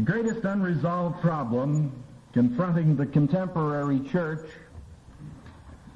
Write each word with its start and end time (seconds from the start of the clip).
The 0.00 0.06
greatest 0.06 0.46
unresolved 0.46 1.20
problem 1.20 1.92
confronting 2.32 2.96
the 2.96 3.04
contemporary 3.04 4.00
church 4.00 4.48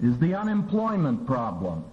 is 0.02 0.18
the 0.18 0.34
unemployment 0.34 1.26
problem. 1.26 1.86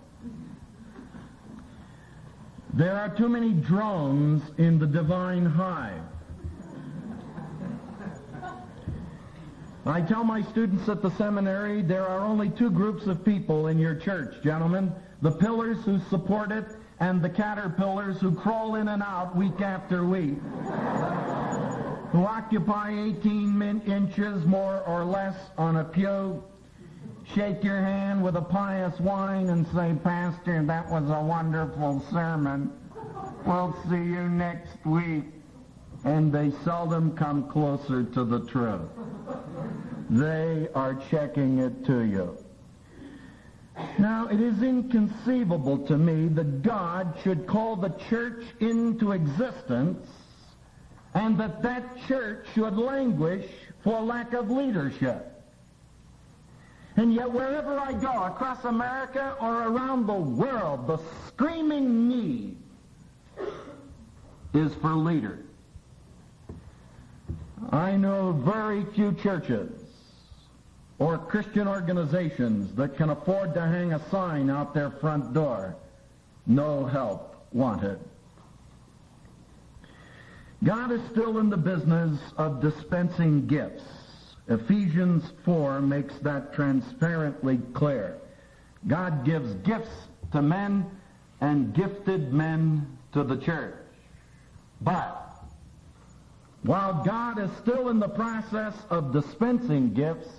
There 2.74 2.98
are 2.98 3.08
too 3.16 3.30
many 3.30 3.54
drones 3.54 4.44
in 4.58 4.78
the 4.78 4.88
divine 4.88 5.46
hive. 5.46 6.02
I 9.86 10.02
tell 10.02 10.26
my 10.26 10.42
students 10.42 10.90
at 10.90 11.02
the 11.02 11.12
seminary 11.12 11.82
there 11.82 12.06
are 12.06 12.26
only 12.26 12.50
two 12.50 12.72
groups 12.72 13.06
of 13.06 13.24
people 13.24 13.68
in 13.68 13.80
your 13.80 13.96
church, 13.96 14.44
gentlemen. 14.44 14.92
The 15.22 15.32
pillars 15.32 15.78
who 15.86 15.98
support 16.10 16.52
it 16.52 16.66
and 17.00 17.22
the 17.22 17.30
caterpillars 17.30 18.20
who 18.20 18.36
crawl 18.36 18.76
in 18.76 18.90
and 18.90 19.02
out 19.02 19.34
week 19.34 19.62
after 19.62 20.04
week. 20.04 20.40
Who 22.12 22.26
occupy 22.26 22.92
18 22.92 23.58
min- 23.58 23.82
inches 23.84 24.46
more 24.46 24.84
or 24.86 25.06
less 25.06 25.36
on 25.58 25.78
a 25.78 25.84
pew, 25.84 26.44
shake 27.34 27.64
your 27.64 27.82
hand 27.82 28.22
with 28.22 28.36
a 28.36 28.42
pious 28.42 29.00
whine 29.00 29.50
and 29.50 29.66
say, 29.74 29.96
Pastor, 30.04 30.64
that 30.66 30.90
was 30.90 31.10
a 31.10 31.22
wonderful 31.24 32.04
sermon. 32.12 32.72
We'll 33.46 33.76
see 33.90 33.96
you 33.96 34.28
next 34.28 34.86
week. 34.86 35.24
And 36.04 36.34
they 36.34 36.52
seldom 36.66 37.16
come 37.16 37.48
closer 37.50 38.04
to 38.04 38.26
the 38.26 38.46
truth. 38.48 38.90
They 40.10 40.68
are 40.76 40.96
checking 41.10 41.60
it 41.60 41.86
to 41.86 42.02
you. 42.02 42.38
Now, 43.98 44.28
it 44.28 44.42
is 44.42 44.62
inconceivable 44.62 45.86
to 45.88 45.98
me 45.98 46.28
that 46.30 46.62
God 46.62 47.18
should 47.24 47.48
call 47.48 47.78
the 47.78 47.90
church 48.10 48.44
into 48.60 49.14
existence 49.14 50.08
and 51.14 51.38
that 51.38 51.62
that 51.62 51.84
church 52.08 52.46
should 52.54 52.78
languish 52.78 53.46
for 53.84 54.02
lack 54.02 54.34
of 54.34 54.50
leadership. 54.50 55.28
And 56.98 57.14
yet, 57.14 57.32
wherever 57.32 57.78
I 57.80 57.94
go, 57.94 58.24
across 58.24 58.64
America 58.66 59.36
or 59.40 59.64
around 59.64 60.08
the 60.08 60.14
world, 60.14 60.88
the 60.88 61.00
screaming 61.28 62.10
need 62.10 62.58
is 64.54 64.74
for 64.76 64.94
leaders. 64.94 65.46
I 67.72 67.96
know 67.96 68.34
very 68.34 68.84
few 68.94 69.14
churches 69.14 69.72
or 71.00 71.18
Christian 71.18 71.68
organizations 71.68 72.76
that 72.76 72.98
can 72.98 73.10
afford 73.10 73.54
to 73.54 73.62
hang 73.62 73.94
a 73.94 74.10
sign 74.10 74.50
out 74.50 74.74
their 74.74 74.92
front 74.92 75.34
door, 75.34 75.76
no 76.46 76.86
help 76.86 77.48
wanted. 77.54 78.00
God 80.64 80.92
is 80.92 81.02
still 81.10 81.40
in 81.40 81.50
the 81.50 81.58
business 81.58 82.20
of 82.38 82.62
dispensing 82.62 83.48
gifts. 83.48 83.84
Ephesians 84.48 85.32
4 85.44 85.82
makes 85.82 86.18
that 86.20 86.54
transparently 86.54 87.58
clear. 87.74 88.18
God 88.88 89.26
gives 89.26 89.54
gifts 89.56 90.08
to 90.32 90.42
men 90.42 90.86
and 91.40 91.74
gifted 91.74 92.32
men 92.32 92.98
to 93.14 93.24
the 93.24 93.38
church. 93.38 93.76
But 94.82 95.32
while 96.64 97.04
God 97.04 97.40
is 97.40 97.50
still 97.58 97.90
in 97.90 98.00
the 98.00 98.10
process 98.10 98.76
of 98.90 99.12
dispensing 99.12 99.94
gifts, 99.94 100.30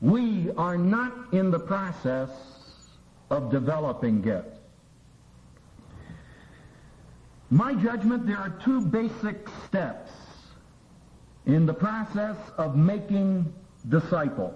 we 0.00 0.50
are 0.56 0.76
not 0.76 1.32
in 1.32 1.50
the 1.50 1.60
process 1.60 2.30
of 3.30 3.50
developing 3.50 4.20
gifts. 4.20 4.55
My 7.50 7.74
judgment, 7.74 8.26
there 8.26 8.38
are 8.38 8.50
two 8.64 8.80
basic 8.80 9.48
steps 9.66 10.10
in 11.46 11.64
the 11.64 11.74
process 11.74 12.36
of 12.58 12.76
making 12.76 13.52
disciple. 13.88 14.54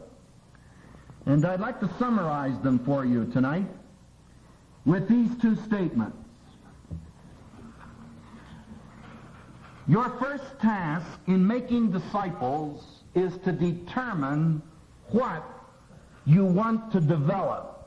And 1.26 1.44
I'd 1.44 1.60
like 1.60 1.78
to 1.80 1.90
summarize 1.98 2.58
them 2.62 2.80
for 2.80 3.04
you 3.04 3.26
tonight 3.26 3.68
with 4.84 5.08
these 5.08 5.30
two 5.40 5.54
statements. 5.66 6.16
Your 9.86 10.10
first 10.20 10.58
task 10.60 11.06
in 11.26 11.46
making 11.46 11.90
disciples 11.92 12.84
is 13.14 13.36
to 13.44 13.52
determine 13.52 14.62
what 15.10 15.44
you 16.26 16.44
want 16.44 16.92
to 16.92 17.00
develop. 17.00 17.79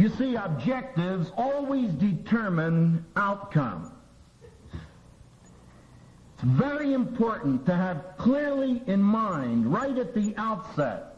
You 0.00 0.08
see, 0.08 0.34
objectives 0.34 1.30
always 1.36 1.90
determine 1.92 3.04
outcome. 3.16 3.92
It's 4.72 6.42
very 6.42 6.94
important 6.94 7.66
to 7.66 7.76
have 7.76 8.16
clearly 8.16 8.82
in 8.86 9.02
mind, 9.02 9.70
right 9.70 9.98
at 9.98 10.14
the 10.14 10.34
outset 10.38 11.16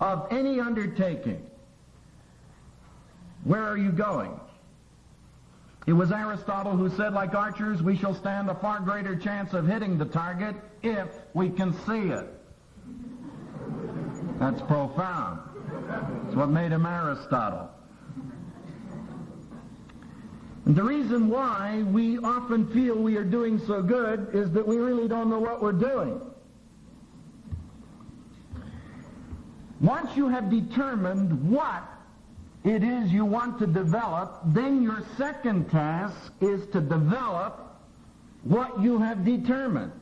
of 0.00 0.26
any 0.30 0.60
undertaking, 0.60 1.44
where 3.42 3.62
are 3.62 3.76
you 3.76 3.92
going? 3.92 4.40
It 5.86 5.92
was 5.92 6.10
Aristotle 6.10 6.74
who 6.74 6.88
said, 6.88 7.12
like 7.12 7.34
archers, 7.34 7.82
we 7.82 7.98
shall 7.98 8.14
stand 8.14 8.48
a 8.48 8.54
far 8.54 8.80
greater 8.80 9.14
chance 9.14 9.52
of 9.52 9.66
hitting 9.66 9.98
the 9.98 10.06
target 10.06 10.56
if 10.82 11.08
we 11.34 11.50
can 11.50 11.74
see 11.84 12.08
it. 12.08 12.26
That's 14.38 14.62
profound. 14.62 15.53
It's 16.26 16.34
what 16.34 16.50
made 16.50 16.72
him 16.72 16.86
Aristotle. 16.86 17.70
And 20.64 20.74
the 20.74 20.82
reason 20.82 21.28
why 21.28 21.82
we 21.82 22.18
often 22.18 22.66
feel 22.72 22.96
we 22.96 23.16
are 23.16 23.24
doing 23.24 23.58
so 23.66 23.82
good 23.82 24.34
is 24.34 24.50
that 24.52 24.66
we 24.66 24.76
really 24.76 25.08
don't 25.08 25.28
know 25.28 25.38
what 25.38 25.62
we're 25.62 25.72
doing. 25.72 26.20
Once 29.80 30.16
you 30.16 30.28
have 30.28 30.50
determined 30.50 31.50
what 31.50 31.84
it 32.64 32.82
is 32.82 33.12
you 33.12 33.26
want 33.26 33.58
to 33.58 33.66
develop, 33.66 34.40
then 34.46 34.82
your 34.82 35.04
second 35.18 35.70
task 35.70 36.32
is 36.40 36.66
to 36.68 36.80
develop 36.80 37.78
what 38.44 38.80
you 38.80 38.98
have 38.98 39.24
determined. 39.24 39.92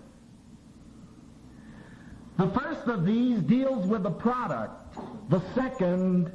The 2.38 2.48
first 2.50 2.86
of 2.86 3.04
these 3.04 3.40
deals 3.40 3.86
with 3.86 4.04
the 4.04 4.10
product, 4.10 4.81
the 5.28 5.42
second 5.54 6.32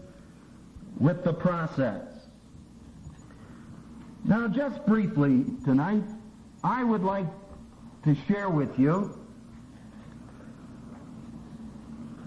with 1.00 1.24
the 1.24 1.34
process. 1.34 2.04
Now, 4.24 4.48
just 4.48 4.86
briefly 4.86 5.46
tonight, 5.64 6.04
I 6.64 6.84
would 6.84 7.04
like 7.04 7.28
to 8.04 8.16
share 8.28 8.50
with 8.50 8.78
you 8.78 9.18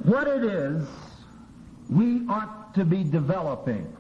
what 0.05 0.27
it 0.27 0.45
is 0.45 0.87
we 1.89 2.27
ought 2.29 2.75
to 2.75 2.85
be 2.85 3.03
developing 3.03 3.95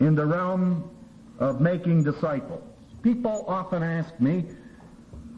in 0.00 0.14
the 0.14 0.24
realm 0.24 0.90
of 1.38 1.60
making 1.60 2.04
disciples. 2.04 2.62
People 3.02 3.44
often 3.48 3.82
ask 3.82 4.18
me, 4.20 4.44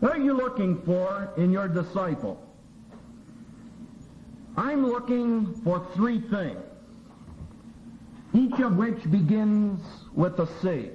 what 0.00 0.12
are 0.12 0.20
you 0.20 0.34
looking 0.34 0.82
for 0.82 1.32
in 1.36 1.52
your 1.52 1.68
disciple? 1.68 2.44
I'm 4.56 4.86
looking 4.86 5.54
for 5.64 5.86
three 5.94 6.20
things, 6.20 6.58
each 8.34 8.60
of 8.60 8.76
which 8.76 9.10
begins 9.10 9.80
with 10.14 10.38
a 10.38 10.48
C. 10.60 10.90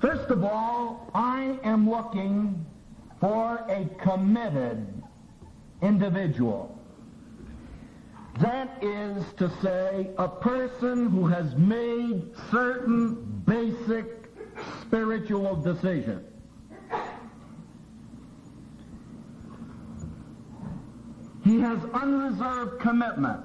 First 0.00 0.30
of 0.30 0.44
all, 0.44 1.10
I 1.14 1.58
am 1.62 1.88
looking 1.88 2.66
for 3.20 3.64
a 3.68 3.88
committed 4.02 4.86
individual. 5.80 6.78
That 8.40 8.82
is 8.82 9.24
to 9.36 9.50
say, 9.62 10.10
a 10.18 10.28
person 10.28 11.08
who 11.08 11.26
has 11.26 11.54
made 11.54 12.24
certain 12.50 13.42
basic 13.46 14.06
spiritual 14.80 15.56
decisions. 15.56 16.31
He 21.44 21.60
has 21.60 21.78
unreserved 21.92 22.80
commitment 22.80 23.40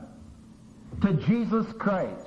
to 1.02 1.14
Jesus 1.14 1.66
Christ. 1.78 2.26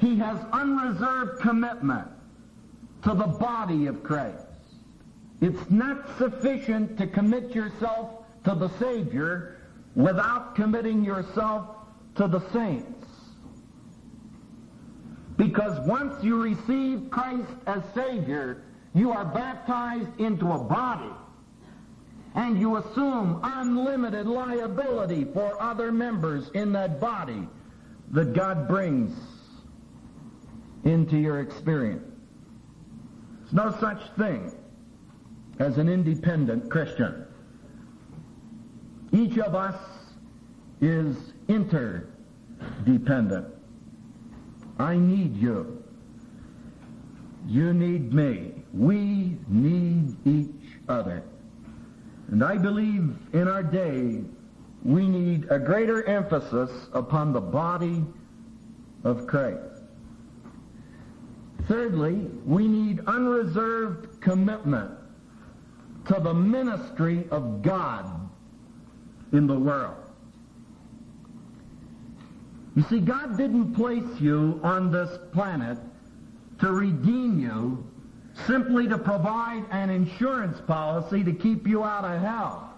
He 0.00 0.16
has 0.18 0.38
unreserved 0.52 1.40
commitment 1.40 2.08
to 3.02 3.10
the 3.10 3.26
body 3.26 3.86
of 3.86 4.02
Christ. 4.02 4.46
It's 5.40 5.70
not 5.70 6.16
sufficient 6.16 6.96
to 6.98 7.06
commit 7.06 7.54
yourself 7.54 8.24
to 8.44 8.54
the 8.54 8.68
Savior 8.78 9.58
without 9.94 10.54
committing 10.54 11.04
yourself 11.04 11.68
to 12.16 12.26
the 12.26 12.40
saints. 12.50 13.06
Because 15.36 15.78
once 15.86 16.22
you 16.22 16.40
receive 16.40 17.10
Christ 17.10 17.50
as 17.66 17.82
Savior, 17.94 18.62
you 18.94 19.10
are 19.10 19.24
baptized 19.24 20.18
into 20.18 20.50
a 20.52 20.58
body 20.58 21.10
and 22.34 22.58
you 22.58 22.76
assume 22.76 23.40
unlimited 23.42 24.26
liability 24.26 25.24
for 25.24 25.60
other 25.62 25.92
members 25.92 26.50
in 26.54 26.72
that 26.72 27.00
body 27.00 27.46
that 28.10 28.32
God 28.32 28.66
brings 28.66 29.16
into 30.84 31.16
your 31.16 31.40
experience. 31.40 32.04
There's 33.40 33.52
no 33.52 33.76
such 33.80 34.00
thing 34.18 34.52
as 35.58 35.78
an 35.78 35.88
independent 35.88 36.70
Christian. 36.70 37.24
Each 39.12 39.38
of 39.38 39.54
us 39.54 39.76
is 40.80 41.16
interdependent. 41.46 43.46
I 44.78 44.96
need 44.96 45.36
you. 45.36 45.82
You 47.46 47.72
need 47.72 48.12
me. 48.12 48.52
We 48.72 49.36
need 49.46 50.16
each 50.26 50.78
other. 50.88 51.22
And 52.34 52.42
I 52.42 52.58
believe 52.58 53.14
in 53.32 53.46
our 53.46 53.62
day 53.62 54.24
we 54.82 55.06
need 55.06 55.46
a 55.50 55.58
greater 55.60 56.02
emphasis 56.02 56.88
upon 56.92 57.32
the 57.32 57.40
body 57.40 58.04
of 59.04 59.28
Christ. 59.28 59.84
Thirdly, 61.68 62.28
we 62.44 62.66
need 62.66 63.06
unreserved 63.06 64.20
commitment 64.20 64.90
to 66.08 66.14
the 66.14 66.34
ministry 66.34 67.24
of 67.30 67.62
God 67.62 68.28
in 69.30 69.46
the 69.46 69.56
world. 69.56 70.02
You 72.74 72.82
see, 72.90 72.98
God 72.98 73.38
didn't 73.38 73.74
place 73.74 74.20
you 74.20 74.58
on 74.64 74.90
this 74.90 75.20
planet 75.32 75.78
to 76.58 76.72
redeem 76.72 77.38
you, 77.38 77.86
simply 78.46 78.88
to 78.88 78.98
provide 78.98 79.64
an 79.70 79.90
insurance 79.90 80.60
policy 80.66 81.22
to 81.24 81.32
keep 81.32 81.66
you 81.66 81.84
out 81.84 82.04
of 82.04 82.20
hell. 82.20 82.70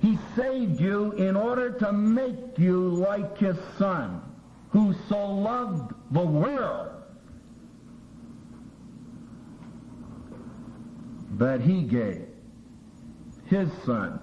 He 0.00 0.18
saved 0.36 0.80
you 0.80 1.12
in 1.12 1.34
order 1.34 1.70
to 1.78 1.92
make 1.92 2.58
you 2.58 2.88
like 2.90 3.38
his 3.38 3.56
son, 3.78 4.20
who 4.70 4.94
so 5.08 5.26
loved 5.26 5.94
the 6.10 6.20
world 6.20 6.90
that 11.38 11.60
he 11.60 11.82
gave 11.82 12.26
his 13.46 13.68
son. 13.86 14.20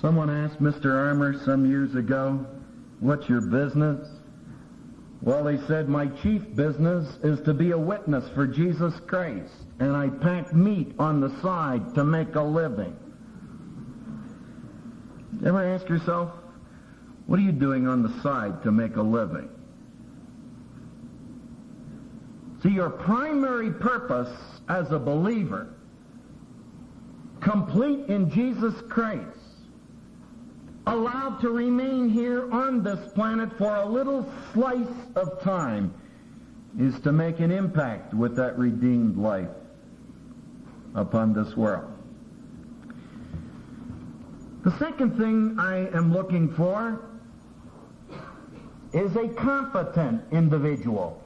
Someone 0.00 0.30
asked 0.30 0.62
Mr. 0.62 0.94
Armour 0.94 1.38
some 1.44 1.66
years 1.66 1.94
ago, 1.94 2.46
what's 3.04 3.28
your 3.28 3.42
business? 3.42 4.08
Well, 5.20 5.46
he 5.46 5.58
said, 5.66 5.88
my 5.88 6.06
chief 6.06 6.42
business 6.54 7.06
is 7.22 7.40
to 7.42 7.52
be 7.52 7.72
a 7.72 7.78
witness 7.78 8.24
for 8.34 8.46
Jesus 8.46 8.94
Christ, 9.06 9.52
and 9.78 9.94
I 9.94 10.08
pack 10.08 10.54
meat 10.54 10.94
on 10.98 11.20
the 11.20 11.30
side 11.42 11.94
to 11.94 12.04
make 12.04 12.34
a 12.34 12.42
living. 12.42 12.96
Ever 15.44 15.62
ask 15.74 15.86
yourself, 15.88 16.30
what 17.26 17.38
are 17.38 17.42
you 17.42 17.52
doing 17.52 17.86
on 17.86 18.02
the 18.02 18.22
side 18.22 18.62
to 18.62 18.72
make 18.72 18.96
a 18.96 19.02
living? 19.02 19.50
See, 22.62 22.70
your 22.70 22.90
primary 22.90 23.70
purpose 23.70 24.34
as 24.68 24.90
a 24.92 24.98
believer, 24.98 25.74
complete 27.40 28.06
in 28.06 28.30
Jesus 28.30 28.74
Christ, 28.88 29.38
allowed 30.86 31.40
to 31.40 31.50
remain 31.50 32.08
here 32.08 32.50
on 32.52 32.82
this 32.82 33.12
planet 33.12 33.56
for 33.56 33.76
a 33.76 33.86
little 33.86 34.30
slice 34.52 34.86
of 35.16 35.40
time, 35.42 35.94
is 36.78 36.98
to 37.00 37.12
make 37.12 37.40
an 37.40 37.50
impact 37.50 38.12
with 38.12 38.36
that 38.36 38.58
redeemed 38.58 39.16
life 39.16 39.48
upon 40.94 41.32
this 41.32 41.56
world. 41.56 41.90
The 44.64 44.76
second 44.78 45.16
thing 45.18 45.56
I 45.58 45.88
am 45.94 46.12
looking 46.12 46.52
for 46.54 47.00
is 48.92 49.14
a 49.16 49.28
competent 49.28 50.22
individual. 50.32 51.22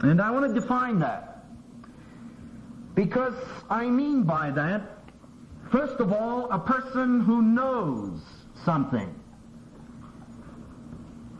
And 0.00 0.20
I 0.20 0.30
want 0.30 0.54
to 0.54 0.60
define 0.60 0.98
that. 1.00 1.44
Because 2.94 3.34
I 3.70 3.86
mean 3.86 4.22
by 4.22 4.50
that, 4.50 5.01
first 5.72 5.98
of 6.00 6.12
all, 6.12 6.48
a 6.52 6.58
person 6.58 7.20
who 7.20 7.42
knows 7.42 8.20
something. 8.64 9.12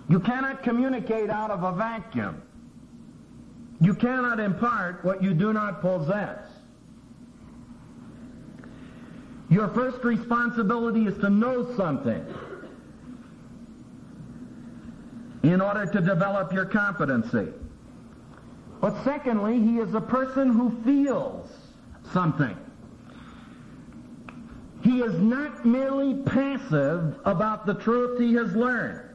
You 0.09 0.19
cannot 0.19 0.63
communicate 0.63 1.31
out 1.31 1.51
of 1.51 1.63
a 1.63 1.73
vacuum. 1.73 2.43
You 3.81 3.95
cannot 3.95 4.41
impart 4.41 5.05
what 5.05 5.23
you 5.23 5.35
do 5.35 5.53
not 5.53 5.81
possess. 5.81 6.39
Your 9.51 9.69
first 9.69 10.03
responsibility 10.03 11.07
is 11.07 11.19
to 11.19 11.29
know 11.29 11.75
something 11.77 12.25
in 15.43 15.61
order 15.61 15.85
to 15.85 16.01
develop 16.01 16.53
your 16.53 16.65
competency. 16.65 17.49
But 18.81 19.05
secondly, 19.05 19.61
he 19.61 19.79
is 19.79 19.95
a 19.95 20.01
person 20.01 20.51
who 20.51 20.71
feels 20.85 21.51
something. 22.13 22.57
He 24.83 25.01
is 25.01 25.19
not 25.21 25.65
merely 25.65 26.15
passive 26.25 27.19
about 27.25 27.67
the 27.67 27.75
truth 27.75 28.19
he 28.19 28.35
has 28.35 28.55
learned. 28.55 29.09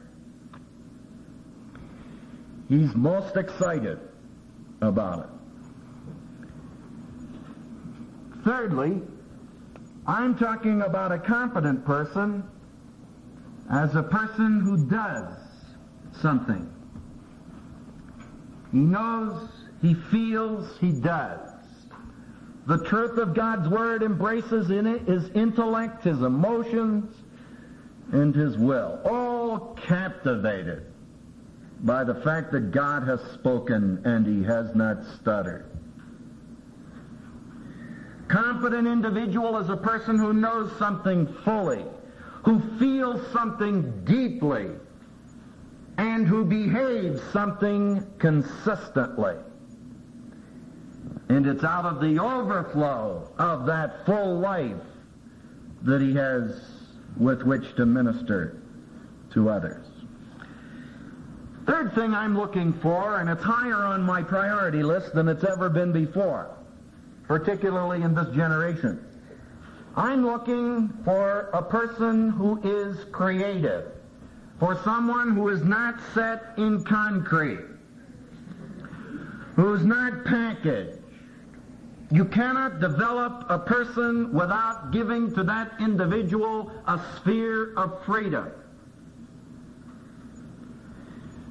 He's 2.68 2.94
most 2.94 3.36
excited 3.36 3.98
about 4.80 5.20
it. 5.20 5.30
Thirdly, 8.44 9.02
I'm 10.06 10.38
talking 10.38 10.82
about 10.82 11.12
a 11.12 11.18
competent 11.18 11.84
person 11.84 12.42
as 13.70 13.94
a 13.94 14.02
person 14.02 14.60
who 14.60 14.86
does 14.86 15.34
something. 16.22 16.72
He 18.72 18.78
knows, 18.78 19.48
he 19.82 19.94
feels, 19.94 20.78
he 20.78 20.92
does. 20.92 21.47
The 22.68 22.84
truth 22.84 23.16
of 23.16 23.32
God's 23.32 23.66
Word 23.66 24.02
embraces 24.02 24.70
in 24.70 24.86
it 24.86 25.08
his 25.08 25.30
intellect, 25.30 26.04
his 26.04 26.20
emotions, 26.20 27.16
and 28.12 28.34
his 28.34 28.58
will, 28.58 29.00
all 29.06 29.74
captivated 29.86 30.84
by 31.80 32.04
the 32.04 32.16
fact 32.16 32.52
that 32.52 32.70
God 32.70 33.04
has 33.04 33.22
spoken 33.32 34.02
and 34.04 34.26
he 34.26 34.42
has 34.42 34.74
not 34.74 34.98
stuttered. 35.14 35.64
Confident 38.28 38.86
individual 38.86 39.56
is 39.56 39.70
a 39.70 39.76
person 39.76 40.18
who 40.18 40.34
knows 40.34 40.70
something 40.78 41.26
fully, 41.46 41.86
who 42.44 42.60
feels 42.78 43.26
something 43.32 44.04
deeply, 44.04 44.68
and 45.96 46.28
who 46.28 46.44
behaves 46.44 47.22
something 47.32 48.06
consistently. 48.18 49.36
And 51.28 51.46
it's 51.46 51.64
out 51.64 51.84
of 51.84 52.00
the 52.00 52.18
overflow 52.18 53.30
of 53.38 53.66
that 53.66 54.06
full 54.06 54.38
life 54.38 54.76
that 55.82 56.00
he 56.00 56.14
has 56.14 56.60
with 57.16 57.42
which 57.42 57.74
to 57.76 57.86
minister 57.86 58.62
to 59.32 59.50
others. 59.50 59.84
Third 61.66 61.94
thing 61.94 62.14
I'm 62.14 62.36
looking 62.36 62.72
for, 62.72 63.20
and 63.20 63.28
it's 63.28 63.42
higher 63.42 63.76
on 63.76 64.02
my 64.02 64.22
priority 64.22 64.82
list 64.82 65.14
than 65.14 65.28
it's 65.28 65.44
ever 65.44 65.68
been 65.68 65.92
before, 65.92 66.56
particularly 67.24 68.02
in 68.02 68.14
this 68.14 68.34
generation. 68.34 69.04
I'm 69.94 70.24
looking 70.24 70.88
for 71.04 71.50
a 71.52 71.62
person 71.62 72.30
who 72.30 72.58
is 72.64 73.04
creative, 73.12 73.92
for 74.58 74.80
someone 74.82 75.34
who 75.34 75.48
is 75.50 75.62
not 75.62 75.96
set 76.14 76.54
in 76.56 76.84
concrete, 76.84 77.60
who's 79.56 79.84
not 79.84 80.24
packaged. 80.24 80.97
You 82.10 82.24
cannot 82.24 82.80
develop 82.80 83.44
a 83.50 83.58
person 83.58 84.32
without 84.32 84.92
giving 84.92 85.34
to 85.34 85.42
that 85.44 85.72
individual 85.78 86.72
a 86.86 86.98
sphere 87.16 87.74
of 87.74 88.02
freedom. 88.06 88.50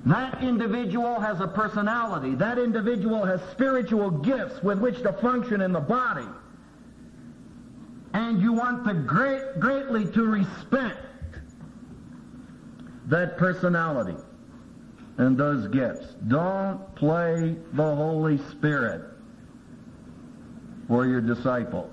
That 0.05 0.41
individual 0.41 1.19
has 1.19 1.41
a 1.41 1.47
personality. 1.47 2.33
That 2.33 2.57
individual 2.57 3.23
has 3.25 3.39
spiritual 3.51 4.09
gifts 4.09 4.63
with 4.63 4.79
which 4.79 5.03
to 5.03 5.13
function 5.13 5.61
in 5.61 5.73
the 5.73 5.79
body. 5.79 6.27
And 8.13 8.41
you 8.41 8.53
want 8.53 8.85
to 8.85 8.93
great, 8.95 9.59
greatly 9.59 10.05
to 10.13 10.23
respect 10.23 10.97
that 13.07 13.37
personality 13.37 14.17
and 15.17 15.37
those 15.37 15.67
gifts. 15.67 16.15
Don't 16.27 16.95
play 16.95 17.57
the 17.73 17.95
Holy 17.95 18.39
Spirit 18.49 19.16
for 20.88 21.06
your 21.06 21.22
disciples. 21.22 21.91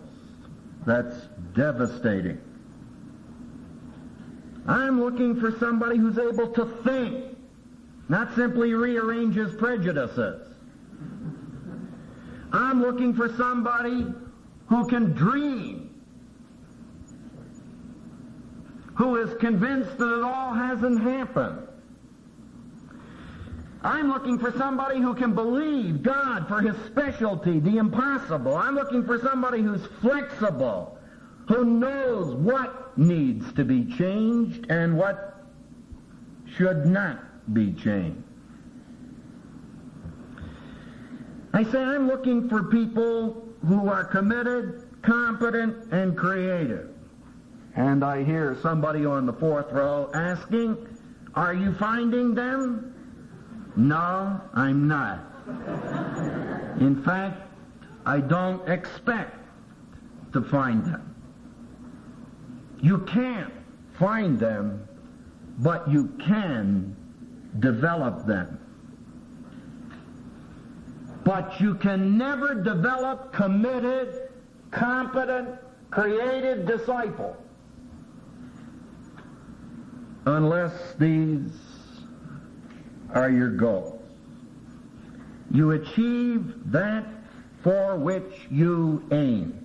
That's 0.87 1.17
devastating. 1.55 2.41
I'm 4.67 5.01
looking 5.01 5.39
for 5.39 5.59
somebody 5.59 5.99
who's 5.99 6.19
able 6.19 6.49
to 6.53 6.67
think 6.85 7.37
not 8.09 8.35
simply 8.35 8.75
rearrange 8.75 9.35
his 9.35 9.55
prejudices. 9.55 10.49
I'm 12.53 12.81
looking 12.81 13.15
for 13.15 13.35
somebody 13.37 14.07
who 14.69 14.87
can 14.87 15.13
dream. 15.13 15.85
who 18.95 19.17
is 19.17 19.35
convinced 19.39 19.99
that 19.99 20.19
it 20.19 20.23
all 20.23 20.55
hasn't 20.55 21.03
happened. 21.03 21.67
I'm 23.85 24.09
looking 24.09 24.38
for 24.38 24.50
somebody 24.53 24.99
who 24.99 25.14
can 25.14 25.35
believe 25.35 26.03
God 26.03 26.49
for 26.49 26.62
his 26.62 26.75
specialty, 26.87 27.61
the 27.61 27.76
impossible. 27.76 28.57
I'm 28.57 28.75
looking 28.75 29.05
for 29.05 29.19
somebody 29.19 29.61
who's 29.61 29.85
flexible, 30.00 30.99
who 31.49 31.67
knows 31.67 32.35
what 32.35 32.97
needs 32.97 33.53
to 33.53 33.64
be 33.64 33.85
changed 33.85 34.71
and 34.71 34.97
what 34.97 35.45
should 36.57 36.87
not 36.87 37.53
be 37.53 37.75
changed. 37.75 38.23
I 41.53 41.64
say 41.64 41.83
I'm 41.83 42.09
looking 42.09 42.49
for 42.49 42.62
people 42.64 43.47
who 43.69 43.87
are 43.88 44.05
committed, 44.05 44.88
competent, 45.03 45.93
and 45.93 46.17
creative. 46.17 46.88
And 47.76 48.03
I 48.03 48.25
hear 48.25 48.57
somebody 48.62 49.05
on 49.05 49.26
the 49.26 49.33
fourth 49.35 49.71
row 49.73 50.11
asking, 50.14 50.79
are 51.35 51.53
you 51.53 51.75
finding 51.75 52.35
them? 52.35 52.94
No, 53.76 54.40
I'm 54.54 54.87
not. 54.87 55.21
In 56.81 57.02
fact, 57.04 57.40
I 58.07 58.21
don't 58.21 58.66
expect 58.69 59.37
to 60.33 60.43
find 60.43 60.85
them. 60.85 61.14
You 62.81 62.99
can't 63.00 63.52
find 63.99 64.38
them, 64.38 64.87
but 65.59 65.88
you 65.90 66.09
can 66.25 66.97
develop 67.59 68.26
them. 68.26 68.61
But 71.25 71.61
you 71.61 71.75
can 71.76 72.19
never 72.19 72.54
develop 72.54 73.33
committed, 73.33 74.28
competent, 74.71 75.49
creative 75.90 76.66
disciple 76.66 77.37
unless 80.26 80.95
these 80.99 81.50
are 83.12 83.30
your 83.30 83.50
goals. 83.50 84.00
You 85.50 85.73
achieve 85.73 86.54
that 86.73 87.04
for 87.62 87.96
which 87.96 88.46
you 88.50 89.02
aim. 89.12 89.61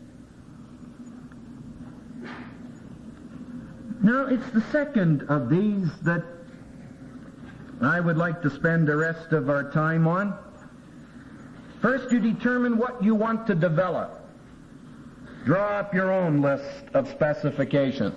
Now, 4.01 4.27
it's 4.27 4.49
the 4.51 4.61
second 4.71 5.23
of 5.23 5.49
these 5.49 5.89
that 6.03 6.23
I 7.81 7.99
would 7.99 8.17
like 8.17 8.41
to 8.43 8.49
spend 8.49 8.87
the 8.87 8.95
rest 8.95 9.33
of 9.33 9.49
our 9.49 9.71
time 9.71 10.07
on. 10.07 10.37
First, 11.81 12.11
you 12.11 12.19
determine 12.19 12.77
what 12.77 13.03
you 13.03 13.15
want 13.15 13.47
to 13.47 13.55
develop. 13.55 14.21
Draw 15.45 15.79
up 15.79 15.93
your 15.93 16.11
own 16.11 16.41
list 16.41 16.85
of 16.93 17.09
specifications. 17.09 18.15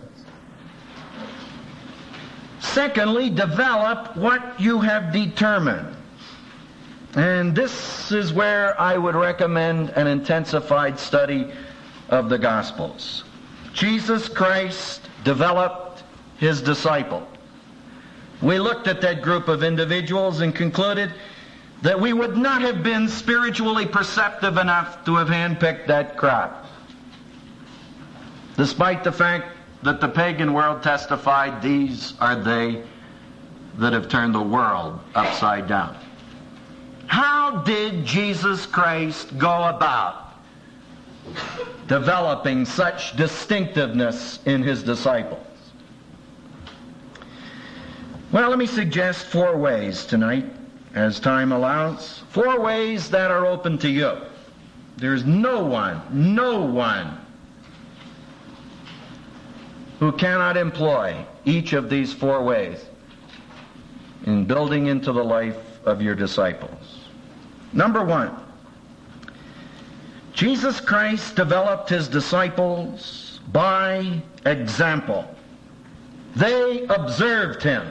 Secondly, 2.72 3.28
develop 3.28 4.16
what 4.16 4.58
you 4.58 4.80
have 4.80 5.12
determined. 5.12 5.94
And 7.14 7.54
this 7.54 8.10
is 8.10 8.32
where 8.32 8.80
I 8.80 8.96
would 8.96 9.14
recommend 9.14 9.90
an 9.90 10.06
intensified 10.06 10.98
study 10.98 11.52
of 12.08 12.30
the 12.30 12.38
Gospels. 12.38 13.24
Jesus 13.74 14.26
Christ 14.26 15.02
developed 15.22 16.02
his 16.38 16.62
disciple. 16.62 17.28
We 18.40 18.58
looked 18.58 18.88
at 18.88 19.02
that 19.02 19.20
group 19.20 19.48
of 19.48 19.62
individuals 19.62 20.40
and 20.40 20.54
concluded 20.54 21.12
that 21.82 22.00
we 22.00 22.14
would 22.14 22.38
not 22.38 22.62
have 22.62 22.82
been 22.82 23.06
spiritually 23.06 23.84
perceptive 23.84 24.56
enough 24.56 25.04
to 25.04 25.16
have 25.16 25.28
handpicked 25.28 25.88
that 25.88 26.16
crowd. 26.16 26.54
Despite 28.56 29.04
the 29.04 29.12
fact 29.12 29.51
that 29.82 30.00
the 30.00 30.08
pagan 30.08 30.52
world 30.52 30.82
testified 30.82 31.60
these 31.60 32.14
are 32.20 32.36
they 32.36 32.82
that 33.78 33.92
have 33.92 34.08
turned 34.08 34.34
the 34.34 34.42
world 34.42 35.00
upside 35.14 35.66
down. 35.66 35.96
How 37.06 37.62
did 37.62 38.04
Jesus 38.04 38.64
Christ 38.66 39.36
go 39.38 39.64
about 39.64 40.34
developing 41.86 42.64
such 42.64 43.16
distinctiveness 43.16 44.38
in 44.46 44.62
his 44.62 44.82
disciples? 44.82 45.46
Well, 48.30 48.48
let 48.48 48.58
me 48.58 48.66
suggest 48.66 49.26
four 49.26 49.56
ways 49.58 50.06
tonight, 50.06 50.46
as 50.94 51.20
time 51.20 51.52
allows. 51.52 52.22
Four 52.30 52.60
ways 52.60 53.10
that 53.10 53.30
are 53.30 53.44
open 53.44 53.76
to 53.78 53.90
you. 53.90 54.16
There's 54.96 55.24
no 55.24 55.62
one, 55.62 56.00
no 56.10 56.60
one 56.60 57.21
who 60.02 60.11
cannot 60.11 60.56
employ 60.56 61.14
each 61.44 61.75
of 61.75 61.88
these 61.88 62.12
four 62.12 62.42
ways 62.42 62.85
in 64.26 64.44
building 64.44 64.88
into 64.88 65.12
the 65.12 65.23
life 65.23 65.78
of 65.85 66.02
your 66.02 66.16
disciples. 66.16 67.06
Number 67.73 68.04
one, 68.04 68.35
Jesus 70.32 70.80
Christ 70.80 71.37
developed 71.37 71.88
his 71.88 72.09
disciples 72.09 73.38
by 73.52 74.21
example. 74.44 75.32
They 76.35 76.85
observed 76.88 77.62
him 77.62 77.88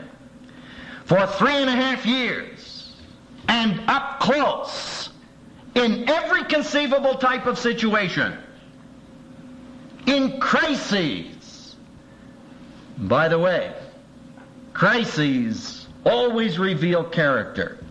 for 1.06 1.25
three 1.25 1.56
and 1.56 1.70
a 1.70 1.77
half 1.77 2.06
years 2.06 2.94
and 3.48 3.89
up 3.89 4.20
close 4.20 5.12
in 5.75 6.10
every 6.10 6.44
conceivable 6.44 7.15
type 7.15 7.46
of 7.46 7.58
situation. 7.58 8.38
In 10.08 10.41
crises, 10.41 11.38
by 13.01 13.27
the 13.27 13.39
way, 13.39 13.74
crises 14.74 15.88
always 16.05 16.60
reveal 16.60 17.03
character. 17.03 17.84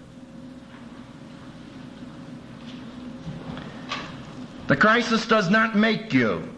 The 4.69 4.77
crisis 4.77 5.27
does 5.27 5.51
not 5.51 5.77
make 5.77 6.15
you 6.15 6.49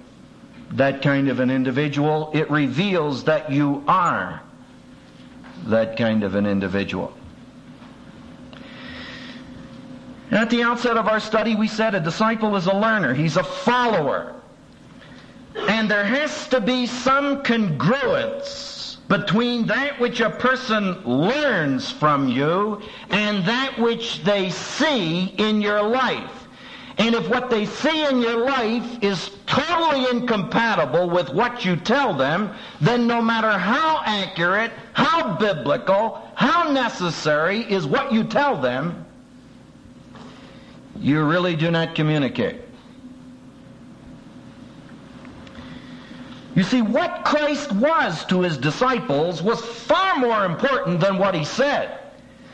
that 0.72 1.00
kind 1.00 1.28
of 1.28 1.40
an 1.40 1.50
individual. 1.50 2.30
It 2.34 2.50
reveals 2.50 3.24
that 3.24 3.50
you 3.50 3.82
are 3.88 4.42
that 5.64 5.96
kind 5.96 6.22
of 6.22 6.34
an 6.34 6.44
individual. 6.44 7.14
At 10.30 10.50
the 10.50 10.62
outset 10.62 10.96
of 10.96 11.08
our 11.08 11.20
study, 11.20 11.54
we 11.54 11.68
said 11.68 11.94
a 11.94 12.00
disciple 12.00 12.56
is 12.56 12.66
a 12.66 12.74
learner. 12.74 13.14
He's 13.14 13.36
a 13.36 13.44
follower. 13.44 14.34
And 15.56 15.90
there 15.90 16.04
has 16.04 16.48
to 16.48 16.60
be 16.60 16.86
some 16.86 17.42
congruence 17.42 18.96
between 19.08 19.66
that 19.66 20.00
which 20.00 20.20
a 20.20 20.30
person 20.30 21.02
learns 21.04 21.90
from 21.90 22.28
you 22.28 22.80
and 23.10 23.44
that 23.44 23.78
which 23.78 24.22
they 24.24 24.48
see 24.48 25.26
in 25.36 25.60
your 25.60 25.82
life. 25.82 26.42
And 26.98 27.14
if 27.14 27.28
what 27.28 27.50
they 27.50 27.66
see 27.66 28.06
in 28.06 28.20
your 28.20 28.46
life 28.46 29.02
is 29.02 29.30
totally 29.46 30.08
incompatible 30.10 31.10
with 31.10 31.30
what 31.30 31.64
you 31.64 31.76
tell 31.76 32.14
them, 32.14 32.54
then 32.80 33.06
no 33.06 33.20
matter 33.20 33.50
how 33.50 34.02
accurate, 34.04 34.72
how 34.92 35.36
biblical, 35.36 36.26
how 36.34 36.70
necessary 36.70 37.60
is 37.60 37.86
what 37.86 38.12
you 38.12 38.24
tell 38.24 38.60
them, 38.60 39.04
you 40.98 41.22
really 41.22 41.56
do 41.56 41.70
not 41.70 41.94
communicate. 41.94 42.61
You 46.54 46.62
see, 46.62 46.82
what 46.82 47.24
Christ 47.24 47.72
was 47.72 48.24
to 48.26 48.42
his 48.42 48.58
disciples 48.58 49.42
was 49.42 49.60
far 49.60 50.18
more 50.18 50.44
important 50.44 51.00
than 51.00 51.18
what 51.18 51.34
he 51.34 51.44
said. 51.44 51.98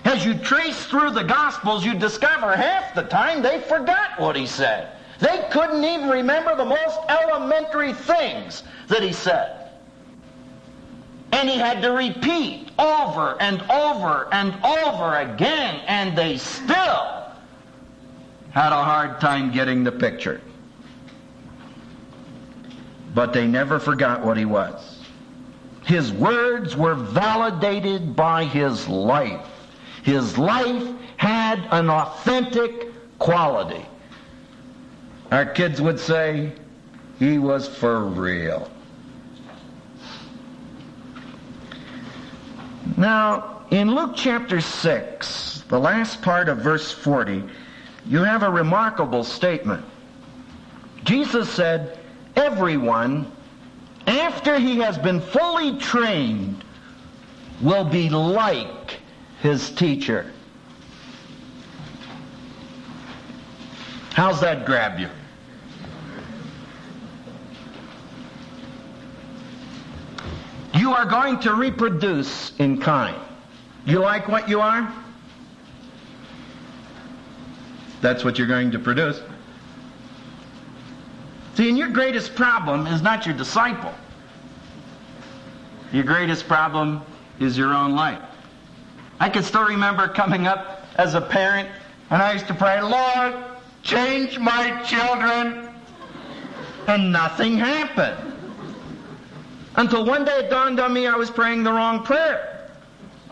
As 0.04 0.24
you 0.24 0.34
trace 0.34 0.86
through 0.86 1.10
the 1.10 1.24
Gospels, 1.24 1.84
you 1.84 1.94
discover 1.94 2.54
half 2.56 2.94
the 2.94 3.02
time 3.02 3.42
they 3.42 3.60
forgot 3.62 4.20
what 4.20 4.36
he 4.36 4.46
said. 4.46 4.92
They 5.18 5.48
couldn't 5.50 5.84
even 5.84 6.08
remember 6.08 6.54
the 6.54 6.64
most 6.64 6.98
elementary 7.08 7.92
things 7.92 8.62
that 8.86 9.02
he 9.02 9.12
said. 9.12 9.70
And 11.32 11.48
he 11.48 11.58
had 11.58 11.82
to 11.82 11.90
repeat 11.90 12.70
over 12.78 13.36
and 13.40 13.60
over 13.70 14.28
and 14.32 14.54
over 14.64 15.16
again, 15.16 15.82
and 15.86 16.16
they 16.16 16.38
still 16.38 17.24
had 18.50 18.72
a 18.72 18.82
hard 18.82 19.20
time 19.20 19.50
getting 19.50 19.82
the 19.82 19.92
picture 19.92 20.40
but 23.14 23.32
they 23.32 23.46
never 23.46 23.78
forgot 23.78 24.24
what 24.24 24.36
he 24.36 24.44
was. 24.44 24.98
His 25.84 26.12
words 26.12 26.76
were 26.76 26.94
validated 26.94 28.14
by 28.14 28.44
his 28.44 28.88
life. 28.88 29.46
His 30.02 30.36
life 30.36 30.86
had 31.16 31.66
an 31.70 31.90
authentic 31.90 32.88
quality. 33.18 33.84
Our 35.32 35.46
kids 35.46 35.80
would 35.80 35.98
say, 35.98 36.52
he 37.18 37.38
was 37.38 37.68
for 37.68 38.04
real. 38.04 38.70
Now, 42.96 43.62
in 43.70 43.94
Luke 43.94 44.12
chapter 44.14 44.60
6, 44.60 45.64
the 45.68 45.78
last 45.78 46.22
part 46.22 46.48
of 46.48 46.58
verse 46.58 46.90
40, 46.90 47.44
you 48.06 48.22
have 48.24 48.42
a 48.42 48.50
remarkable 48.50 49.24
statement. 49.24 49.84
Jesus 51.04 51.50
said, 51.50 51.97
everyone 52.38 53.30
after 54.06 54.58
he 54.58 54.78
has 54.78 54.96
been 54.96 55.20
fully 55.20 55.78
trained, 55.78 56.64
will 57.60 57.84
be 57.84 58.08
like 58.08 59.00
his 59.40 59.70
teacher. 59.70 60.32
How's 64.12 64.40
that 64.40 64.64
grab 64.64 64.98
you? 64.98 65.08
You 70.74 70.92
are 70.92 71.04
going 71.04 71.38
to 71.40 71.54
reproduce 71.54 72.52
in 72.58 72.80
kind. 72.80 73.20
You 73.84 73.98
like 73.98 74.28
what 74.28 74.48
you 74.48 74.60
are? 74.60 74.92
That's 78.00 78.24
what 78.24 78.38
you're 78.38 78.48
going 78.48 78.70
to 78.70 78.78
produce. 78.78 79.20
See, 81.58 81.68
and 81.68 81.76
your 81.76 81.88
greatest 81.88 82.36
problem 82.36 82.86
is 82.86 83.02
not 83.02 83.26
your 83.26 83.34
disciple. 83.34 83.92
Your 85.90 86.04
greatest 86.04 86.46
problem 86.46 87.02
is 87.40 87.58
your 87.58 87.74
own 87.74 87.96
life. 87.96 88.22
I 89.18 89.28
can 89.28 89.42
still 89.42 89.64
remember 89.64 90.06
coming 90.06 90.46
up 90.46 90.86
as 90.94 91.14
a 91.14 91.20
parent, 91.20 91.68
and 92.10 92.22
I 92.22 92.34
used 92.34 92.46
to 92.46 92.54
pray, 92.54 92.80
Lord, 92.80 93.34
change 93.82 94.38
my 94.38 94.80
children. 94.84 95.68
And 96.86 97.10
nothing 97.10 97.58
happened. 97.58 98.34
Until 99.74 100.04
one 100.04 100.24
day 100.24 100.44
it 100.44 100.50
dawned 100.50 100.78
on 100.78 100.92
me 100.92 101.08
I 101.08 101.16
was 101.16 101.28
praying 101.28 101.64
the 101.64 101.72
wrong 101.72 102.04
prayer. 102.04 102.70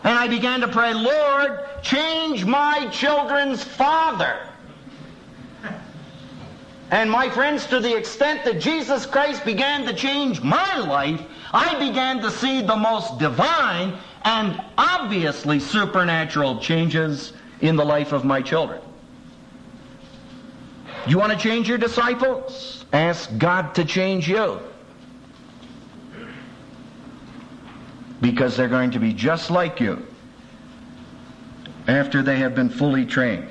And 0.03 0.19
I 0.19 0.27
began 0.27 0.59
to 0.59 0.67
pray, 0.67 0.93
Lord, 0.93 1.61
change 1.81 2.43
my 2.43 2.89
children's 2.91 3.63
father. 3.63 4.37
And 6.89 7.11
my 7.11 7.29
friends, 7.29 7.65
to 7.67 7.79
the 7.79 7.95
extent 7.95 8.45
that 8.45 8.59
Jesus 8.59 9.05
Christ 9.05 9.43
began 9.43 9.85
to 9.85 9.93
change 9.93 10.41
my 10.41 10.77
life, 10.77 11.21
I 11.53 11.77
began 11.79 12.21
to 12.21 12.31
see 12.31 12.61
the 12.61 12.75
most 12.75 13.19
divine 13.19 13.97
and 14.23 14.61
obviously 14.77 15.59
supernatural 15.59 16.59
changes 16.59 17.33
in 17.59 17.75
the 17.75 17.83
life 17.83 18.13
of 18.13 18.23
my 18.23 18.41
children. 18.41 18.81
You 21.07 21.17
want 21.17 21.33
to 21.33 21.37
change 21.37 21.67
your 21.67 21.77
disciples? 21.77 22.85
Ask 22.93 23.37
God 23.37 23.75
to 23.75 23.85
change 23.85 24.29
you. 24.29 24.59
because 28.21 28.57
they're 28.57 28.67
going 28.67 28.91
to 28.91 28.99
be 28.99 29.13
just 29.13 29.51
like 29.51 29.79
you 29.79 30.05
after 31.87 32.21
they 32.21 32.37
have 32.37 32.55
been 32.55 32.69
fully 32.69 33.05
trained. 33.05 33.47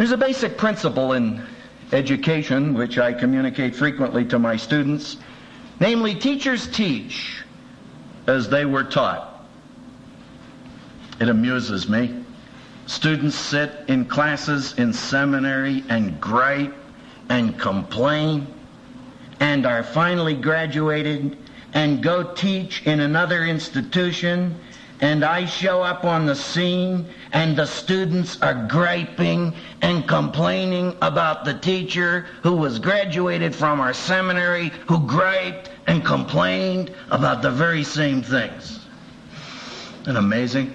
There's 0.00 0.12
a 0.12 0.16
basic 0.16 0.56
principle 0.56 1.12
in 1.12 1.44
education 1.92 2.72
which 2.72 2.96
I 2.96 3.12
communicate 3.12 3.76
frequently 3.76 4.24
to 4.28 4.38
my 4.38 4.56
students, 4.56 5.18
namely, 5.78 6.14
teachers 6.14 6.66
teach 6.68 7.42
as 8.26 8.48
they 8.48 8.64
were 8.64 8.84
taught. 8.84 9.46
It 11.20 11.28
amuses 11.28 11.86
me. 11.86 12.24
Students 12.86 13.36
sit 13.36 13.72
in 13.88 14.06
classes 14.06 14.72
in 14.78 14.94
seminary 14.94 15.84
and 15.90 16.18
gripe 16.18 16.72
and 17.28 17.58
complain 17.58 18.46
and 19.38 19.66
are 19.66 19.82
finally 19.82 20.32
graduated 20.34 21.36
and 21.74 22.02
go 22.02 22.22
teach 22.22 22.86
in 22.86 23.00
another 23.00 23.44
institution 23.44 24.58
and 25.00 25.24
I 25.24 25.46
show 25.46 25.82
up 25.82 26.04
on 26.04 26.26
the 26.26 26.34
scene 26.34 27.06
and 27.32 27.56
the 27.56 27.66
students 27.66 28.40
are 28.42 28.66
griping 28.66 29.54
and 29.80 30.06
complaining 30.06 30.96
about 31.00 31.44
the 31.44 31.54
teacher 31.54 32.26
who 32.42 32.54
was 32.54 32.78
graduated 32.78 33.54
from 33.54 33.80
our 33.80 33.94
seminary 33.94 34.68
who 34.86 35.06
griped 35.06 35.70
and 35.86 36.04
complained 36.04 36.92
about 37.10 37.40
the 37.40 37.50
very 37.50 37.82
same 37.82 38.22
things. 38.22 38.86
Isn't 40.02 40.16
amazing? 40.16 40.74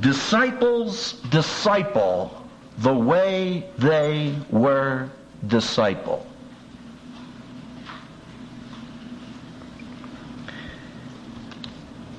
Disciples 0.00 1.14
disciple 1.30 2.46
the 2.78 2.92
way 2.92 3.66
they 3.78 4.34
were 4.50 5.08
discipled. 5.46 6.24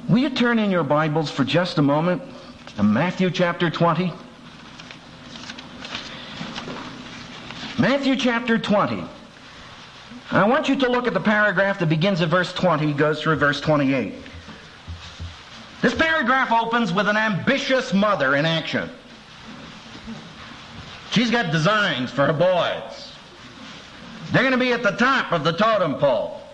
Will 0.08 0.20
you 0.20 0.30
turn 0.30 0.60
in 0.60 0.70
your 0.70 0.84
Bibles 0.84 1.32
for 1.32 1.44
just 1.44 1.80
a 1.80 1.82
moment 1.82 2.22
to 2.76 2.84
Matthew 2.84 3.32
chapter 3.32 3.72
20? 3.72 4.14
Matthew 7.80 8.16
chapter 8.16 8.60
20. 8.60 9.04
I 10.30 10.48
want 10.48 10.70
you 10.70 10.76
to 10.76 10.88
look 10.88 11.08
at 11.08 11.16
the 11.16 11.20
paragraph 11.20 11.80
that 11.80 11.90
begins 11.90 12.22
at 12.22 12.30
verse 12.30 12.54
20, 12.54 12.94
goes 12.94 13.20
through 13.20 13.38
verse 13.38 13.60
28. 13.60 14.14
This 15.82 15.96
paragraph 15.96 16.52
opens 16.52 16.94
with 16.94 17.08
an 17.08 17.18
ambitious 17.18 17.92
mother 17.92 18.36
in 18.36 18.46
action. 18.46 18.88
She's 21.10 21.32
got 21.32 21.52
designs 21.52 22.12
for 22.12 22.28
her 22.28 22.34
boys. 22.34 23.12
They're 24.32 24.44
going 24.44 24.52
to 24.52 24.58
be 24.60 24.72
at 24.72 24.84
the 24.84 24.92
top 24.92 25.32
of 25.32 25.44
the 25.44 25.54
totem 25.54 25.96
pole. 25.96 26.45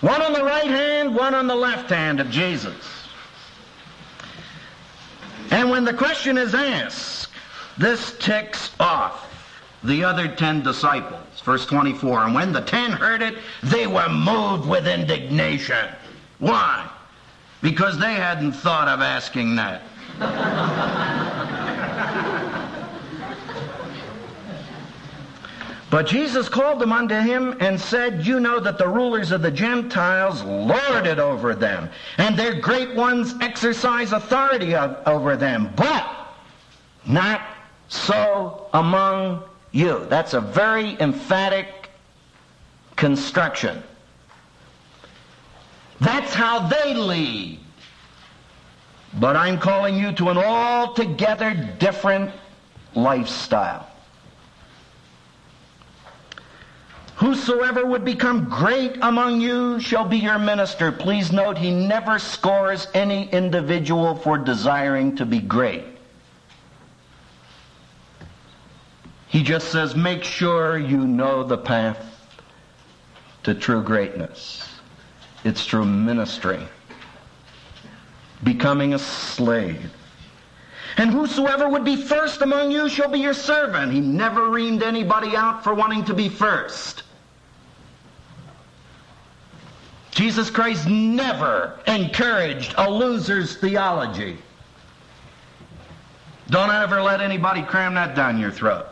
One 0.00 0.22
on 0.22 0.32
the 0.32 0.42
right 0.42 0.66
hand, 0.66 1.14
one 1.14 1.34
on 1.34 1.46
the 1.46 1.54
left 1.54 1.90
hand 1.90 2.20
of 2.20 2.30
Jesus. 2.30 2.74
And 5.50 5.68
when 5.68 5.84
the 5.84 5.92
question 5.92 6.38
is 6.38 6.54
asked, 6.54 7.28
this 7.76 8.16
ticks 8.18 8.70
off 8.80 9.26
the 9.82 10.04
other 10.04 10.28
ten 10.28 10.62
disciples. 10.62 11.40
Verse 11.44 11.66
24, 11.66 12.24
and 12.24 12.34
when 12.34 12.52
the 12.52 12.60
ten 12.60 12.92
heard 12.92 13.22
it, 13.22 13.38
they 13.62 13.86
were 13.86 14.08
moved 14.08 14.68
with 14.68 14.86
indignation. 14.86 15.88
Why? 16.38 16.88
Because 17.62 17.98
they 17.98 18.14
hadn't 18.14 18.52
thought 18.52 18.88
of 18.88 19.00
asking 19.00 19.56
that. 19.56 19.82
But 25.90 26.06
Jesus 26.06 26.48
called 26.48 26.78
them 26.78 26.92
unto 26.92 27.16
him 27.16 27.56
and 27.58 27.78
said, 27.78 28.24
You 28.24 28.38
know 28.38 28.60
that 28.60 28.78
the 28.78 28.86
rulers 28.86 29.32
of 29.32 29.42
the 29.42 29.50
Gentiles 29.50 30.42
lord 30.42 31.06
it 31.06 31.18
over 31.18 31.54
them, 31.54 31.90
and 32.16 32.38
their 32.38 32.60
great 32.60 32.94
ones 32.94 33.34
exercise 33.40 34.12
authority 34.12 34.74
of, 34.76 34.96
over 35.06 35.36
them. 35.36 35.72
But 35.74 36.08
not 37.06 37.42
so 37.88 38.68
among 38.72 39.42
you. 39.72 40.06
That's 40.08 40.34
a 40.34 40.40
very 40.40 40.96
emphatic 41.00 41.90
construction. 42.94 43.82
That's 46.00 46.32
how 46.32 46.68
they 46.68 46.94
lead. 46.94 47.58
But 49.14 49.36
I'm 49.36 49.58
calling 49.58 49.98
you 49.98 50.12
to 50.12 50.28
an 50.28 50.38
altogether 50.38 51.52
different 51.80 52.30
lifestyle. 52.94 53.89
Whosoever 57.20 57.84
would 57.84 58.02
become 58.02 58.48
great 58.48 58.96
among 59.02 59.42
you 59.42 59.78
shall 59.78 60.06
be 60.06 60.16
your 60.16 60.38
minister. 60.38 60.90
Please 60.90 61.30
note 61.30 61.58
he 61.58 61.70
never 61.70 62.18
scores 62.18 62.86
any 62.94 63.28
individual 63.28 64.14
for 64.14 64.38
desiring 64.38 65.14
to 65.16 65.26
be 65.26 65.38
great. 65.38 65.84
He 69.26 69.42
just 69.42 69.68
says, 69.68 69.94
make 69.94 70.24
sure 70.24 70.78
you 70.78 71.06
know 71.06 71.44
the 71.44 71.58
path 71.58 72.32
to 73.42 73.54
true 73.54 73.82
greatness. 73.82 74.66
It's 75.44 75.66
through 75.66 75.84
ministry, 75.84 76.60
becoming 78.44 78.94
a 78.94 78.98
slave. 78.98 79.92
And 80.96 81.10
whosoever 81.10 81.68
would 81.68 81.84
be 81.84 81.96
first 81.96 82.40
among 82.40 82.70
you 82.70 82.88
shall 82.88 83.10
be 83.10 83.18
your 83.18 83.34
servant. 83.34 83.92
He 83.92 84.00
never 84.00 84.48
reamed 84.48 84.82
anybody 84.82 85.36
out 85.36 85.62
for 85.62 85.74
wanting 85.74 86.06
to 86.06 86.14
be 86.14 86.30
first. 86.30 87.02
Jesus 90.20 90.50
Christ 90.50 90.86
never 90.86 91.80
encouraged 91.86 92.74
a 92.76 92.90
loser's 92.90 93.56
theology. 93.56 94.36
Don't 96.50 96.70
ever 96.70 97.00
let 97.00 97.22
anybody 97.22 97.62
cram 97.62 97.94
that 97.94 98.14
down 98.14 98.38
your 98.38 98.50
throat. 98.50 98.86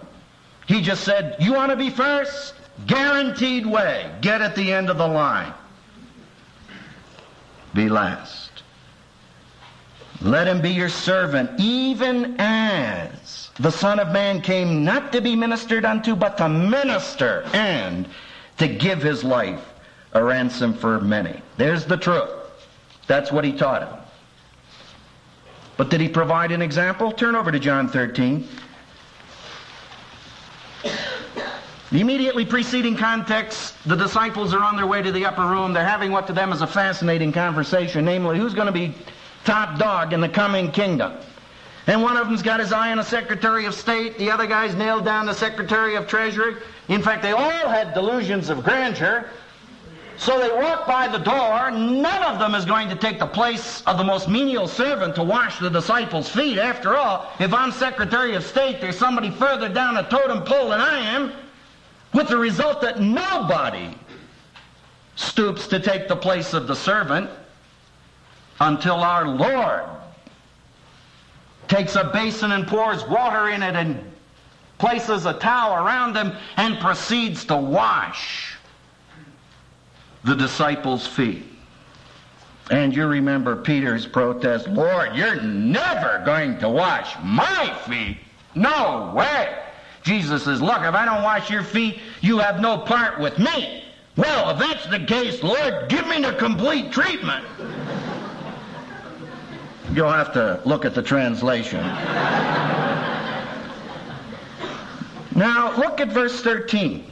He 0.66 0.80
just 0.80 1.04
said, 1.04 1.36
You 1.38 1.52
want 1.52 1.68
to 1.70 1.76
be 1.76 1.90
first? 1.90 2.54
Guaranteed 2.86 3.66
way. 3.66 4.10
Get 4.22 4.40
at 4.40 4.56
the 4.56 4.72
end 4.72 4.88
of 4.88 4.96
the 4.96 5.06
line. 5.06 5.52
Be 7.74 7.90
last. 7.90 8.62
Let 10.22 10.48
him 10.48 10.62
be 10.62 10.70
your 10.70 10.88
servant, 10.88 11.60
even 11.60 12.36
as 12.38 13.50
the 13.60 13.70
Son 13.70 14.00
of 14.00 14.12
Man 14.12 14.40
came 14.40 14.82
not 14.82 15.12
to 15.12 15.20
be 15.20 15.36
ministered 15.36 15.84
unto, 15.84 16.16
but 16.16 16.38
to 16.38 16.48
minister 16.48 17.46
and 17.52 18.08
to 18.56 18.66
give 18.66 19.02
his 19.02 19.22
life 19.22 19.74
a 20.18 20.24
ransom 20.24 20.74
for 20.74 21.00
many. 21.00 21.40
There's 21.56 21.86
the 21.86 21.96
truth. 21.96 22.28
That's 23.06 23.32
what 23.32 23.44
he 23.44 23.52
taught 23.52 23.88
him. 23.88 23.98
But 25.76 25.90
did 25.90 26.00
he 26.00 26.08
provide 26.08 26.50
an 26.50 26.60
example? 26.60 27.12
Turn 27.12 27.36
over 27.36 27.52
to 27.52 27.58
John 27.58 27.88
13. 27.88 28.46
The 31.90 32.00
immediately 32.00 32.44
preceding 32.44 32.96
context, 32.96 33.74
the 33.86 33.94
disciples 33.94 34.52
are 34.52 34.62
on 34.62 34.76
their 34.76 34.86
way 34.86 35.00
to 35.00 35.12
the 35.12 35.24
upper 35.24 35.46
room. 35.46 35.72
They're 35.72 35.86
having 35.86 36.10
what 36.10 36.26
to 36.26 36.32
them 36.32 36.52
is 36.52 36.60
a 36.60 36.66
fascinating 36.66 37.32
conversation, 37.32 38.04
namely, 38.04 38.38
who's 38.38 38.54
going 38.54 38.66
to 38.66 38.72
be 38.72 38.94
top 39.44 39.78
dog 39.78 40.12
in 40.12 40.20
the 40.20 40.28
coming 40.28 40.70
kingdom. 40.70 41.14
And 41.86 42.02
one 42.02 42.18
of 42.18 42.26
them's 42.26 42.42
got 42.42 42.60
his 42.60 42.72
eye 42.72 42.92
on 42.92 42.98
a 42.98 43.04
Secretary 43.04 43.64
of 43.64 43.72
State. 43.72 44.18
The 44.18 44.30
other 44.30 44.46
guy's 44.46 44.74
nailed 44.74 45.06
down 45.06 45.24
the 45.24 45.32
Secretary 45.32 45.94
of 45.94 46.06
Treasury. 46.06 46.56
In 46.88 47.00
fact, 47.00 47.22
they 47.22 47.32
all 47.32 47.68
had 47.68 47.94
delusions 47.94 48.50
of 48.50 48.62
grandeur. 48.62 49.30
So 50.18 50.40
they 50.40 50.50
walk 50.50 50.86
by 50.86 51.06
the 51.06 51.18
door. 51.18 51.70
None 51.70 52.22
of 52.24 52.40
them 52.40 52.56
is 52.56 52.64
going 52.64 52.88
to 52.88 52.96
take 52.96 53.20
the 53.20 53.26
place 53.26 53.82
of 53.86 53.98
the 53.98 54.04
most 54.04 54.28
menial 54.28 54.66
servant 54.66 55.14
to 55.14 55.22
wash 55.22 55.60
the 55.60 55.70
disciples' 55.70 56.28
feet. 56.28 56.58
After 56.58 56.96
all, 56.96 57.30
if 57.38 57.54
I'm 57.54 57.70
Secretary 57.70 58.34
of 58.34 58.44
State, 58.44 58.80
there's 58.80 58.98
somebody 58.98 59.30
further 59.30 59.68
down 59.68 59.94
the 59.94 60.02
totem 60.02 60.42
pole 60.42 60.70
than 60.70 60.80
I 60.80 60.98
am, 60.98 61.32
with 62.12 62.28
the 62.28 62.36
result 62.36 62.80
that 62.80 63.00
nobody 63.00 63.94
stoops 65.14 65.68
to 65.68 65.78
take 65.78 66.08
the 66.08 66.16
place 66.16 66.52
of 66.52 66.66
the 66.66 66.74
servant 66.74 67.30
until 68.60 68.96
our 68.96 69.28
Lord 69.28 69.84
takes 71.68 71.94
a 71.94 72.04
basin 72.04 72.50
and 72.52 72.66
pours 72.66 73.06
water 73.06 73.50
in 73.50 73.62
it 73.62 73.76
and 73.76 74.00
places 74.78 75.26
a 75.26 75.34
towel 75.34 75.84
around 75.84 76.14
them 76.14 76.36
and 76.56 76.78
proceeds 76.80 77.44
to 77.44 77.56
wash 77.56 78.57
the 80.24 80.34
disciples' 80.34 81.06
feet. 81.06 81.44
And 82.70 82.94
you 82.94 83.06
remember 83.06 83.56
Peter's 83.56 84.06
protest, 84.06 84.68
Lord, 84.68 85.14
you're 85.14 85.40
never 85.40 86.22
going 86.24 86.58
to 86.58 86.68
wash 86.68 87.16
my 87.22 87.74
feet. 87.86 88.18
No 88.54 89.12
way. 89.16 89.58
Jesus 90.02 90.44
says, 90.44 90.60
Look, 90.60 90.82
if 90.82 90.94
I 90.94 91.04
don't 91.04 91.22
wash 91.22 91.50
your 91.50 91.62
feet, 91.62 91.98
you 92.20 92.38
have 92.38 92.60
no 92.60 92.78
part 92.78 93.18
with 93.18 93.38
me. 93.38 93.84
Well, 94.16 94.50
if 94.50 94.58
that's 94.58 94.86
the 94.86 95.04
case, 95.06 95.42
Lord, 95.42 95.88
give 95.88 96.06
me 96.08 96.20
the 96.20 96.32
complete 96.34 96.92
treatment. 96.92 97.44
You'll 99.92 100.10
have 100.10 100.32
to 100.34 100.60
look 100.64 100.84
at 100.84 100.94
the 100.94 101.02
translation. 101.02 101.80
now, 105.34 105.74
look 105.76 106.00
at 106.00 106.08
verse 106.08 106.40
13. 106.40 107.04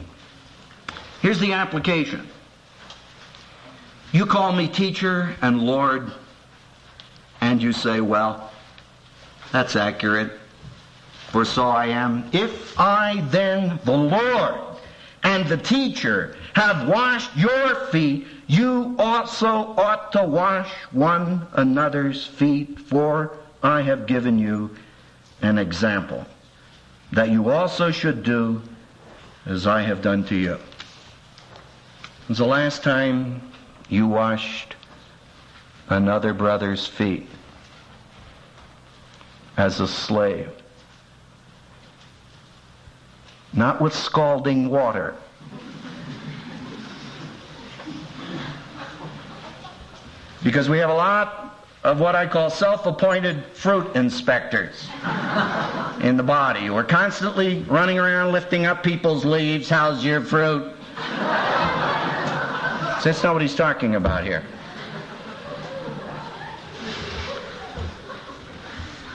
Here's 1.21 1.39
the 1.39 1.53
application. 1.53 2.27
You 4.17 4.25
call 4.25 4.51
me 4.51 4.67
teacher 4.67 5.35
and 5.43 5.61
Lord, 5.61 6.11
and 7.39 7.61
you 7.61 7.71
say, 7.71 8.01
well, 8.01 8.51
that's 9.51 9.75
accurate, 9.75 10.31
for 11.27 11.45
so 11.45 11.67
I 11.67 11.85
am. 11.89 12.27
If 12.33 12.79
I 12.79 13.21
then, 13.29 13.79
the 13.85 13.95
Lord 13.95 14.55
and 15.21 15.45
the 15.45 15.57
teacher, 15.57 16.35
have 16.55 16.87
washed 16.87 17.29
your 17.37 17.75
feet, 17.91 18.25
you 18.47 18.95
also 18.97 19.75
ought 19.77 20.11
to 20.13 20.23
wash 20.23 20.71
one 20.89 21.45
another's 21.53 22.25
feet, 22.25 22.79
for 22.79 23.37
I 23.61 23.83
have 23.83 24.07
given 24.07 24.39
you 24.39 24.75
an 25.43 25.59
example, 25.59 26.25
that 27.11 27.29
you 27.29 27.51
also 27.51 27.91
should 27.91 28.23
do 28.23 28.63
as 29.45 29.67
I 29.67 29.83
have 29.83 30.01
done 30.01 30.23
to 30.23 30.35
you. 30.35 30.57
When's 32.27 32.39
the 32.39 32.47
last 32.47 32.81
time 32.81 33.43
you 33.89 34.07
washed 34.07 34.75
another 35.89 36.33
brother's 36.33 36.85
feet 36.85 37.29
as 39.57 39.79
a 39.79 39.87
slave? 39.87 40.51
Not 43.53 43.81
with 43.81 43.93
scalding 43.93 44.69
water 44.69 45.15
Because 50.47 50.69
we 50.69 50.77
have 50.77 50.89
a 50.89 50.93
lot 50.93 51.59
of 51.83 51.99
what 51.99 52.15
I 52.15 52.25
call 52.25 52.49
self-appointed 52.49 53.43
fruit 53.47 53.93
inspectors 53.95 54.87
in 56.01 56.15
the 56.15 56.23
body. 56.23 56.69
We're 56.69 56.85
constantly 56.85 57.63
running 57.63 57.99
around 57.99 58.31
lifting 58.31 58.65
up 58.65 58.81
people's 58.81 59.25
leaves. 59.25 59.69
How's 59.69 60.05
your 60.05 60.21
fruit? 60.21 60.73
That's 63.03 63.23
not 63.23 63.33
what 63.33 63.41
he's 63.41 63.55
talking 63.55 63.95
about 63.95 64.23
here. 64.23 64.43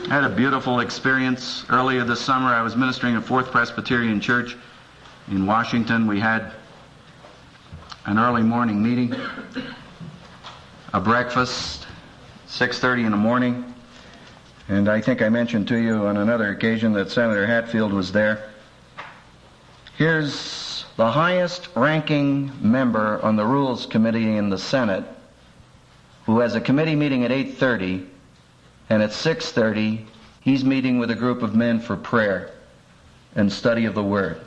I 0.05 0.14
had 0.14 0.25
a 0.25 0.29
beautiful 0.29 0.81
experience 0.81 1.64
earlier 1.68 2.05
this 2.05 2.21
summer. 2.21 2.49
I 2.49 2.62
was 2.62 2.77
ministering 2.77 3.16
at 3.16 3.25
Fourth 3.25 3.51
Presbyterian 3.51 4.21
Church 4.21 4.57
in 5.29 5.47
Washington. 5.47 6.07
We 6.07 6.21
had 6.21 6.53
an 8.07 8.18
early 8.18 8.42
morning 8.42 8.83
meeting 8.83 9.14
a 10.95 11.01
breakfast, 11.01 11.87
6.30 12.49 13.07
in 13.07 13.11
the 13.11 13.16
morning. 13.16 13.75
And 14.68 14.88
I 14.88 15.01
think 15.01 15.23
I 15.23 15.29
mentioned 15.29 15.66
to 15.68 15.77
you 15.77 16.07
on 16.07 16.18
another 16.18 16.51
occasion 16.51 16.92
that 16.92 17.11
Senator 17.11 17.47
Hatfield 17.47 17.92
was 17.92 18.12
there. 18.12 18.51
Here's 19.97 20.62
the 20.96 21.11
highest 21.11 21.68
ranking 21.74 22.52
member 22.61 23.20
on 23.22 23.37
the 23.37 23.46
Rules 23.46 23.87
Committee 23.87 24.37
in 24.37 24.50
the 24.50 24.59
Senate 24.59 25.05
who 26.26 26.40
has 26.40 26.55
a 26.55 26.61
committee 26.61 26.94
meeting 26.94 27.24
at 27.24 27.31
8.30 27.31 28.07
and 28.90 29.02
at 29.02 29.11
6.30 29.11 30.05
he's 30.40 30.64
meeting 30.64 30.98
with 30.98 31.11
a 31.11 31.14
group 31.14 31.42
of 31.42 31.55
men 31.55 31.81
for 31.81 31.96
prayer 31.96 32.50
and 33.35 33.50
study 33.50 33.87
of 33.87 33.94
the 33.94 34.02
Word. 34.02 34.40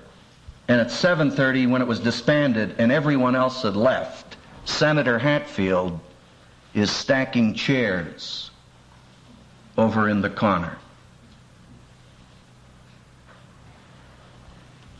And 0.67 0.79
at 0.79 0.87
7.30 0.87 1.69
when 1.69 1.81
it 1.81 1.87
was 1.87 1.99
disbanded 1.99 2.75
and 2.77 2.91
everyone 2.91 3.35
else 3.35 3.63
had 3.63 3.75
left, 3.75 4.37
Senator 4.65 5.19
Hatfield 5.19 5.99
is 6.73 6.91
stacking 6.91 7.53
chairs 7.53 8.51
over 9.77 10.09
in 10.09 10.21
the 10.21 10.29
corner. 10.29 10.77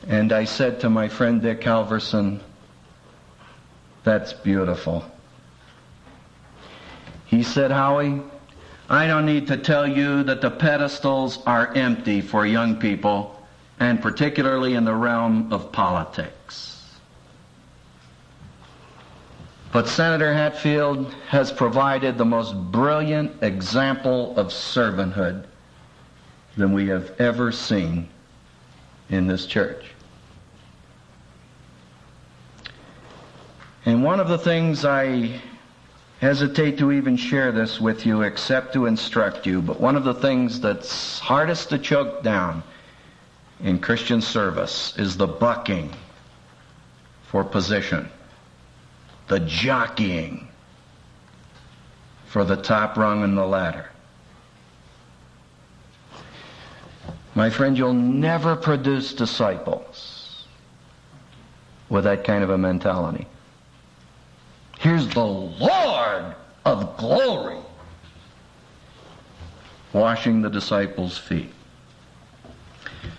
And 0.07 0.31
I 0.31 0.43
said 0.45 0.79
to 0.81 0.89
my 0.89 1.07
friend 1.07 1.41
Dick 1.41 1.61
Halverson, 1.61 2.39
that's 4.03 4.33
beautiful. 4.33 5.03
He 7.25 7.41
said, 7.41 7.71
Howie, 7.71 8.21
I 8.87 9.07
don't 9.07 9.25
need 9.25 9.47
to 9.47 9.57
tell 9.57 9.87
you 9.87 10.21
that 10.23 10.41
the 10.41 10.51
pedestals 10.51 11.39
are 11.47 11.73
empty 11.73 12.21
for 12.21 12.45
young 12.45 12.75
people, 12.75 13.43
and 13.79 13.99
particularly 13.99 14.75
in 14.75 14.85
the 14.85 14.93
realm 14.93 15.51
of 15.51 15.71
politics. 15.71 16.71
But 19.71 19.87
Senator 19.87 20.31
Hatfield 20.31 21.11
has 21.29 21.51
provided 21.51 22.17
the 22.17 22.25
most 22.25 22.55
brilliant 22.55 23.41
example 23.41 24.37
of 24.37 24.47
servanthood 24.47 25.45
than 26.55 26.73
we 26.73 26.87
have 26.89 27.19
ever 27.19 27.51
seen 27.51 28.07
in 29.09 29.25
this 29.25 29.47
church. 29.47 29.94
And 33.85 34.03
one 34.03 34.19
of 34.19 34.27
the 34.27 34.37
things 34.37 34.83
I 34.83 35.39
hesitate 36.19 36.79
to 36.79 36.91
even 36.91 37.17
share 37.17 37.51
this 37.51 37.79
with 37.79 38.05
you 38.05 38.23
except 38.23 38.73
to 38.73 38.87
instruct 38.87 39.45
you, 39.45 39.61
but 39.61 39.79
one 39.79 39.95
of 39.95 40.03
the 40.03 40.13
things 40.13 40.59
that's 40.59 41.19
hardest 41.19 41.69
to 41.69 41.77
choke 41.77 42.23
down 42.23 42.63
in 43.61 43.79
Christian 43.79 44.21
service 44.21 44.97
is 44.97 45.17
the 45.17 45.27
bucking 45.27 45.93
for 47.27 47.43
position 47.43 48.09
the 49.27 49.39
jockeying 49.39 50.47
for 52.27 52.43
the 52.43 52.55
top 52.55 52.95
rung 52.95 53.23
in 53.23 53.33
the 53.33 53.45
ladder. 53.45 53.89
My 57.33 57.49
friend, 57.49 57.77
you'll 57.77 57.93
never 57.93 58.55
produce 58.55 59.13
disciples 59.13 60.45
with 61.89 62.03
that 62.03 62.23
kind 62.23 62.43
of 62.43 62.49
a 62.49 62.57
mentality. 62.57 63.25
Here's 64.85 65.07
the 65.07 65.25
Lord 65.25 66.35
of 66.63 66.95
glory 66.97 67.57
washing 69.93 70.43
the 70.43 70.49
disciples' 70.51 71.17
feet. 71.17 71.51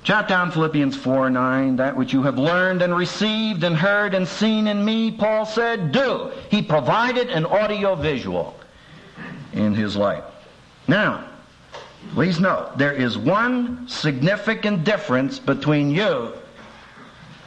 Jot 0.04 0.28
down 0.28 0.52
Philippians 0.52 0.96
4 0.96 1.28
9. 1.28 1.74
That 1.74 1.96
which 1.96 2.12
you 2.12 2.22
have 2.22 2.38
learned 2.38 2.82
and 2.82 2.96
received 2.96 3.64
and 3.64 3.74
heard 3.74 4.14
and 4.14 4.28
seen 4.28 4.68
in 4.68 4.84
me, 4.84 5.10
Paul 5.10 5.44
said, 5.44 5.90
do. 5.90 6.30
He 6.52 6.62
provided 6.62 7.30
an 7.30 7.44
audio 7.44 7.96
visual 7.96 8.56
in 9.52 9.74
his 9.74 9.96
life. 9.96 10.22
Now, 10.86 11.28
please 12.14 12.38
note, 12.38 12.78
there 12.78 12.92
is 12.92 13.18
one 13.18 13.88
significant 13.88 14.84
difference 14.84 15.40
between 15.40 15.90
you 15.90 16.32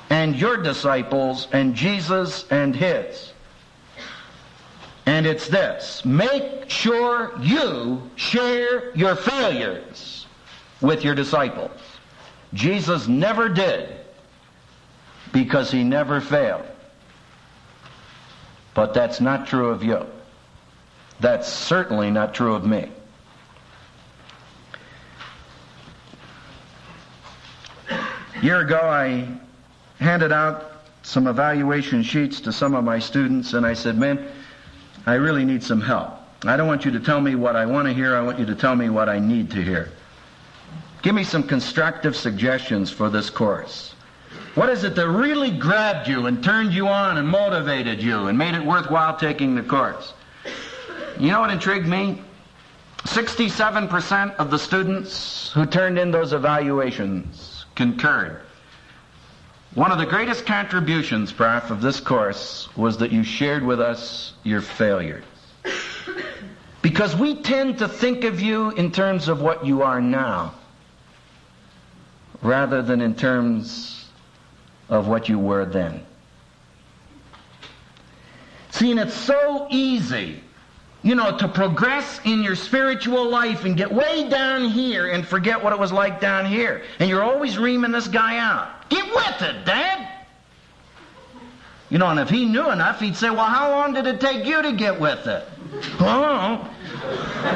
and 0.09 0.35
your 0.35 0.57
disciples 0.57 1.47
and 1.53 1.73
Jesus 1.73 2.45
and 2.51 2.75
his. 2.75 3.31
And 5.09 5.25
it's 5.25 5.47
this 5.47 6.05
make 6.05 6.69
sure 6.69 7.33
you 7.41 7.99
share 8.15 8.95
your 8.95 9.15
failures 9.15 10.27
with 10.81 11.03
your 11.03 11.15
disciples. 11.15 11.71
Jesus 12.53 13.07
never 13.07 13.49
did 13.49 13.89
because 15.33 15.71
he 15.71 15.83
never 15.83 16.21
failed. 16.21 16.63
But 18.75 18.93
that's 18.93 19.19
not 19.19 19.47
true 19.47 19.69
of 19.69 19.83
you. 19.83 20.05
That's 21.19 21.51
certainly 21.51 22.11
not 22.11 22.35
true 22.35 22.53
of 22.53 22.63
me. 22.63 22.91
A 27.89 28.39
year 28.43 28.59
ago, 28.59 28.79
I 28.79 29.27
handed 29.99 30.31
out 30.31 30.71
some 31.01 31.25
evaluation 31.25 32.03
sheets 32.03 32.41
to 32.41 32.51
some 32.53 32.75
of 32.75 32.83
my 32.83 32.99
students, 32.99 33.53
and 33.53 33.65
I 33.65 33.73
said, 33.73 33.97
Man, 33.97 34.31
I 35.05 35.15
really 35.15 35.45
need 35.45 35.63
some 35.63 35.81
help. 35.81 36.19
I 36.45 36.55
don't 36.55 36.67
want 36.67 36.85
you 36.85 36.91
to 36.91 36.99
tell 36.99 37.19
me 37.19 37.35
what 37.35 37.55
I 37.55 37.65
want 37.65 37.87
to 37.87 37.93
hear, 37.93 38.15
I 38.15 38.21
want 38.21 38.39
you 38.39 38.45
to 38.45 38.55
tell 38.55 38.75
me 38.75 38.89
what 38.89 39.09
I 39.09 39.19
need 39.19 39.51
to 39.51 39.61
hear. 39.61 39.89
Give 41.01 41.15
me 41.15 41.23
some 41.23 41.43
constructive 41.43 42.15
suggestions 42.15 42.91
for 42.91 43.09
this 43.09 43.29
course. 43.29 43.93
What 44.55 44.69
is 44.69 44.83
it 44.83 44.95
that 44.95 45.07
really 45.07 45.51
grabbed 45.51 46.07
you 46.07 46.25
and 46.25 46.43
turned 46.43 46.73
you 46.73 46.87
on 46.87 47.17
and 47.17 47.27
motivated 47.27 48.01
you 48.01 48.27
and 48.27 48.37
made 48.37 48.55
it 48.55 48.65
worthwhile 48.65 49.15
taking 49.15 49.55
the 49.55 49.63
course? 49.63 50.13
You 51.17 51.31
know 51.31 51.41
what 51.41 51.51
intrigued 51.51 51.87
me? 51.87 52.21
67% 53.03 54.35
of 54.35 54.51
the 54.51 54.59
students 54.59 55.51
who 55.53 55.65
turned 55.65 55.97
in 55.97 56.11
those 56.11 56.33
evaluations 56.33 57.65
concurred. 57.75 58.41
One 59.79 59.93
of 59.93 59.97
the 59.97 60.05
greatest 60.05 60.45
contributions, 60.45 61.31
Prof, 61.31 61.71
of 61.71 61.79
this 61.79 62.01
course 62.01 62.67
was 62.75 62.97
that 62.97 63.13
you 63.13 63.23
shared 63.23 63.63
with 63.63 63.79
us 63.79 64.33
your 64.43 64.59
failures. 64.59 65.23
Because 66.81 67.15
we 67.15 67.35
tend 67.35 67.77
to 67.77 67.87
think 67.87 68.25
of 68.25 68.41
you 68.41 68.71
in 68.71 68.91
terms 68.91 69.29
of 69.29 69.41
what 69.41 69.65
you 69.65 69.81
are 69.81 70.01
now, 70.01 70.53
rather 72.41 72.81
than 72.81 72.99
in 72.99 73.15
terms 73.15 74.09
of 74.89 75.07
what 75.07 75.29
you 75.29 75.39
were 75.39 75.63
then. 75.63 76.05
See, 78.71 78.91
and 78.91 78.99
it's 78.99 79.15
so 79.15 79.65
easy, 79.69 80.43
you 81.03 81.15
know, 81.15 81.37
to 81.37 81.47
progress 81.47 82.19
in 82.25 82.43
your 82.43 82.57
spiritual 82.57 83.29
life 83.29 83.63
and 83.63 83.77
get 83.77 83.93
way 83.93 84.27
down 84.27 84.71
here 84.71 85.09
and 85.09 85.25
forget 85.25 85.63
what 85.63 85.71
it 85.71 85.79
was 85.79 85.93
like 85.93 86.19
down 86.19 86.45
here. 86.45 86.83
And 86.99 87.09
you're 87.09 87.23
always 87.23 87.57
reaming 87.57 87.93
this 87.93 88.09
guy 88.09 88.39
out. 88.39 88.78
Get 88.89 89.05
with 89.13 89.41
it, 89.41 89.65
Dad! 89.65 90.07
You 91.89 91.97
know, 91.97 92.07
and 92.07 92.19
if 92.19 92.29
he 92.29 92.45
knew 92.45 92.69
enough, 92.69 92.99
he'd 92.99 93.15
say, 93.15 93.29
Well, 93.29 93.45
how 93.45 93.71
long 93.71 93.93
did 93.93 94.05
it 94.05 94.21
take 94.21 94.45
you 94.45 94.61
to 94.61 94.71
get 94.73 94.99
with 94.99 95.25
it? 95.25 95.47
Oh, 95.99 96.69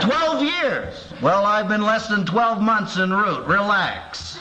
12 0.01 0.43
years. 0.43 1.13
Well, 1.21 1.45
I've 1.45 1.67
been 1.67 1.83
less 1.83 2.07
than 2.07 2.25
12 2.25 2.61
months 2.61 2.97
en 2.97 3.11
route. 3.11 3.47
Relax. 3.47 4.39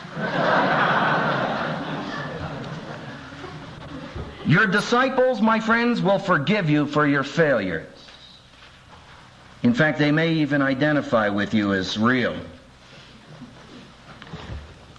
Your 4.47 4.67
disciples, 4.67 5.41
my 5.41 5.61
friends, 5.61 6.03
will 6.03 6.19
forgive 6.19 6.69
you 6.69 6.87
for 6.87 7.07
your 7.07 7.23
failures. 7.23 7.87
In 9.63 9.73
fact, 9.73 9.99
they 9.99 10.11
may 10.11 10.33
even 10.33 10.61
identify 10.61 11.29
with 11.29 11.55
you 11.55 11.73
as 11.73 11.97
real. 11.97 12.35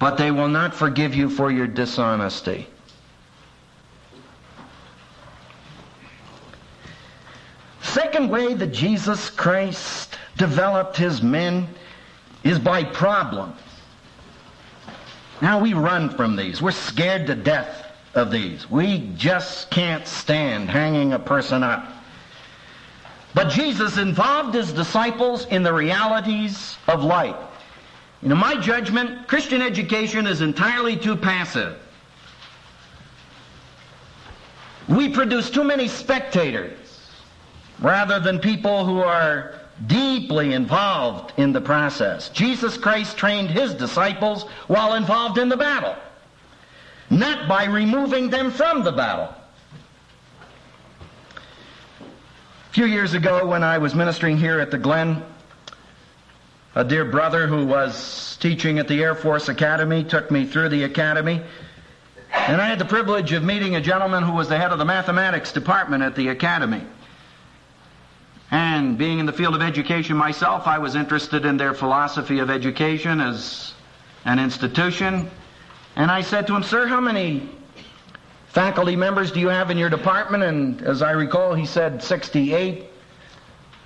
But 0.04 0.18
they 0.18 0.32
will 0.32 0.50
not 0.50 0.76
forgive 0.76 1.16
you 1.16 1.30
for 1.30 1.50
your 1.50 1.66
dishonesty. 1.66 2.68
Second 7.82 8.30
way 8.30 8.54
that 8.54 8.74
Jesus 8.74 9.30
Christ 9.30 10.18
developed 10.36 10.98
his 10.98 11.24
men 11.24 11.70
is 12.44 12.60
by 12.60 12.84
problems. 12.84 13.56
Now 15.42 15.62
we 15.62 15.74
run 15.74 16.10
from 16.10 16.36
these. 16.36 16.62
We're 16.62 16.72
scared 16.72 17.26
to 17.28 17.36
death 17.36 17.90
of 18.14 18.30
these. 18.30 18.70
We 18.70 19.10
just 19.16 19.72
can't 19.72 20.06
stand 20.06 20.70
hanging 20.70 21.14
a 21.14 21.20
person 21.20 21.64
up. 21.64 21.88
But 23.34 23.48
Jesus 23.48 23.98
involved 23.98 24.54
his 24.54 24.74
disciples 24.74 25.46
in 25.46 25.64
the 25.64 25.72
realities 25.72 26.76
of 26.90 27.06
life. 27.06 27.38
In 28.24 28.38
my 28.38 28.56
judgment, 28.56 29.28
Christian 29.28 29.62
education 29.62 30.28
is 30.28 30.40
entirely 30.40 30.96
too 30.96 31.16
passive. 31.16 31.78
We 34.88 35.10
produce 35.10 35.50
too 35.50 35.64
many 35.64 35.90
spectators 35.90 36.80
rather 37.80 38.20
than 38.20 38.40
people 38.40 38.86
who 38.86 39.00
are 39.00 39.60
deeply 39.88 40.54
involved 40.54 41.34
in 41.38 41.52
the 41.52 41.60
process. 41.60 42.30
Jesus 42.30 42.78
Christ 42.78 43.18
trained 43.18 43.50
his 43.50 43.74
disciples 43.74 44.44
while 44.68 44.94
involved 44.94 45.38
in 45.38 45.50
the 45.50 45.58
battle, 45.58 45.96
not 47.10 47.50
by 47.50 47.66
removing 47.66 48.30
them 48.30 48.52
from 48.52 48.84
the 48.84 48.92
battle. 48.92 49.34
A 52.10 52.74
few 52.74 52.86
years 52.86 53.14
ago, 53.14 53.46
when 53.46 53.64
I 53.64 53.78
was 53.78 53.94
ministering 53.94 54.38
here 54.38 54.60
at 54.60 54.72
the 54.72 54.78
Glen, 54.78 55.24
a 56.76 56.84
dear 56.84 57.06
brother 57.06 57.46
who 57.46 57.66
was 57.66 58.36
teaching 58.40 58.80
at 58.80 58.88
the 58.88 59.04
Air 59.04 59.14
Force 59.14 59.48
Academy 59.48 60.04
took 60.04 60.32
me 60.32 60.46
through 60.46 60.70
the 60.70 60.84
academy. 60.84 61.42
And 62.32 62.60
I 62.60 62.68
had 62.68 62.80
the 62.80 62.86
privilege 62.86 63.32
of 63.32 63.44
meeting 63.44 63.76
a 63.76 63.82
gentleman 63.82 64.24
who 64.24 64.32
was 64.32 64.50
the 64.50 64.58
head 64.58 64.72
of 64.72 64.80
the 64.80 64.86
mathematics 64.86 65.52
department 65.52 66.02
at 66.02 66.16
the 66.16 66.30
academy. 66.30 66.82
And 68.50 68.98
being 68.98 69.20
in 69.20 69.28
the 69.28 69.34
field 69.34 69.54
of 69.56 69.62
education 69.62 70.18
myself, 70.18 70.66
I 70.66 70.80
was 70.80 70.96
interested 70.96 71.46
in 71.46 71.58
their 71.58 71.76
philosophy 71.76 72.40
of 72.40 72.50
education 72.50 73.22
as 73.22 73.74
an 74.26 74.40
institution. 74.40 75.30
And 75.96 76.10
I 76.10 76.22
said 76.22 76.48
to 76.48 76.56
him, 76.56 76.64
Sir, 76.64 76.88
how 76.88 77.00
many 77.00 77.50
faculty 78.48 78.96
members 78.96 79.32
do 79.32 79.40
you 79.40 79.50
have 79.50 79.70
in 79.70 79.78
your 79.78 79.90
department? 79.90 80.44
And 80.44 80.82
as 80.82 81.04
I 81.04 81.12
recall, 81.12 81.54
he 81.54 81.68
said 81.68 82.02
68. 82.02 82.86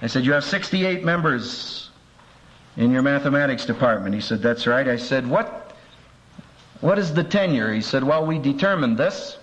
I 0.02 0.08
said, 0.08 0.24
You 0.24 0.34
have 0.34 0.46
68 0.46 1.04
members 1.04 1.87
in 2.78 2.92
your 2.92 3.02
mathematics 3.02 3.66
department. 3.66 4.16
He 4.16 4.22
said, 4.22 4.42
That's 4.42 4.68
right. 4.68 4.88
I 4.88 4.96
said, 4.96 5.28
What, 5.28 5.76
what 6.80 6.98
is 6.98 7.14
the 7.14 7.24
tenure? 7.24 7.74
He 7.74 7.82
said, 7.82 8.04
Well, 8.04 8.26
we 8.26 8.40
determined 8.40 8.98
this. 8.98 9.38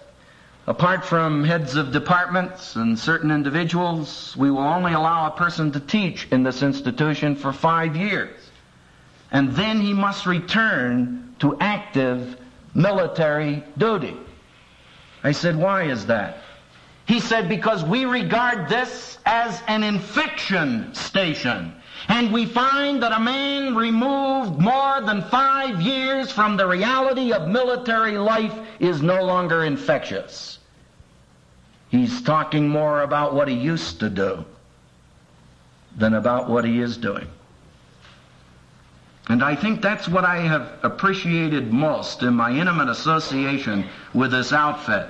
Apart 0.66 1.04
from 1.04 1.44
heads 1.44 1.76
of 1.76 1.92
departments 1.92 2.76
and 2.76 2.98
certain 2.98 3.30
individuals, 3.30 4.34
we 4.34 4.50
will 4.50 4.60
only 4.60 4.94
allow 4.94 5.26
a 5.26 5.30
person 5.30 5.70
to 5.72 5.80
teach 5.80 6.26
in 6.30 6.42
this 6.42 6.62
institution 6.62 7.36
for 7.36 7.52
five 7.52 7.94
years. 7.94 8.50
And 9.30 9.52
then 9.52 9.78
he 9.78 9.92
must 9.92 10.24
return 10.24 11.34
to 11.40 11.58
active 11.60 12.38
military 12.72 13.62
duty. 13.76 14.16
I 15.22 15.32
said, 15.32 15.56
why 15.56 15.82
is 15.82 16.06
that? 16.06 16.38
He 17.06 17.20
said, 17.20 17.48
because 17.48 17.84
we 17.84 18.06
regard 18.06 18.68
this 18.68 19.18
as 19.26 19.62
an 19.68 19.82
infection 19.82 20.94
station. 20.94 21.74
And 22.08 22.32
we 22.32 22.44
find 22.46 23.02
that 23.02 23.12
a 23.12 23.20
man 23.20 23.74
removed 23.74 24.60
more 24.60 25.00
than 25.00 25.22
five 25.22 25.80
years 25.80 26.30
from 26.30 26.56
the 26.56 26.66
reality 26.66 27.32
of 27.32 27.48
military 27.48 28.18
life 28.18 28.54
is 28.78 29.00
no 29.02 29.24
longer 29.24 29.64
infectious. 29.64 30.58
He's 31.88 32.22
talking 32.22 32.68
more 32.68 33.02
about 33.02 33.34
what 33.34 33.48
he 33.48 33.54
used 33.54 34.00
to 34.00 34.10
do 34.10 34.44
than 35.96 36.14
about 36.14 36.50
what 36.50 36.64
he 36.64 36.80
is 36.80 36.96
doing. 36.96 37.28
And 39.28 39.42
I 39.42 39.54
think 39.54 39.80
that's 39.80 40.06
what 40.06 40.24
I 40.24 40.40
have 40.40 40.80
appreciated 40.82 41.72
most 41.72 42.22
in 42.22 42.34
my 42.34 42.50
intimate 42.50 42.90
association 42.90 43.86
with 44.12 44.32
this 44.32 44.52
outfit. 44.52 45.06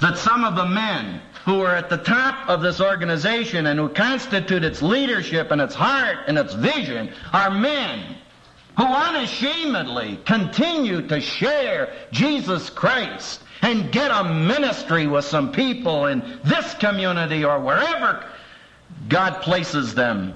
That 0.00 0.18
some 0.18 0.44
of 0.44 0.56
the 0.56 0.66
men 0.66 1.22
who 1.44 1.60
are 1.60 1.74
at 1.74 1.90
the 1.90 1.96
top 1.96 2.48
of 2.48 2.62
this 2.62 2.80
organization 2.80 3.66
and 3.66 3.78
who 3.78 3.88
constitute 3.88 4.64
its 4.64 4.80
leadership 4.80 5.50
and 5.50 5.60
its 5.60 5.74
heart 5.74 6.18
and 6.26 6.38
its 6.38 6.54
vision 6.54 7.12
are 7.32 7.50
men 7.50 8.16
who 8.76 8.84
unashamedly 8.84 10.18
continue 10.24 11.06
to 11.08 11.20
share 11.20 11.92
Jesus 12.12 12.70
Christ 12.70 13.42
and 13.60 13.92
get 13.92 14.10
a 14.10 14.24
ministry 14.24 15.06
with 15.06 15.24
some 15.24 15.52
people 15.52 16.06
in 16.06 16.40
this 16.44 16.74
community 16.74 17.44
or 17.44 17.60
wherever 17.60 18.24
God 19.08 19.42
places 19.42 19.94
them 19.94 20.34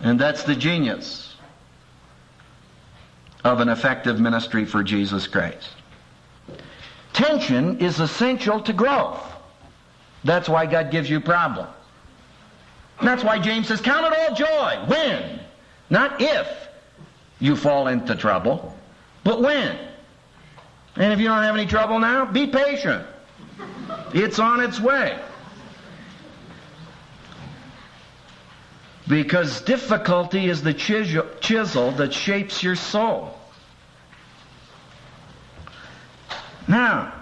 and 0.00 0.18
that's 0.18 0.42
the 0.42 0.54
genius 0.54 1.34
of 3.44 3.60
an 3.60 3.68
effective 3.68 4.20
ministry 4.20 4.64
for 4.64 4.82
Jesus 4.82 5.26
Christ. 5.26 5.70
Tension 7.16 7.78
is 7.78 7.98
essential 7.98 8.60
to 8.60 8.74
growth. 8.74 9.18
That's 10.22 10.50
why 10.50 10.66
God 10.66 10.90
gives 10.90 11.08
you 11.08 11.18
problems. 11.18 11.70
That's 13.02 13.24
why 13.24 13.38
James 13.38 13.68
says, 13.68 13.80
Count 13.80 14.04
it 14.04 14.18
all 14.18 14.34
joy. 14.34 14.84
When? 14.86 15.40
Not 15.88 16.20
if 16.20 16.46
you 17.38 17.56
fall 17.56 17.88
into 17.88 18.14
trouble, 18.16 18.76
but 19.24 19.40
when. 19.40 19.78
And 20.96 21.10
if 21.10 21.18
you 21.18 21.28
don't 21.28 21.42
have 21.42 21.56
any 21.56 21.64
trouble 21.64 21.98
now, 21.98 22.26
be 22.26 22.48
patient. 22.48 23.06
It's 24.12 24.38
on 24.38 24.60
its 24.60 24.78
way. 24.78 25.18
Because 29.08 29.62
difficulty 29.62 30.50
is 30.50 30.62
the 30.62 30.74
chisel, 30.74 31.92
that 31.92 32.12
shapes 32.12 32.62
your 32.62 32.76
soul. 32.76 33.35
Now, 36.68 37.12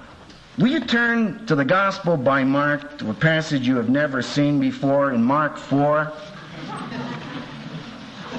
will 0.56 0.68
you 0.68 0.80
turn 0.80 1.44
to 1.46 1.54
the 1.54 1.66
Gospel 1.66 2.16
by 2.16 2.44
Mark, 2.44 2.98
to 2.98 3.10
a 3.10 3.14
passage 3.14 3.66
you 3.66 3.76
have 3.76 3.90
never 3.90 4.22
seen 4.22 4.58
before 4.58 5.12
in 5.12 5.22
Mark 5.22 5.58
4? 5.58 6.10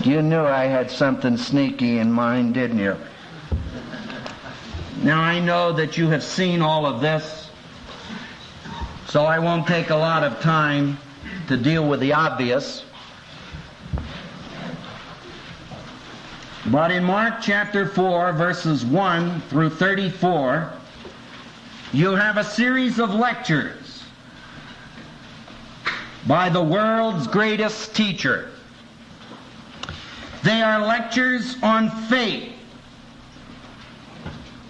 You 0.03 0.23
knew 0.23 0.43
I 0.43 0.65
had 0.65 0.89
something 0.89 1.37
sneaky 1.37 1.99
in 1.99 2.11
mind, 2.11 2.55
didn't 2.55 2.79
you? 2.79 2.97
Now, 5.03 5.21
I 5.21 5.39
know 5.39 5.71
that 5.73 5.95
you 5.95 6.09
have 6.09 6.23
seen 6.23 6.63
all 6.63 6.87
of 6.87 7.01
this, 7.01 7.51
so 9.07 9.25
I 9.25 9.37
won't 9.37 9.67
take 9.67 9.91
a 9.91 9.95
lot 9.95 10.23
of 10.23 10.39
time 10.39 10.97
to 11.47 11.55
deal 11.55 11.87
with 11.87 11.99
the 11.99 12.13
obvious. 12.13 12.83
But 16.65 16.89
in 16.89 17.03
Mark 17.03 17.35
chapter 17.43 17.85
4, 17.85 18.33
verses 18.33 18.83
1 18.83 19.41
through 19.41 19.69
34, 19.69 20.71
you 21.95 22.13
have 22.13 22.37
a 22.37 22.43
series 22.43 22.99
of 22.99 23.13
lectures 23.13 24.03
by 26.27 26.49
the 26.49 26.61
world's 26.61 27.25
greatest 27.25 27.95
teacher. 27.95 28.51
They 30.43 30.61
are 30.61 30.85
lectures 30.85 31.55
on 31.63 31.89
faith. 32.07 32.51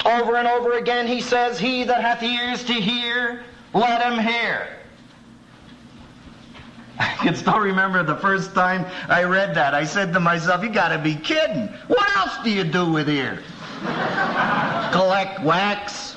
Over 0.05 0.35
and 0.35 0.47
over 0.47 0.73
again 0.73 1.07
he 1.07 1.19
says, 1.19 1.57
He 1.57 1.83
that 1.85 2.01
hath 2.01 2.21
ears 2.21 2.63
to 2.65 2.73
hear, 2.73 3.43
let 3.73 4.03
him 4.03 4.19
hear. 4.19 4.67
I 6.99 7.15
can 7.15 7.35
still 7.35 7.59
remember 7.59 8.03
the 8.03 8.17
first 8.17 8.53
time 8.53 8.85
I 9.09 9.23
read 9.23 9.55
that. 9.55 9.73
I 9.73 9.83
said 9.83 10.13
to 10.13 10.19
myself, 10.19 10.63
you 10.63 10.69
gotta 10.69 10.99
be 10.99 11.15
kidding. 11.15 11.69
What 11.88 12.17
else 12.17 12.38
do 12.43 12.51
you 12.51 12.63
do 12.63 12.91
with 12.91 13.09
ears? 13.09 13.43
Collect 14.91 15.43
wax? 15.43 16.15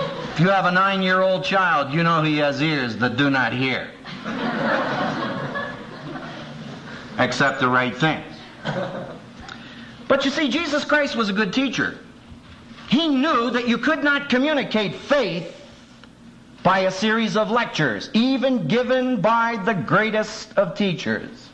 If 0.00 0.29
you 0.40 0.48
have 0.48 0.64
a 0.64 0.72
nine 0.72 1.02
year 1.02 1.20
old 1.20 1.44
child, 1.44 1.92
you 1.92 2.02
know 2.02 2.22
he 2.22 2.38
has 2.38 2.62
ears 2.62 2.96
that 2.96 3.16
do 3.18 3.28
not 3.28 3.52
hear. 3.52 3.90
Except 7.18 7.60
the 7.60 7.68
right 7.68 7.94
things. 7.94 8.24
But 10.08 10.24
you 10.24 10.30
see, 10.30 10.48
Jesus 10.48 10.84
Christ 10.84 11.14
was 11.14 11.28
a 11.28 11.32
good 11.34 11.52
teacher. 11.52 11.98
He 12.88 13.08
knew 13.08 13.50
that 13.50 13.68
you 13.68 13.78
could 13.78 14.02
not 14.02 14.30
communicate 14.30 14.94
faith 14.94 15.56
by 16.62 16.80
a 16.80 16.90
series 16.90 17.36
of 17.36 17.50
lectures, 17.50 18.10
even 18.14 18.66
given 18.66 19.20
by 19.20 19.56
the 19.64 19.74
greatest 19.74 20.56
of 20.58 20.74
teachers. 20.74 21.50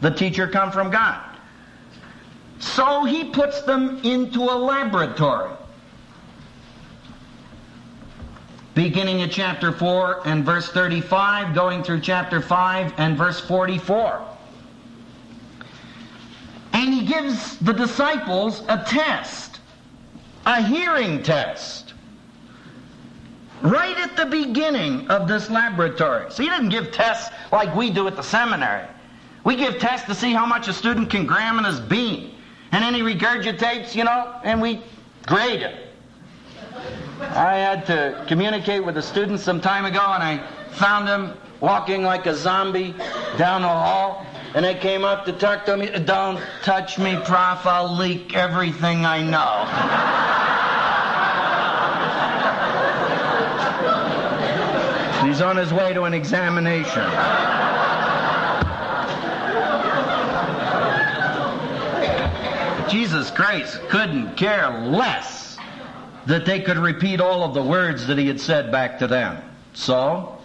The 0.00 0.10
teacher 0.10 0.48
come 0.48 0.72
from 0.72 0.90
God. 0.90 1.22
So 2.58 3.04
he 3.04 3.30
puts 3.30 3.62
them 3.62 4.00
into 4.02 4.42
a 4.42 4.56
laboratory. 4.56 5.52
Beginning 8.74 9.22
at 9.22 9.30
chapter 9.30 9.72
4 9.72 10.26
and 10.26 10.44
verse 10.44 10.68
35, 10.70 11.54
going 11.54 11.82
through 11.82 12.00
chapter 12.00 12.40
5 12.40 12.94
and 12.98 13.18
verse 13.18 13.40
44. 13.40 14.26
And 16.72 16.94
he 16.94 17.04
gives 17.04 17.58
the 17.58 17.72
disciples 17.72 18.62
a 18.68 18.84
test 18.86 19.50
a 20.46 20.62
hearing 20.62 21.22
test. 21.22 21.94
Right 23.62 23.96
at 23.98 24.16
the 24.16 24.26
beginning 24.26 25.06
of 25.08 25.28
this 25.28 25.50
laboratory. 25.50 26.30
So 26.30 26.42
he 26.42 26.48
didn't 26.48 26.70
give 26.70 26.92
tests 26.92 27.30
like 27.52 27.74
we 27.74 27.90
do 27.90 28.06
at 28.06 28.16
the 28.16 28.22
seminary. 28.22 28.86
We 29.44 29.56
give 29.56 29.78
tests 29.78 30.06
to 30.06 30.14
see 30.14 30.32
how 30.32 30.46
much 30.46 30.68
a 30.68 30.72
student 30.72 31.10
can 31.10 31.26
gram 31.26 31.58
in 31.58 31.64
his 31.64 31.80
bean. 31.80 32.34
And 32.72 32.82
then 32.82 32.94
he 32.94 33.02
regurgitates, 33.02 33.94
you 33.94 34.04
know, 34.04 34.34
and 34.44 34.62
we 34.62 34.82
grade 35.26 35.60
it. 35.60 35.89
I 37.20 37.56
had 37.56 37.86
to 37.86 38.24
communicate 38.28 38.84
with 38.84 38.96
a 38.96 39.02
student 39.02 39.40
some 39.40 39.60
time 39.60 39.84
ago, 39.84 40.00
and 40.00 40.22
I 40.22 40.46
found 40.72 41.08
him 41.08 41.34
walking 41.60 42.02
like 42.02 42.26
a 42.26 42.34
zombie 42.34 42.94
down 43.36 43.62
the 43.62 43.68
hall. 43.68 44.26
And 44.54 44.64
they 44.64 44.74
came 44.74 45.04
up 45.04 45.26
to 45.26 45.32
talk 45.32 45.64
to 45.66 45.76
me. 45.76 45.90
Don't 46.04 46.42
touch 46.62 46.98
me, 46.98 47.14
Prof. 47.24 47.64
I'll 47.66 47.94
leak 47.96 48.34
everything 48.34 49.04
I 49.04 49.22
know. 49.22 49.66
He's 55.28 55.40
on 55.40 55.56
his 55.56 55.72
way 55.72 55.92
to 55.92 56.02
an 56.04 56.14
examination. 56.14 57.04
Jesus 62.90 63.30
Christ 63.30 63.80
couldn't 63.88 64.36
care 64.36 64.68
less 64.80 65.39
that 66.26 66.44
they 66.46 66.60
could 66.60 66.78
repeat 66.78 67.20
all 67.20 67.42
of 67.42 67.54
the 67.54 67.62
words 67.62 68.06
that 68.06 68.18
he 68.18 68.26
had 68.26 68.40
said 68.40 68.70
back 68.70 68.98
to 68.98 69.06
them. 69.06 69.42
So, 69.72 70.38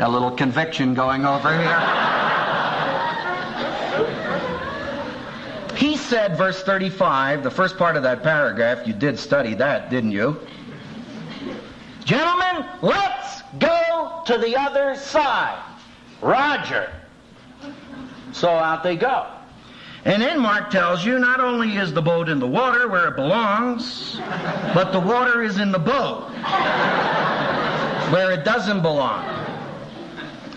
a 0.00 0.08
little 0.08 0.30
conviction 0.30 0.94
going 0.94 1.24
over 1.24 1.56
here. 1.58 2.08
He 5.76 5.96
said, 5.96 6.36
verse 6.36 6.62
35, 6.62 7.42
the 7.42 7.50
first 7.50 7.76
part 7.76 7.96
of 7.96 8.02
that 8.02 8.22
paragraph, 8.22 8.86
you 8.86 8.92
did 8.92 9.18
study 9.18 9.54
that, 9.54 9.90
didn't 9.90 10.12
you? 10.12 10.40
Gentlemen, 12.04 12.64
let's 12.82 13.42
go 13.58 14.22
to 14.26 14.38
the 14.38 14.56
other 14.56 14.96
side. 14.96 15.62
Roger. 16.20 16.90
So 18.32 18.48
out 18.48 18.82
they 18.82 18.96
go. 18.96 19.26
And 20.08 20.22
then 20.22 20.40
Mark 20.40 20.70
tells 20.70 21.04
you 21.04 21.18
not 21.18 21.38
only 21.38 21.76
is 21.76 21.92
the 21.92 22.00
boat 22.00 22.30
in 22.30 22.38
the 22.38 22.46
water 22.46 22.88
where 22.88 23.08
it 23.08 23.14
belongs, 23.14 24.18
but 24.72 24.90
the 24.90 24.98
water 24.98 25.42
is 25.42 25.58
in 25.58 25.70
the 25.70 25.78
boat 25.78 26.30
where 28.10 28.32
it 28.32 28.42
doesn't 28.42 28.80
belong. 28.80 29.22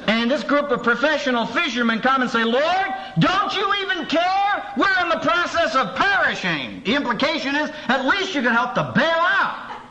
And 0.07 0.31
this 0.31 0.41
group 0.41 0.71
of 0.71 0.83
professional 0.83 1.45
fishermen 1.45 1.99
come 1.99 2.21
and 2.21 2.31
say, 2.31 2.45
Lord, 2.45 2.85
don't 3.19 3.53
you 3.53 3.73
even 3.83 4.05
care? 4.05 4.73
We're 4.77 5.01
in 5.01 5.09
the 5.09 5.19
process 5.19 5.75
of 5.75 5.97
perishing. 5.97 6.81
The 6.85 6.95
implication 6.95 7.53
is, 7.53 7.69
at 7.89 8.05
least 8.05 8.33
you 8.33 8.41
can 8.41 8.53
help 8.53 8.73
to 8.75 8.93
bail 8.95 9.03
out. 9.03 9.81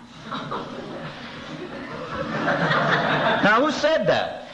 now, 3.44 3.60
who 3.62 3.70
said 3.70 4.06
that? 4.06 4.48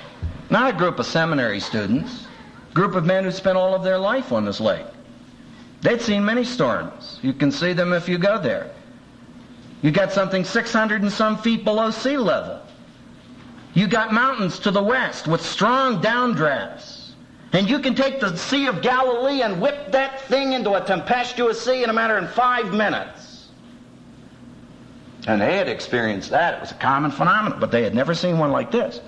Not 0.50 0.74
a 0.74 0.76
group 0.76 0.98
of 0.98 1.06
seminary 1.06 1.60
students. 1.60 2.26
A 2.72 2.74
group 2.74 2.96
of 2.96 3.06
men 3.06 3.22
who 3.22 3.30
spent 3.30 3.56
all 3.56 3.72
of 3.72 3.84
their 3.84 3.98
life 3.98 4.32
on 4.32 4.44
this 4.44 4.58
lake. 4.58 4.86
They'd 5.86 6.02
seen 6.02 6.24
many 6.24 6.42
storms. 6.42 7.20
You 7.22 7.32
can 7.32 7.52
see 7.52 7.72
them 7.72 7.92
if 7.92 8.08
you 8.08 8.18
go 8.18 8.40
there. 8.40 8.72
You 9.82 9.92
got 9.92 10.10
something 10.10 10.42
600 10.42 11.02
and 11.02 11.12
some 11.12 11.38
feet 11.38 11.62
below 11.62 11.92
sea 11.92 12.16
level. 12.16 12.60
You 13.72 13.86
got 13.86 14.12
mountains 14.12 14.58
to 14.60 14.72
the 14.72 14.82
west 14.82 15.28
with 15.28 15.40
strong 15.40 16.02
downdrafts. 16.02 17.10
And 17.52 17.70
you 17.70 17.78
can 17.78 17.94
take 17.94 18.18
the 18.18 18.36
Sea 18.36 18.66
of 18.66 18.82
Galilee 18.82 19.42
and 19.42 19.60
whip 19.60 19.92
that 19.92 20.22
thing 20.22 20.54
into 20.54 20.72
a 20.72 20.84
tempestuous 20.84 21.62
sea 21.62 21.84
in 21.84 21.90
a 21.90 21.92
matter 21.92 22.18
of 22.18 22.32
five 22.32 22.74
minutes. 22.74 23.46
And 25.28 25.40
they 25.40 25.56
had 25.56 25.68
experienced 25.68 26.30
that. 26.30 26.54
It 26.54 26.60
was 26.62 26.72
a 26.72 26.74
common 26.74 27.12
phenomenon, 27.12 27.60
but 27.60 27.70
they 27.70 27.84
had 27.84 27.94
never 27.94 28.12
seen 28.12 28.38
one 28.38 28.50
like 28.50 28.72
this. 28.72 29.00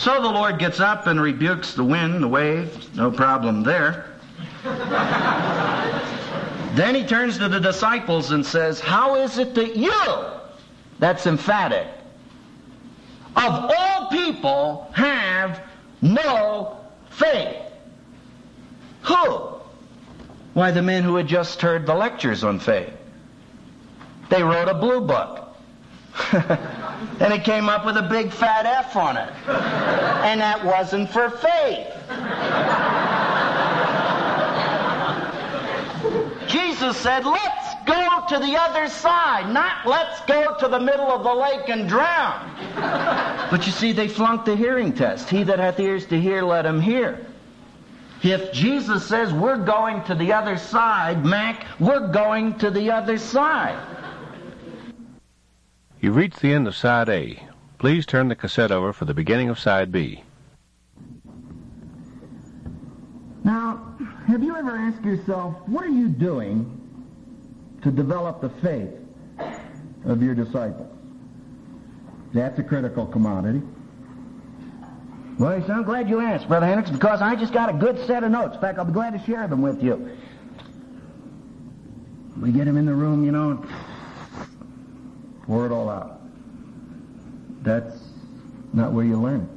So 0.00 0.22
the 0.22 0.30
Lord 0.30 0.58
gets 0.58 0.80
up 0.80 1.06
and 1.08 1.20
rebukes 1.20 1.74
the 1.74 1.84
wind, 1.84 2.22
the 2.22 2.28
waves, 2.28 2.88
no 2.94 3.10
problem 3.10 3.62
there. 3.62 4.06
then 6.74 6.94
he 6.94 7.04
turns 7.04 7.36
to 7.36 7.50
the 7.50 7.60
disciples 7.60 8.30
and 8.30 8.46
says, 8.46 8.80
How 8.80 9.16
is 9.16 9.36
it 9.36 9.54
that 9.56 9.76
you, 9.76 9.92
that's 10.98 11.26
emphatic. 11.26 11.86
Of 13.36 13.70
all 13.76 14.08
people 14.08 14.90
have 14.94 15.60
no 16.00 16.78
faith. 17.10 17.58
Who? 19.02 19.16
Why, 20.54 20.70
the 20.70 20.80
men 20.80 21.02
who 21.02 21.16
had 21.16 21.26
just 21.26 21.60
heard 21.60 21.84
the 21.84 21.94
lectures 21.94 22.42
on 22.42 22.58
faith. 22.58 22.94
They 24.30 24.42
wrote 24.42 24.68
a 24.68 24.74
blue 24.74 25.02
book. 25.02 25.49
and 26.32 27.32
it 27.32 27.44
came 27.44 27.68
up 27.68 27.86
with 27.86 27.96
a 27.96 28.02
big 28.02 28.32
fat 28.32 28.66
F 28.66 28.96
on 28.96 29.16
it. 29.16 29.32
And 30.24 30.40
that 30.40 30.64
wasn't 30.64 31.10
for 31.10 31.30
faith. 31.30 31.88
Jesus 36.48 36.96
said, 36.96 37.24
let's 37.24 37.74
go 37.86 38.24
to 38.28 38.38
the 38.38 38.56
other 38.56 38.88
side, 38.88 39.52
not 39.52 39.86
let's 39.86 40.20
go 40.22 40.56
to 40.58 40.68
the 40.68 40.80
middle 40.80 41.06
of 41.06 41.22
the 41.22 41.32
lake 41.32 41.68
and 41.68 41.88
drown. 41.88 42.50
But 43.50 43.66
you 43.66 43.72
see, 43.72 43.92
they 43.92 44.08
flunked 44.08 44.46
the 44.46 44.56
hearing 44.56 44.92
test. 44.92 45.28
He 45.30 45.44
that 45.44 45.58
hath 45.58 45.78
ears 45.78 46.06
to 46.06 46.20
hear, 46.20 46.42
let 46.42 46.66
him 46.66 46.80
hear. 46.80 47.24
If 48.22 48.52
Jesus 48.52 49.06
says 49.06 49.32
we're 49.32 49.64
going 49.64 50.04
to 50.04 50.14
the 50.14 50.32
other 50.32 50.56
side, 50.56 51.24
Mac, 51.24 51.66
we're 51.78 52.08
going 52.08 52.58
to 52.58 52.70
the 52.70 52.90
other 52.90 53.16
side. 53.16 53.78
You've 56.00 56.16
reached 56.16 56.40
the 56.40 56.52
end 56.52 56.66
of 56.66 56.74
Side 56.74 57.10
A. 57.10 57.42
Please 57.78 58.06
turn 58.06 58.28
the 58.28 58.34
cassette 58.34 58.70
over 58.70 58.92
for 58.92 59.04
the 59.04 59.12
beginning 59.12 59.50
of 59.50 59.58
side 59.58 59.92
B. 59.92 60.22
Now, 63.44 63.96
have 64.26 64.42
you 64.42 64.56
ever 64.56 64.76
asked 64.76 65.04
yourself, 65.04 65.56
what 65.66 65.84
are 65.84 65.90
you 65.90 66.08
doing 66.08 66.76
to 67.82 67.90
develop 67.90 68.40
the 68.40 68.48
faith 68.48 68.90
of 70.06 70.22
your 70.22 70.34
disciples? 70.34 70.88
That's 72.32 72.58
a 72.58 72.62
critical 72.62 73.06
commodity. 73.06 73.62
Well, 75.38 75.58
yes, 75.58 75.68
I'm 75.68 75.84
glad 75.84 76.08
you 76.08 76.20
asked, 76.20 76.48
Brother 76.48 76.66
Hendricks, 76.66 76.90
because 76.90 77.20
I 77.22 77.34
just 77.34 77.52
got 77.52 77.70
a 77.70 77.72
good 77.74 77.98
set 78.06 78.24
of 78.24 78.30
notes. 78.30 78.54
In 78.54 78.60
fact, 78.60 78.78
I'll 78.78 78.84
be 78.84 78.92
glad 78.92 79.18
to 79.18 79.24
share 79.24 79.48
them 79.48 79.62
with 79.62 79.82
you. 79.82 80.16
We 82.38 82.52
get 82.52 82.66
them 82.66 82.76
in 82.76 82.86
the 82.86 82.94
room, 82.94 83.24
you 83.24 83.32
know, 83.32 83.50
and 83.52 83.68
pour 85.50 85.66
it 85.66 85.72
all 85.72 85.90
out. 85.90 86.20
That's 87.64 87.98
not 88.72 88.92
where 88.92 89.04
you 89.04 89.20
learn. 89.20 89.48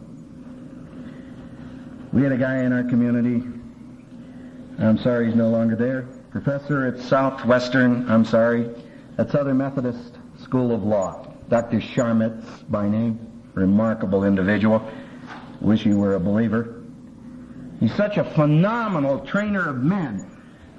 We 2.11 2.23
had 2.23 2.31
a 2.31 2.37
guy 2.37 2.63
in 2.63 2.73
our 2.73 2.83
community. 2.83 3.43
I'm 4.79 4.97
sorry 4.97 5.27
he's 5.27 5.35
no 5.35 5.49
longer 5.49 5.75
there. 5.75 6.07
Professor 6.31 6.87
at 6.87 6.99
Southwestern, 6.99 8.09
I'm 8.09 8.25
sorry, 8.25 8.71
at 9.19 9.29
Southern 9.29 9.59
Methodist 9.59 10.17
School 10.41 10.73
of 10.73 10.81
Law. 10.81 11.27
Dr. 11.47 11.79
Scharmetz 11.79 12.43
by 12.71 12.89
name. 12.89 13.19
Remarkable 13.53 14.23
individual. 14.23 14.81
Wish 15.61 15.83
he 15.83 15.93
were 15.93 16.15
a 16.15 16.19
believer. 16.19 16.81
He's 17.79 17.93
such 17.93 18.17
a 18.17 18.23
phenomenal 18.23 19.19
trainer 19.19 19.69
of 19.69 19.83
men 19.83 20.25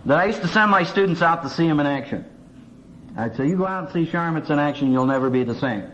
that 0.07 0.19
I 0.19 0.25
used 0.25 0.41
to 0.41 0.49
send 0.49 0.73
my 0.73 0.83
students 0.83 1.23
out 1.23 1.45
to 1.45 1.49
see 1.49 1.69
him 1.69 1.79
in 1.79 1.87
action. 1.87 2.25
I'd 3.17 3.37
say, 3.37 3.49
you 3.49 3.57
go 3.57 3.67
out 3.67 3.85
and 3.85 3.93
see 4.07 4.11
Scharmetz 4.11 4.51
in 4.51 4.59
action, 4.59 4.93
you'll 4.93 5.07
never 5.07 5.31
be 5.31 5.45
the 5.45 5.55
same. 5.55 5.85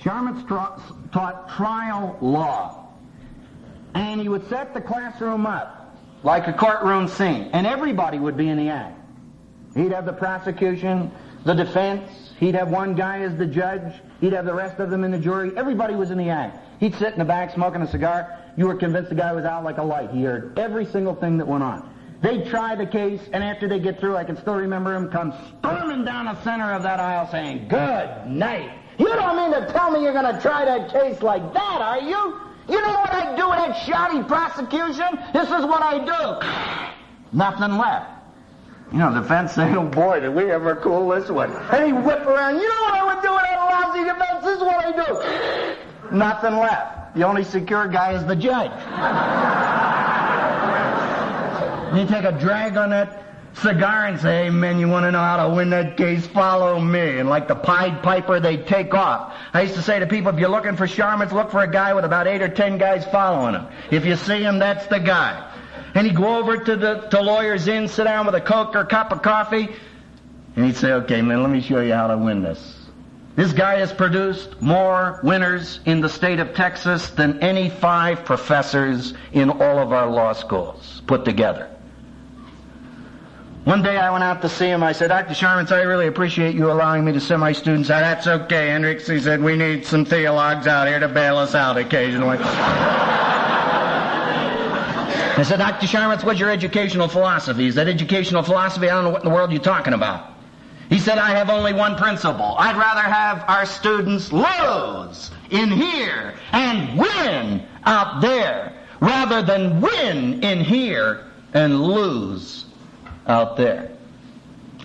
Scharmetz 0.00 0.46
tra- 0.46 0.80
taught 1.12 1.50
trial 1.50 2.16
law. 2.20 2.88
And 3.94 4.20
he 4.20 4.28
would 4.28 4.48
set 4.48 4.74
the 4.74 4.80
classroom 4.80 5.46
up 5.46 5.96
like 6.22 6.46
a 6.48 6.52
courtroom 6.52 7.08
scene, 7.08 7.50
and 7.52 7.66
everybody 7.66 8.18
would 8.18 8.36
be 8.36 8.48
in 8.48 8.58
the 8.58 8.68
act. 8.68 8.98
He'd 9.74 9.92
have 9.92 10.06
the 10.06 10.12
prosecution, 10.12 11.12
the 11.44 11.54
defense, 11.54 12.32
he'd 12.38 12.54
have 12.54 12.70
one 12.70 12.94
guy 12.94 13.20
as 13.20 13.36
the 13.36 13.46
judge, 13.46 13.94
he'd 14.20 14.32
have 14.32 14.44
the 14.44 14.54
rest 14.54 14.80
of 14.80 14.90
them 14.90 15.04
in 15.04 15.10
the 15.10 15.18
jury. 15.18 15.52
Everybody 15.56 15.94
was 15.94 16.10
in 16.10 16.18
the 16.18 16.30
act. 16.30 16.58
He'd 16.80 16.94
sit 16.96 17.12
in 17.12 17.18
the 17.18 17.24
back 17.24 17.54
smoking 17.54 17.82
a 17.82 17.88
cigar. 17.88 18.38
You 18.56 18.66
were 18.66 18.74
convinced 18.74 19.08
the 19.08 19.14
guy 19.14 19.32
was 19.32 19.44
out 19.44 19.64
like 19.64 19.78
a 19.78 19.82
light. 19.82 20.10
He 20.10 20.22
heard 20.22 20.58
every 20.58 20.84
single 20.86 21.14
thing 21.14 21.38
that 21.38 21.46
went 21.46 21.62
on. 21.62 21.94
They'd 22.20 22.46
try 22.46 22.74
the 22.74 22.86
case, 22.86 23.20
and 23.32 23.44
after 23.44 23.68
they 23.68 23.78
get 23.78 24.00
through, 24.00 24.16
I 24.16 24.24
can 24.24 24.36
still 24.36 24.56
remember 24.56 24.94
him 24.94 25.08
come 25.08 25.32
storming 25.58 26.04
down 26.04 26.24
the 26.24 26.42
center 26.42 26.72
of 26.72 26.82
that 26.82 26.98
aisle 26.98 27.30
saying, 27.30 27.68
Good 27.68 28.26
night. 28.26 28.70
You 28.98 29.06
don't 29.06 29.36
mean 29.36 29.52
to 29.52 29.72
tell 29.72 29.92
me 29.92 30.02
you're 30.02 30.12
going 30.12 30.34
to 30.34 30.40
try 30.40 30.64
that 30.64 30.90
case 30.90 31.22
like 31.22 31.54
that, 31.54 31.80
are 31.80 32.00
you? 32.00 32.40
You 32.68 32.82
know 32.82 32.92
what 32.92 33.12
I 33.12 33.36
do 33.36 33.48
with 33.48 33.58
that 33.58 33.74
shoddy 33.86 34.22
prosecution? 34.24 35.18
This 35.32 35.46
is 35.48 35.64
what 35.64 35.82
I 35.82 36.04
do. 36.04 37.36
Nothing 37.36 37.78
left. 37.78 38.10
You 38.92 38.98
know, 38.98 39.14
the 39.14 39.20
defense 39.20 39.52
saying, 39.52 39.76
oh 39.76 39.84
boy, 39.84 40.20
did 40.20 40.34
we 40.34 40.50
ever 40.50 40.74
cool 40.76 41.08
this 41.10 41.30
one. 41.30 41.52
And 41.52 41.86
he 41.86 41.92
whip 41.92 42.26
around, 42.26 42.56
you 42.56 42.68
know 42.68 42.82
what 42.82 42.94
I 42.94 43.14
would 43.14 43.22
do 43.22 43.32
with 43.32 43.42
that 43.42 43.58
lousy 43.58 44.04
defense? 44.04 44.44
This 44.44 44.56
is 44.56 44.62
what 44.62 44.84
I 44.84 46.10
do. 46.10 46.16
Nothing 46.16 46.56
left. 46.56 47.14
The 47.14 47.22
only 47.22 47.44
secure 47.44 47.86
guy 47.86 48.14
is 48.14 48.24
the 48.26 48.36
judge. 48.36 48.72
you 51.96 52.06
take 52.06 52.24
a 52.24 52.32
drag 52.32 52.76
on 52.76 52.90
that 52.90 53.24
cigar 53.54 54.06
and 54.06 54.20
say, 54.20 54.44
hey, 54.44 54.50
men, 54.50 54.78
you 54.78 54.88
want 54.88 55.04
to 55.04 55.10
know 55.10 55.18
how 55.18 55.48
to 55.48 55.54
win 55.54 55.70
that 55.70 55.96
case? 55.96 56.26
Follow 56.26 56.80
me. 56.80 57.18
And 57.18 57.28
like 57.28 57.48
the 57.48 57.56
Pied 57.56 58.02
Piper, 58.02 58.40
they 58.40 58.56
take 58.56 58.94
off. 58.94 59.34
I 59.52 59.62
used 59.62 59.74
to 59.74 59.82
say 59.82 59.98
to 59.98 60.06
people, 60.06 60.32
if 60.32 60.38
you're 60.38 60.48
looking 60.48 60.76
for 60.76 60.86
Scharmetz, 60.86 61.32
look 61.32 61.50
for 61.50 61.62
a 61.62 61.70
guy 61.70 61.94
with 61.94 62.04
about 62.04 62.26
eight 62.26 62.42
or 62.42 62.48
ten 62.48 62.78
guys 62.78 63.04
following 63.06 63.54
him. 63.54 63.66
If 63.90 64.04
you 64.04 64.16
see 64.16 64.42
him, 64.42 64.58
that's 64.58 64.86
the 64.86 65.00
guy. 65.00 65.44
And 65.94 66.06
he'd 66.06 66.16
go 66.16 66.38
over 66.38 66.56
to 66.56 66.76
the 66.76 67.00
to 67.08 67.20
Lawyer's 67.20 67.66
Inn, 67.66 67.88
sit 67.88 68.04
down 68.04 68.26
with 68.26 68.34
a 68.34 68.40
Coke 68.40 68.76
or 68.76 68.80
a 68.80 68.86
cup 68.86 69.10
of 69.10 69.22
coffee, 69.22 69.68
and 70.54 70.64
he'd 70.64 70.76
say, 70.76 70.92
okay, 70.92 71.22
man, 71.22 71.42
let 71.42 71.50
me 71.50 71.60
show 71.60 71.80
you 71.80 71.94
how 71.94 72.08
to 72.08 72.16
win 72.16 72.42
this. 72.42 72.74
This 73.34 73.52
guy 73.52 73.78
has 73.78 73.92
produced 73.92 74.60
more 74.60 75.20
winners 75.22 75.80
in 75.86 76.00
the 76.00 76.08
state 76.08 76.40
of 76.40 76.54
Texas 76.54 77.10
than 77.10 77.40
any 77.40 77.70
five 77.70 78.24
professors 78.24 79.14
in 79.32 79.50
all 79.50 79.78
of 79.78 79.92
our 79.92 80.10
law 80.10 80.32
schools 80.32 81.02
put 81.06 81.24
together. 81.24 81.70
One 83.68 83.82
day 83.82 83.98
I 83.98 84.10
went 84.10 84.24
out 84.24 84.40
to 84.40 84.48
see 84.48 84.70
him. 84.70 84.82
I 84.82 84.92
said, 84.92 85.08
Dr. 85.08 85.34
Scharmetz, 85.34 85.70
I 85.70 85.82
really 85.82 86.06
appreciate 86.06 86.54
you 86.54 86.72
allowing 86.72 87.04
me 87.04 87.12
to 87.12 87.20
send 87.20 87.40
my 87.40 87.52
students 87.52 87.90
out. 87.90 88.00
That's 88.00 88.26
okay, 88.26 88.68
Hendricks. 88.68 89.06
He 89.06 89.20
said, 89.20 89.42
we 89.42 89.58
need 89.58 89.84
some 89.84 90.06
theologues 90.06 90.66
out 90.66 90.88
here 90.88 90.98
to 90.98 91.06
bail 91.06 91.36
us 91.36 91.54
out 91.54 91.76
occasionally. 91.76 92.38
I 95.36 95.42
said, 95.46 95.58
Dr. 95.58 95.86
Scharmetz, 95.86 96.24
what's 96.24 96.40
your 96.40 96.48
educational 96.48 97.08
philosophy? 97.08 97.66
Is 97.66 97.74
that 97.74 97.88
educational 97.88 98.42
philosophy? 98.42 98.88
I 98.88 98.94
don't 98.94 99.04
know 99.04 99.10
what 99.10 99.22
in 99.22 99.28
the 99.28 99.34
world 99.34 99.52
you're 99.52 99.60
talking 99.60 99.92
about. 99.92 100.32
He 100.88 100.98
said, 100.98 101.18
I 101.18 101.32
have 101.32 101.50
only 101.50 101.74
one 101.74 101.94
principle. 101.94 102.56
I'd 102.58 102.78
rather 102.78 103.02
have 103.02 103.44
our 103.48 103.66
students 103.66 104.32
lose 104.32 105.30
in 105.50 105.70
here 105.70 106.32
and 106.52 106.98
win 106.98 107.66
out 107.84 108.22
there 108.22 108.72
rather 109.00 109.42
than 109.42 109.82
win 109.82 110.42
in 110.42 110.64
here 110.64 111.26
and 111.52 111.82
lose 111.82 112.64
out 113.28 113.56
there. 113.56 113.90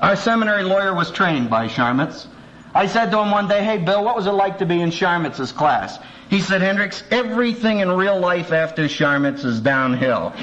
Our 0.01 0.15
seminary 0.15 0.63
lawyer 0.63 0.93
was 0.93 1.11
trained 1.11 1.49
by 1.49 1.67
Scharmetz. 1.67 2.27
I 2.75 2.87
said 2.87 3.11
to 3.11 3.19
him 3.19 3.31
one 3.31 3.47
day, 3.47 3.63
hey, 3.63 3.77
Bill, 3.77 4.03
what 4.03 4.15
was 4.15 4.25
it 4.27 4.31
like 4.31 4.57
to 4.59 4.65
be 4.65 4.81
in 4.81 4.89
Scharmetz's 4.89 5.51
class? 5.51 5.99
He 6.29 6.41
said, 6.41 6.61
Hendricks, 6.61 7.03
everything 7.11 7.79
in 7.79 7.91
real 7.91 8.19
life 8.19 8.51
after 8.51 8.85
Scharmetz 8.85 9.45
is 9.45 9.61
downhill. 9.61 10.29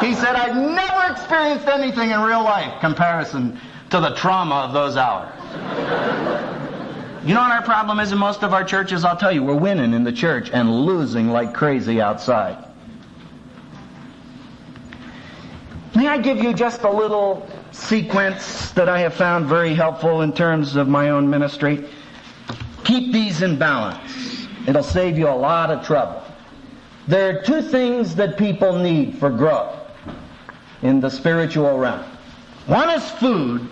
he 0.00 0.14
said, 0.14 0.36
I've 0.36 0.54
never 0.54 1.12
experienced 1.12 1.66
anything 1.66 2.10
in 2.10 2.20
real 2.20 2.42
life 2.44 2.80
comparison 2.80 3.58
to 3.90 4.00
the 4.00 4.14
trauma 4.14 4.56
of 4.56 4.72
those 4.74 4.96
hours. 4.96 5.32
You 7.26 7.32
know 7.32 7.40
what 7.40 7.52
our 7.52 7.62
problem 7.62 8.00
is 8.00 8.12
in 8.12 8.18
most 8.18 8.42
of 8.42 8.52
our 8.52 8.64
churches? 8.64 9.02
I'll 9.02 9.16
tell 9.16 9.32
you, 9.32 9.42
we're 9.42 9.54
winning 9.54 9.94
in 9.94 10.04
the 10.04 10.12
church 10.12 10.50
and 10.52 10.70
losing 10.70 11.30
like 11.30 11.54
crazy 11.54 12.02
outside. 12.02 12.62
May 15.94 16.08
I 16.08 16.18
give 16.18 16.38
you 16.38 16.52
just 16.52 16.82
a 16.82 16.90
little 16.90 17.48
sequence 17.70 18.72
that 18.72 18.88
I 18.88 18.98
have 19.00 19.14
found 19.14 19.46
very 19.46 19.74
helpful 19.74 20.22
in 20.22 20.32
terms 20.32 20.74
of 20.74 20.88
my 20.88 21.10
own 21.10 21.30
ministry? 21.30 21.84
Keep 22.82 23.12
these 23.12 23.42
in 23.42 23.56
balance. 23.56 24.48
It'll 24.66 24.82
save 24.82 25.16
you 25.16 25.28
a 25.28 25.30
lot 25.30 25.70
of 25.70 25.86
trouble. 25.86 26.20
There 27.06 27.38
are 27.38 27.42
two 27.42 27.62
things 27.62 28.16
that 28.16 28.36
people 28.36 28.76
need 28.76 29.18
for 29.18 29.30
growth 29.30 29.76
in 30.82 31.00
the 31.00 31.10
spiritual 31.10 31.78
realm. 31.78 32.04
One 32.66 32.90
is 32.90 33.08
food, 33.12 33.68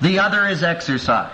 the 0.00 0.18
other 0.18 0.48
is 0.48 0.62
exercise. 0.62 1.32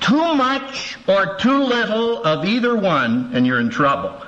Too 0.00 0.34
much 0.34 0.96
or 1.06 1.36
too 1.36 1.62
little 1.62 2.24
of 2.24 2.44
either 2.44 2.74
one, 2.74 3.30
and 3.34 3.46
you're 3.46 3.60
in 3.60 3.70
trouble. 3.70 4.20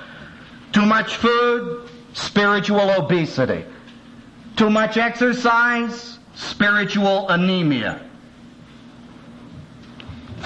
Too 0.73 0.87
much 0.87 1.17
food, 1.17 1.89
spiritual 2.13 2.91
obesity. 2.91 3.65
Too 4.57 4.71
much 4.71 4.97
exercise, 4.97 6.19
spiritual 6.35 7.29
anemia. 7.29 8.01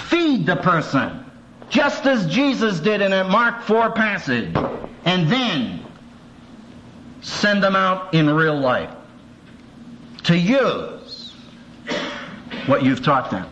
Feed 0.09 0.47
the 0.47 0.57
person, 0.57 1.25
just 1.69 2.07
as 2.07 2.27
Jesus 2.27 2.81
did 2.81 3.01
in 3.01 3.13
a 3.13 3.25
Mark 3.25 3.63
4 3.63 3.91
passage, 3.93 4.55
and 5.05 5.29
then 5.31 5.85
send 7.21 7.63
them 7.63 7.75
out 7.75 8.15
in 8.15 8.29
real 8.31 8.59
life 8.59 8.91
to 10.25 10.37
use 10.37 11.33
what 12.67 12.83
you've 12.83 13.03
taught 13.03 13.31
them. 13.31 13.47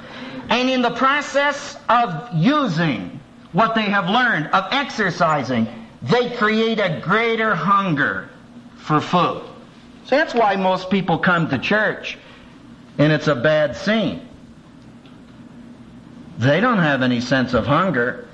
And 0.48 0.68
in 0.68 0.82
the 0.82 0.90
process 0.90 1.76
of 1.88 2.28
using 2.34 3.20
what 3.52 3.74
they 3.74 3.82
have 3.82 4.08
learned, 4.08 4.48
of 4.48 4.72
exercising, 4.72 5.66
they 6.02 6.30
create 6.36 6.78
a 6.78 7.00
greater 7.02 7.54
hunger 7.54 8.28
for 8.76 9.00
food. 9.00 9.42
So 10.04 10.16
that's 10.16 10.34
why 10.34 10.56
most 10.56 10.90
people 10.90 11.18
come 11.18 11.48
to 11.50 11.58
church 11.58 12.18
and 12.98 13.12
it's 13.12 13.28
a 13.28 13.34
bad 13.34 13.76
scene. 13.76 14.28
They 16.38 16.60
don't 16.60 16.78
have 16.78 17.02
any 17.02 17.20
sense 17.20 17.54
of 17.54 17.66
hunger. 17.66 18.28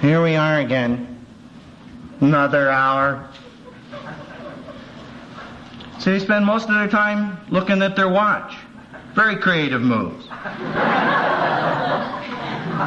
Here 0.00 0.22
we 0.22 0.34
are 0.34 0.58
again. 0.60 1.24
Another 2.20 2.70
hour. 2.70 3.28
So 5.98 6.10
they 6.10 6.18
spend 6.18 6.46
most 6.46 6.68
of 6.68 6.74
their 6.74 6.88
time 6.88 7.38
looking 7.50 7.82
at 7.82 7.94
their 7.96 8.08
watch. 8.08 8.56
Very 9.14 9.36
creative 9.36 9.82
moves. 9.82 10.26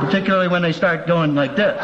Particularly 0.05 0.47
when 0.47 0.63
they 0.63 0.71
start 0.71 1.05
going 1.05 1.35
like 1.35 1.55
this. 1.55 1.79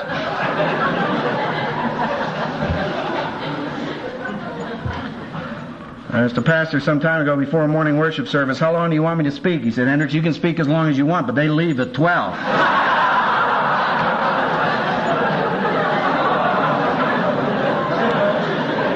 I 6.11 6.23
asked 6.23 6.37
a 6.37 6.41
pastor 6.41 6.79
some 6.79 6.99
time 6.99 7.21
ago 7.21 7.37
before 7.37 7.61
a 7.61 7.67
morning 7.67 7.99
worship 7.99 8.27
service, 8.27 8.57
how 8.57 8.73
long 8.73 8.89
do 8.89 8.95
you 8.95 9.03
want 9.03 9.19
me 9.19 9.25
to 9.25 9.31
speak? 9.31 9.63
He 9.63 9.69
said, 9.69 9.87
Hendricks, 9.87 10.11
you 10.11 10.23
can 10.23 10.33
speak 10.33 10.59
as 10.59 10.67
long 10.67 10.89
as 10.89 10.97
you 10.97 11.05
want, 11.05 11.27
but 11.27 11.35
they 11.35 11.47
leave 11.47 11.79
at 11.79 11.93
12. 11.93 12.33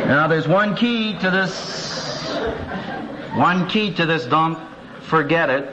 now 0.08 0.26
there's 0.28 0.48
one 0.48 0.76
key 0.76 1.16
to 1.20 1.30
this, 1.30 2.32
one 3.36 3.70
key 3.70 3.94
to 3.94 4.08
this, 4.08 4.26
don't 4.26 4.58
forget 5.04 5.52
it. 5.52 5.72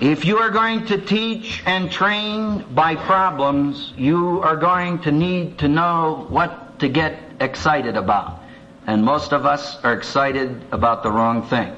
If 0.00 0.24
you 0.24 0.38
are 0.38 0.50
going 0.50 0.86
to 0.86 0.96
teach 0.96 1.64
and 1.66 1.90
train 1.90 2.64
by 2.70 2.94
problems, 2.94 3.92
you 3.96 4.42
are 4.42 4.54
going 4.54 5.00
to 5.00 5.10
need 5.10 5.58
to 5.58 5.66
know 5.66 6.26
what 6.28 6.78
to 6.78 6.88
get 6.88 7.18
excited 7.40 7.96
about. 7.96 8.39
And 8.86 9.04
most 9.04 9.32
of 9.32 9.46
us 9.46 9.82
are 9.84 9.92
excited 9.92 10.62
about 10.72 11.02
the 11.02 11.10
wrong 11.10 11.46
thing. 11.48 11.76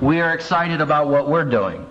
We 0.00 0.20
are 0.20 0.32
excited 0.32 0.80
about 0.80 1.08
what 1.08 1.28
we're 1.28 1.44
doing 1.44 1.86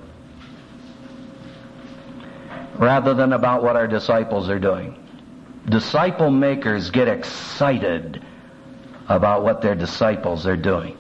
rather 2.78 3.14
than 3.14 3.34
about 3.34 3.64
what 3.64 3.76
our 3.76 3.88
disciples 3.88 4.50
are 4.50 4.60
doing. 4.60 5.04
Disciple 5.68 6.30
makers 6.30 6.90
get 6.90 7.08
excited 7.08 8.24
about 9.10 9.44
what 9.44 9.62
their 9.62 9.76
disciples 9.76 10.46
are 10.46 10.58
doing. 10.58 10.98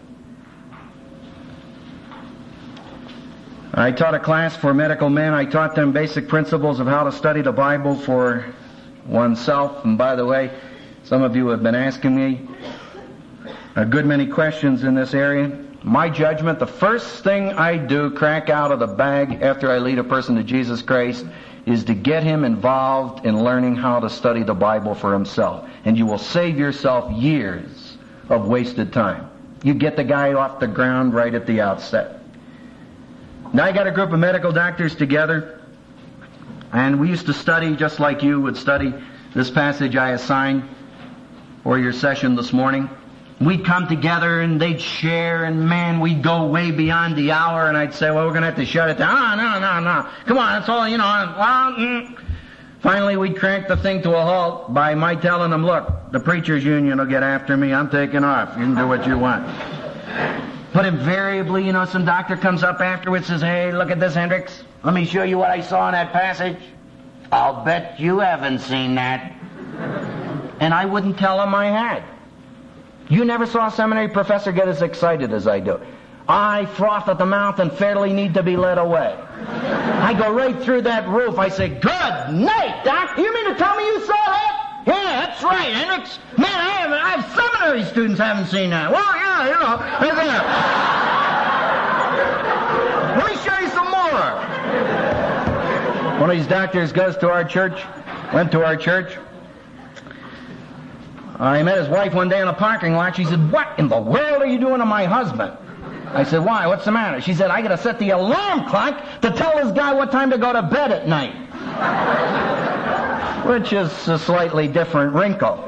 I 3.73 3.91
taught 3.91 4.15
a 4.15 4.19
class 4.19 4.55
for 4.55 4.73
medical 4.73 5.09
men. 5.09 5.33
I 5.33 5.45
taught 5.45 5.75
them 5.75 5.91
basic 5.91 6.27
principles 6.27 6.79
of 6.79 6.87
how 6.87 7.03
to 7.03 7.11
study 7.11 7.41
the 7.41 7.51
Bible 7.51 7.95
for 7.95 8.45
oneself. 9.05 9.85
And 9.85 9.97
by 9.97 10.15
the 10.15 10.25
way, 10.25 10.51
some 11.07 11.23
of 11.23 11.37
you 11.37 11.47
have 11.47 11.63
been 11.63 11.73
asking 11.73 12.13
me 12.13 12.41
a 13.77 13.85
good 13.85 14.05
many 14.05 14.27
questions 14.27 14.83
in 14.83 14.93
this 14.93 15.13
area. 15.13 15.57
My 15.81 16.09
judgment, 16.09 16.59
the 16.59 16.67
first 16.67 17.23
thing 17.23 17.53
I 17.53 17.77
do, 17.77 18.11
crack 18.11 18.49
out 18.49 18.73
of 18.73 18.79
the 18.79 18.87
bag 18.87 19.41
after 19.41 19.71
I 19.71 19.77
lead 19.77 19.99
a 19.99 20.03
person 20.03 20.35
to 20.35 20.43
Jesus 20.43 20.81
Christ, 20.81 21.25
is 21.65 21.85
to 21.85 21.93
get 21.93 22.23
him 22.23 22.43
involved 22.43 23.25
in 23.25 23.41
learning 23.41 23.77
how 23.77 24.01
to 24.01 24.09
study 24.09 24.43
the 24.43 24.53
Bible 24.53 24.95
for 24.95 25.13
himself. 25.13 25.69
And 25.85 25.97
you 25.97 26.05
will 26.05 26.17
save 26.17 26.59
yourself 26.59 27.09
years 27.13 27.97
of 28.27 28.45
wasted 28.45 28.91
time. 28.91 29.29
You 29.63 29.75
get 29.75 29.95
the 29.95 30.03
guy 30.03 30.33
off 30.33 30.59
the 30.59 30.67
ground 30.67 31.13
right 31.13 31.33
at 31.33 31.47
the 31.47 31.61
outset. 31.61 32.19
Now 33.53 33.63
I 33.63 33.71
got 33.71 33.87
a 33.87 33.91
group 33.91 34.11
of 34.11 34.19
medical 34.19 34.51
doctors 34.51 34.93
together, 34.93 35.61
and 36.73 36.99
we 36.99 37.07
used 37.07 37.27
to 37.27 37.33
study 37.33 37.77
just 37.77 38.01
like 38.01 38.23
you 38.23 38.41
would 38.41 38.57
study 38.57 38.93
this 39.33 39.49
passage 39.49 39.95
I 39.95 40.09
assigned 40.11 40.67
or 41.67 41.77
your 41.77 41.91
session 41.91 42.33
this 42.33 42.53
morning. 42.53 42.89
We'd 43.41 43.65
come 43.65 43.89
together 43.89 44.39
and 44.39 44.59
they'd 44.59 44.81
share 44.81 45.43
and 45.43 45.67
man, 45.67 45.99
we'd 45.99 46.23
go 46.23 46.47
way 46.47 46.71
beyond 46.71 47.17
the 47.17 47.31
hour 47.33 47.67
and 47.67 47.77
I'd 47.77 47.93
say, 47.93 48.09
well, 48.09 48.25
we're 48.25 48.31
going 48.31 48.43
to 48.43 48.47
have 48.47 48.55
to 48.55 48.65
shut 48.65 48.89
it 48.89 48.97
down. 48.97 49.37
Oh, 49.37 49.59
no, 49.59 49.59
no, 49.59 49.79
no. 49.81 50.09
Come 50.25 50.37
on, 50.37 50.61
it's 50.61 50.69
all, 50.69 50.87
you 50.87 50.97
know. 50.97 51.03
Well, 51.03 51.73
mm. 51.73 52.23
Finally, 52.79 53.17
we'd 53.17 53.37
crank 53.37 53.67
the 53.67 53.75
thing 53.75 54.01
to 54.03 54.15
a 54.15 54.21
halt 54.21 54.73
by 54.73 54.95
my 54.95 55.13
telling 55.13 55.51
them, 55.51 55.65
look, 55.65 55.91
the 56.13 56.21
preachers 56.21 56.63
union 56.63 56.99
will 56.99 57.05
get 57.05 57.21
after 57.21 57.57
me. 57.57 57.73
I'm 57.73 57.89
taking 57.89 58.23
off. 58.23 58.57
You 58.57 58.63
can 58.63 58.75
do 58.75 58.87
what 58.87 59.05
you 59.05 59.17
want. 59.17 59.45
But 60.73 60.85
invariably, 60.85 61.65
you 61.65 61.73
know, 61.73 61.83
some 61.83 62.05
doctor 62.05 62.37
comes 62.37 62.63
up 62.63 62.79
afterwards 62.79 63.29
and 63.29 63.41
says, 63.41 63.45
hey, 63.45 63.73
look 63.73 63.91
at 63.91 63.99
this, 63.99 64.13
Hendricks. 64.13 64.63
Let 64.83 64.93
me 64.93 65.03
show 65.03 65.23
you 65.23 65.37
what 65.37 65.49
I 65.49 65.59
saw 65.59 65.89
in 65.89 65.93
that 65.93 66.13
passage. 66.13 66.61
I'll 67.29 67.65
bet 67.65 67.99
you 67.99 68.19
haven't 68.19 68.59
seen 68.59 68.95
that 68.95 69.33
and 70.59 70.73
I 70.73 70.85
wouldn't 70.85 71.17
tell 71.17 71.41
him 71.41 71.53
I 71.53 71.67
had. 71.67 72.03
You 73.09 73.23
never 73.25 73.45
saw 73.45 73.67
a 73.67 73.71
seminary 73.71 74.09
professor 74.09 74.51
get 74.51 74.67
as 74.67 74.81
excited 74.81 75.31
as 75.31 75.47
I 75.47 75.59
do. 75.59 75.79
I 76.27 76.65
froth 76.65 77.07
at 77.07 77.17
the 77.17 77.25
mouth 77.25 77.59
and 77.59 77.71
fairly 77.71 78.11
need 78.11 78.33
to 78.33 78.43
be 78.43 78.57
led 78.57 78.77
away. 78.77 79.17
I 79.47 80.13
go 80.13 80.33
right 80.33 80.61
through 80.61 80.81
that 80.81 81.07
roof. 81.07 81.39
I 81.39 81.47
say, 81.47 81.69
Good 81.69 82.33
night, 82.33 82.81
Doc. 82.83 83.17
You 83.17 83.33
mean 83.33 83.45
to 83.45 83.55
tell 83.55 83.77
me 83.77 83.85
you 83.85 84.01
saw 84.01 84.13
that? 84.13 84.83
Yeah, 84.85 85.25
that's 85.25 85.41
right, 85.43 85.73
Hendricks. 85.73 86.19
Man, 86.37 86.47
I 86.47 86.69
have, 86.69 86.91
I 86.91 87.09
have 87.09 87.25
seminary 87.35 87.85
students 87.85 88.19
haven't 88.19 88.47
seen 88.47 88.69
that. 88.71 88.91
Well, 88.91 89.15
yeah, 89.15 89.47
you 89.47 89.59
know. 89.59 89.77
Let 93.17 93.27
me 93.27 93.35
show 93.43 93.57
you 93.59 93.69
some 93.69 93.89
more. 93.89 94.21
One 96.19 96.29
of 96.29 96.37
these 96.37 96.47
doctors 96.47 96.91
goes 96.91 97.15
to 97.17 97.29
our 97.29 97.43
church, 97.43 97.81
went 98.33 98.51
to 98.51 98.65
our 98.65 98.75
church, 98.75 99.17
Uh, 101.39 101.43
I 101.43 101.61
met 101.61 101.77
his 101.77 101.87
wife 101.87 102.13
one 102.13 102.29
day 102.29 102.41
in 102.41 102.47
a 102.47 102.53
parking 102.53 102.93
lot. 102.93 103.15
She 103.15 103.23
said, 103.23 103.51
What 103.51 103.77
in 103.77 103.87
the 103.89 103.99
world 103.99 104.41
are 104.41 104.47
you 104.47 104.59
doing 104.59 104.79
to 104.79 104.85
my 104.85 105.05
husband? 105.05 105.55
I 106.07 106.23
said, 106.23 106.43
Why? 106.43 106.65
What's 106.65 106.85
the 106.85 106.91
matter? 106.91 107.21
She 107.21 107.35
said, 107.35 107.51
I 107.51 107.61
gotta 107.61 107.77
set 107.77 107.99
the 107.99 108.09
alarm 108.09 108.67
clock 108.67 109.21
to 109.21 109.29
tell 109.31 109.55
this 109.63 109.71
guy 109.73 109.93
what 109.93 110.11
time 110.11 110.31
to 110.31 110.37
go 110.39 110.51
to 110.51 110.63
bed 110.63 110.91
at 110.91 111.07
night. 111.07 111.35
Which 113.45 113.71
is 113.71 114.07
a 114.07 114.17
slightly 114.17 114.67
different 114.67 115.13
wrinkle. 115.13 115.63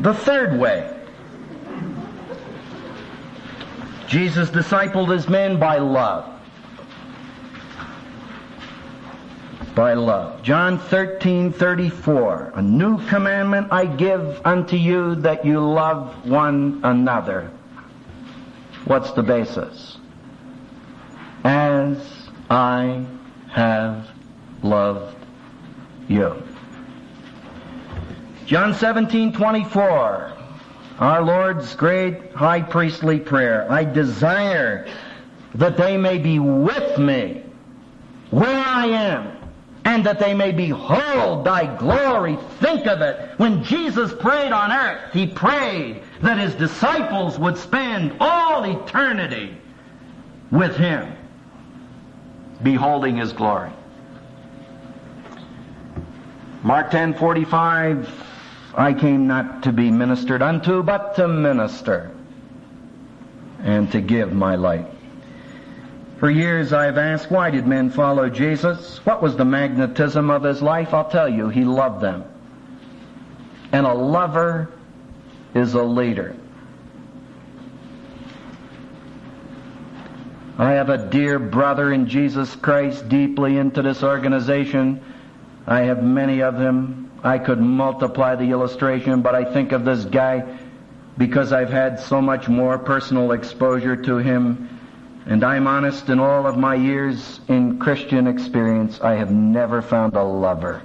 The 0.00 0.12
third 0.12 0.60
way. 0.60 0.92
Jesus 4.08 4.50
discipled 4.50 5.10
his 5.10 5.28
men 5.28 5.58
by 5.58 5.78
love. 5.78 6.35
By 9.76 9.92
love. 9.92 10.42
John 10.42 10.78
13, 10.78 11.52
34. 11.52 12.52
A 12.54 12.62
new 12.62 12.98
commandment 13.08 13.68
I 13.70 13.84
give 13.84 14.40
unto 14.44 14.74
you 14.74 15.16
that 15.16 15.44
you 15.44 15.60
love 15.60 16.26
one 16.26 16.80
another. 16.82 17.50
What's 18.86 19.12
the 19.12 19.22
basis? 19.22 19.98
As 21.44 21.98
I 22.48 23.04
have 23.50 24.08
loved 24.62 25.14
you. 26.08 26.42
John 28.46 28.72
17, 28.72 29.34
24. 29.34 30.32
Our 31.00 31.22
Lord's 31.22 31.74
great 31.74 32.32
high 32.32 32.62
priestly 32.62 33.20
prayer. 33.20 33.70
I 33.70 33.84
desire 33.84 34.88
that 35.54 35.76
they 35.76 35.98
may 35.98 36.16
be 36.16 36.38
with 36.38 36.96
me 36.98 37.42
where 38.30 38.64
I 38.64 38.86
am 38.86 39.35
and 39.86 40.04
that 40.04 40.18
they 40.18 40.34
may 40.34 40.50
behold 40.50 41.44
thy 41.44 41.64
glory. 41.76 42.36
Think 42.58 42.86
of 42.88 43.02
it. 43.02 43.30
When 43.38 43.62
Jesus 43.62 44.12
prayed 44.12 44.50
on 44.50 44.72
earth, 44.72 45.12
he 45.12 45.28
prayed 45.28 46.02
that 46.22 46.38
his 46.38 46.54
disciples 46.54 47.38
would 47.38 47.56
spend 47.56 48.16
all 48.18 48.64
eternity 48.64 49.56
with 50.50 50.76
him, 50.76 51.16
beholding 52.64 53.16
his 53.16 53.32
glory. 53.32 53.70
Mark 56.64 56.90
10:45 56.90 58.08
I 58.76 58.92
came 58.92 59.28
not 59.28 59.62
to 59.62 59.72
be 59.72 59.92
ministered 59.92 60.42
unto 60.42 60.82
but 60.82 61.14
to 61.14 61.28
minister 61.28 62.10
and 63.62 63.90
to 63.92 64.00
give 64.00 64.32
my 64.32 64.56
life 64.56 64.95
for 66.18 66.30
years 66.30 66.72
I've 66.72 66.98
asked, 66.98 67.30
why 67.30 67.50
did 67.50 67.66
men 67.66 67.90
follow 67.90 68.30
Jesus? 68.30 69.04
What 69.04 69.22
was 69.22 69.36
the 69.36 69.44
magnetism 69.44 70.30
of 70.30 70.42
his 70.42 70.62
life? 70.62 70.94
I'll 70.94 71.10
tell 71.10 71.28
you, 71.28 71.48
he 71.48 71.64
loved 71.64 72.00
them. 72.00 72.24
And 73.72 73.86
a 73.86 73.92
lover 73.92 74.72
is 75.54 75.74
a 75.74 75.82
leader. 75.82 76.34
I 80.58 80.72
have 80.72 80.88
a 80.88 80.96
dear 80.96 81.38
brother 81.38 81.92
in 81.92 82.08
Jesus 82.08 82.54
Christ 82.56 83.08
deeply 83.10 83.58
into 83.58 83.82
this 83.82 84.02
organization. 84.02 85.02
I 85.66 85.80
have 85.80 86.02
many 86.02 86.42
of 86.42 86.56
them. 86.58 87.10
I 87.22 87.38
could 87.38 87.60
multiply 87.60 88.36
the 88.36 88.50
illustration, 88.50 89.20
but 89.20 89.34
I 89.34 89.44
think 89.44 89.72
of 89.72 89.84
this 89.84 90.06
guy 90.06 90.58
because 91.18 91.52
I've 91.52 91.70
had 91.70 92.00
so 92.00 92.22
much 92.22 92.48
more 92.48 92.78
personal 92.78 93.32
exposure 93.32 93.96
to 93.96 94.16
him 94.16 94.75
and 95.26 95.42
I'm 95.42 95.66
honest, 95.66 96.08
in 96.08 96.20
all 96.20 96.46
of 96.46 96.56
my 96.56 96.76
years 96.76 97.40
in 97.48 97.80
Christian 97.80 98.28
experience, 98.28 99.00
I 99.00 99.14
have 99.14 99.32
never 99.32 99.82
found 99.82 100.14
a 100.14 100.22
lover 100.22 100.82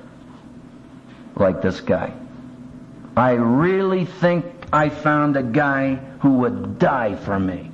like 1.35 1.61
this 1.61 1.79
guy. 1.79 2.11
I 3.15 3.33
really 3.33 4.05
think 4.05 4.45
I 4.73 4.89
found 4.89 5.37
a 5.37 5.43
guy 5.43 5.95
who 6.21 6.37
would 6.39 6.79
die 6.79 7.15
for 7.15 7.39
me 7.39 7.69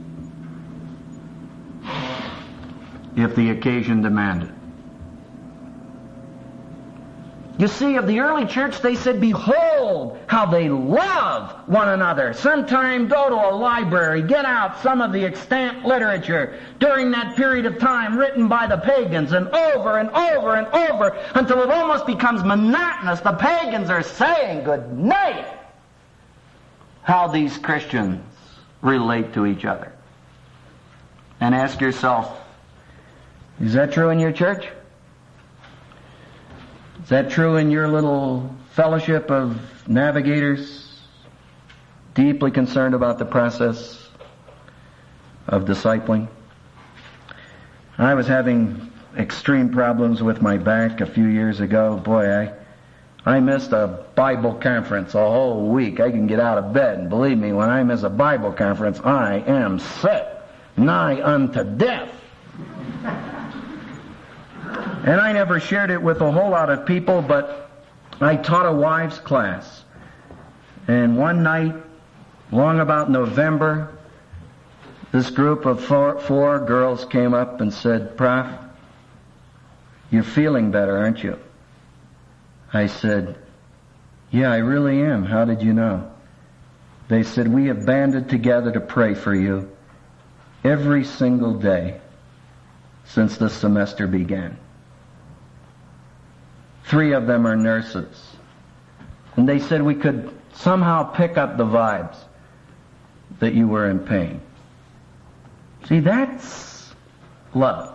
if 3.15 3.33
the 3.35 3.51
occasion 3.51 4.01
demanded. 4.01 4.56
You 7.57 7.67
see, 7.67 7.95
of 7.95 8.05
the 8.05 8.19
early 8.19 8.45
church, 8.45 8.81
they 8.81 8.95
said, 8.95 9.19
Behold 9.19 10.19
how 10.27 10.45
they 10.45 10.69
love 10.69 11.67
one 11.67 11.89
another. 11.89 12.33
Sometime 12.33 13.07
go 13.07 13.29
to 13.29 13.35
a 13.35 13.53
library, 13.55 14.21
get 14.21 14.45
out 14.45 14.79
some 14.81 15.01
of 15.01 15.11
the 15.11 15.25
extant 15.25 15.83
literature 15.83 16.59
during 16.79 17.09
that 17.11 17.35
period 17.35 17.65
of 17.65 17.79
time 17.79 18.15
written 18.15 18.47
by 18.47 18.67
the 18.67 18.77
pagans, 18.77 19.31
and 19.31 19.47
over 19.47 19.97
and 19.97 20.09
over 20.11 20.55
and 20.55 20.67
over 20.67 21.17
until 21.33 21.63
it 21.63 21.71
almost 21.71 22.05
becomes 22.05 22.43
monotonous. 22.43 23.21
The 23.21 23.33
pagans 23.33 23.89
are 23.89 24.03
saying 24.03 24.63
good 24.63 24.95
night. 24.95 25.47
How 27.01 27.27
these 27.27 27.57
Christians 27.57 28.23
relate 28.83 29.33
to 29.33 29.47
each 29.47 29.65
other. 29.65 29.91
And 31.39 31.55
ask 31.55 31.81
yourself, 31.81 32.39
is 33.59 33.73
that 33.73 33.93
true 33.93 34.09
in 34.09 34.19
your 34.19 34.31
church? 34.31 34.67
Is 37.07 37.11
that 37.11 37.29
true 37.29 37.55
in 37.55 37.71
your 37.71 37.87
little 37.87 38.53
fellowship 38.71 39.31
of 39.31 39.57
navigators? 39.87 40.99
Deeply 42.13 42.51
concerned 42.51 42.93
about 42.93 43.17
the 43.17 43.23
process 43.23 44.09
of 45.47 45.63
discipling? 45.63 46.27
I 47.97 48.13
was 48.13 48.27
having 48.27 48.91
extreme 49.17 49.69
problems 49.69 50.21
with 50.21 50.41
my 50.41 50.57
back 50.57 50.99
a 50.99 51.05
few 51.05 51.27
years 51.27 51.61
ago. 51.61 51.95
Boy, 51.95 52.29
I, 52.29 52.53
I 53.25 53.39
missed 53.39 53.71
a 53.71 54.05
Bible 54.15 54.55
conference 54.55 55.15
a 55.15 55.19
whole 55.19 55.69
week. 55.69 56.01
I 56.01 56.11
can 56.11 56.27
get 56.27 56.41
out 56.41 56.57
of 56.57 56.73
bed, 56.73 56.99
and 56.99 57.09
believe 57.09 57.37
me, 57.37 57.53
when 57.53 57.69
I 57.69 57.83
miss 57.83 58.03
a 58.03 58.09
Bible 58.09 58.51
conference, 58.51 58.99
I 58.99 59.35
am 59.47 59.79
sick, 59.79 60.27
nigh 60.75 61.23
unto 61.23 61.63
death. 61.63 62.16
And 65.07 65.21
I 65.21 65.31
never 65.31 65.61
shared 65.61 65.89
it 65.89 66.01
with 66.01 66.19
a 66.19 66.29
whole 66.29 66.49
lot 66.49 66.69
of 66.69 66.85
people, 66.85 67.21
but 67.21 67.71
I 68.19 68.35
taught 68.35 68.65
a 68.65 68.73
wives 68.73 69.17
class. 69.19 69.85
And 70.85 71.17
one 71.17 71.43
night, 71.43 71.73
long 72.51 72.81
about 72.81 73.09
November, 73.09 73.97
this 75.13 75.29
group 75.29 75.65
of 75.65 75.81
four, 75.81 76.19
four 76.19 76.59
girls 76.59 77.05
came 77.05 77.33
up 77.33 77.61
and 77.61 77.73
said, 77.73 78.17
Prof, 78.17 78.47
you're 80.11 80.23
feeling 80.23 80.71
better, 80.71 80.97
aren't 80.97 81.23
you? 81.23 81.39
I 82.73 82.87
said, 82.87 83.37
Yeah, 84.29 84.51
I 84.51 84.57
really 84.57 85.01
am. 85.01 85.23
How 85.23 85.45
did 85.45 85.61
you 85.61 85.71
know? 85.71 86.11
They 87.07 87.23
said, 87.23 87.47
We 87.47 87.67
have 87.67 87.85
banded 87.85 88.27
together 88.27 88.73
to 88.73 88.81
pray 88.81 89.13
for 89.13 89.33
you 89.33 89.71
every 90.65 91.05
single 91.05 91.53
day 91.53 92.01
since 93.05 93.37
the 93.37 93.49
semester 93.49 94.05
began. 94.05 94.57
Three 96.87 97.11
of 97.11 97.27
them 97.27 97.45
are 97.45 97.55
nurses. 97.55 98.35
And 99.35 99.47
they 99.47 99.59
said 99.59 99.81
we 99.81 99.95
could 99.95 100.31
somehow 100.53 101.03
pick 101.03 101.37
up 101.37 101.57
the 101.57 101.65
vibes 101.65 102.17
that 103.39 103.53
you 103.53 103.67
were 103.67 103.89
in 103.89 103.99
pain. 103.99 104.41
See, 105.87 105.99
that's 105.99 106.93
love. 107.53 107.93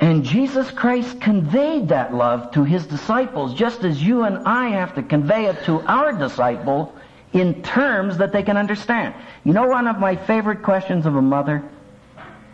And 0.00 0.24
Jesus 0.24 0.70
Christ 0.70 1.20
conveyed 1.20 1.88
that 1.88 2.14
love 2.14 2.52
to 2.52 2.62
his 2.62 2.86
disciples 2.86 3.52
just 3.52 3.82
as 3.82 4.00
you 4.00 4.22
and 4.22 4.38
I 4.46 4.68
have 4.68 4.94
to 4.94 5.02
convey 5.02 5.46
it 5.46 5.64
to 5.64 5.80
our 5.80 6.12
disciple 6.12 6.94
in 7.32 7.62
terms 7.62 8.18
that 8.18 8.32
they 8.32 8.44
can 8.44 8.56
understand. 8.56 9.12
You 9.44 9.52
know 9.52 9.66
one 9.66 9.88
of 9.88 9.98
my 9.98 10.14
favorite 10.14 10.62
questions 10.62 11.04
of 11.04 11.16
a 11.16 11.22
mother 11.22 11.68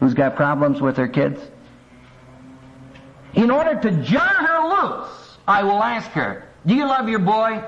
who's 0.01 0.15
got 0.15 0.37
problems 0.37 0.81
with 0.81 0.97
her 0.97 1.07
kids? 1.07 1.39
In 3.35 3.51
order 3.51 3.80
to 3.80 3.91
jar 4.03 4.20
her 4.28 4.68
loose, 4.68 5.37
I 5.47 5.62
will 5.64 5.82
ask 5.82 6.11
her, 6.12 6.45
Do 6.66 6.74
you 6.74 6.87
love 6.87 7.09
your 7.09 7.18
boy? 7.18 7.62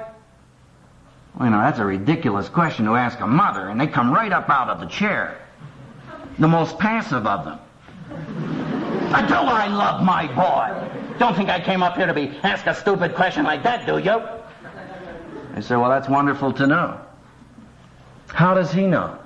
Well, 1.35 1.45
you 1.45 1.51
know, 1.51 1.59
that's 1.59 1.79
a 1.79 1.85
ridiculous 1.85 2.49
question 2.49 2.87
to 2.87 2.95
ask 2.95 3.21
a 3.21 3.27
mother, 3.27 3.69
and 3.69 3.81
they 3.81 3.87
come 3.87 4.13
right 4.13 4.33
up 4.33 4.49
out 4.49 4.69
of 4.69 4.81
the 4.81 4.87
chair. 4.87 5.39
The 6.39 6.49
most 6.49 6.79
passive 6.79 7.27
of 7.27 7.45
them. 7.45 7.59
I 9.13 9.27
do 9.27 9.35
I 9.35 9.67
love 9.67 10.03
my 10.03 10.27
boy. 10.29 11.17
Don't 11.19 11.35
think 11.35 11.49
I 11.49 11.61
came 11.61 11.83
up 11.83 11.97
here 11.97 12.07
to 12.07 12.15
be 12.15 12.29
asked 12.43 12.67
a 12.67 12.75
stupid 12.75 13.15
question 13.15 13.45
like 13.45 13.63
that, 13.63 13.87
do 13.87 13.99
you? 13.99 14.23
I 15.55 15.61
say, 15.61 15.77
Well, 15.77 15.91
that's 15.91 16.09
wonderful 16.09 16.53
to 16.55 16.67
know. 16.67 17.01
How 18.29 18.55
does 18.55 18.73
he 18.73 18.87
know? 18.87 19.19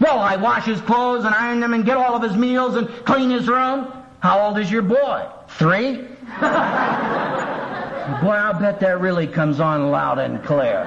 Well, 0.00 0.18
I 0.18 0.36
wash 0.36 0.64
his 0.64 0.80
clothes 0.80 1.24
and 1.24 1.34
iron 1.34 1.60
them 1.60 1.74
and 1.74 1.84
get 1.84 1.96
all 1.96 2.14
of 2.14 2.22
his 2.22 2.36
meals 2.36 2.74
and 2.74 2.88
clean 3.04 3.30
his 3.30 3.46
room. 3.46 3.92
How 4.22 4.40
old 4.46 4.56
is 4.56 4.70
your 4.70 4.82
boy? 4.82 5.28
Three? 5.48 5.94
boy, 5.96 6.06
I'll 8.38 8.54
bet 8.56 8.78
that 8.78 9.00
really 9.00 9.26
comes 9.26 9.58
on 9.58 9.90
loud 9.90 10.20
and 10.20 10.40
clear. 10.44 10.86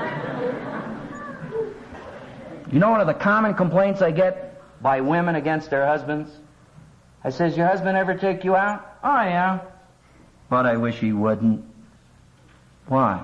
You 2.72 2.80
know 2.80 2.90
one 2.92 3.02
of 3.02 3.08
the 3.08 3.14
common 3.14 3.54
complaints 3.54 4.02
I 4.02 4.12
get 4.12 4.62
by 4.82 5.02
women 5.02 5.36
against 5.36 5.70
their 5.70 5.86
husbands? 5.86 6.32
I 7.26 7.30
says, 7.30 7.58
your 7.58 7.68
husband 7.68 7.98
ever 7.98 8.16
take 8.16 8.46
you 8.46 8.56
out? 8.56 9.00
Oh, 9.04 9.22
yeah. 9.22 9.60
But 10.50 10.66
I 10.66 10.78
wish 10.78 11.00
he 11.00 11.12
wouldn't. 11.12 11.66
Why? 12.88 13.22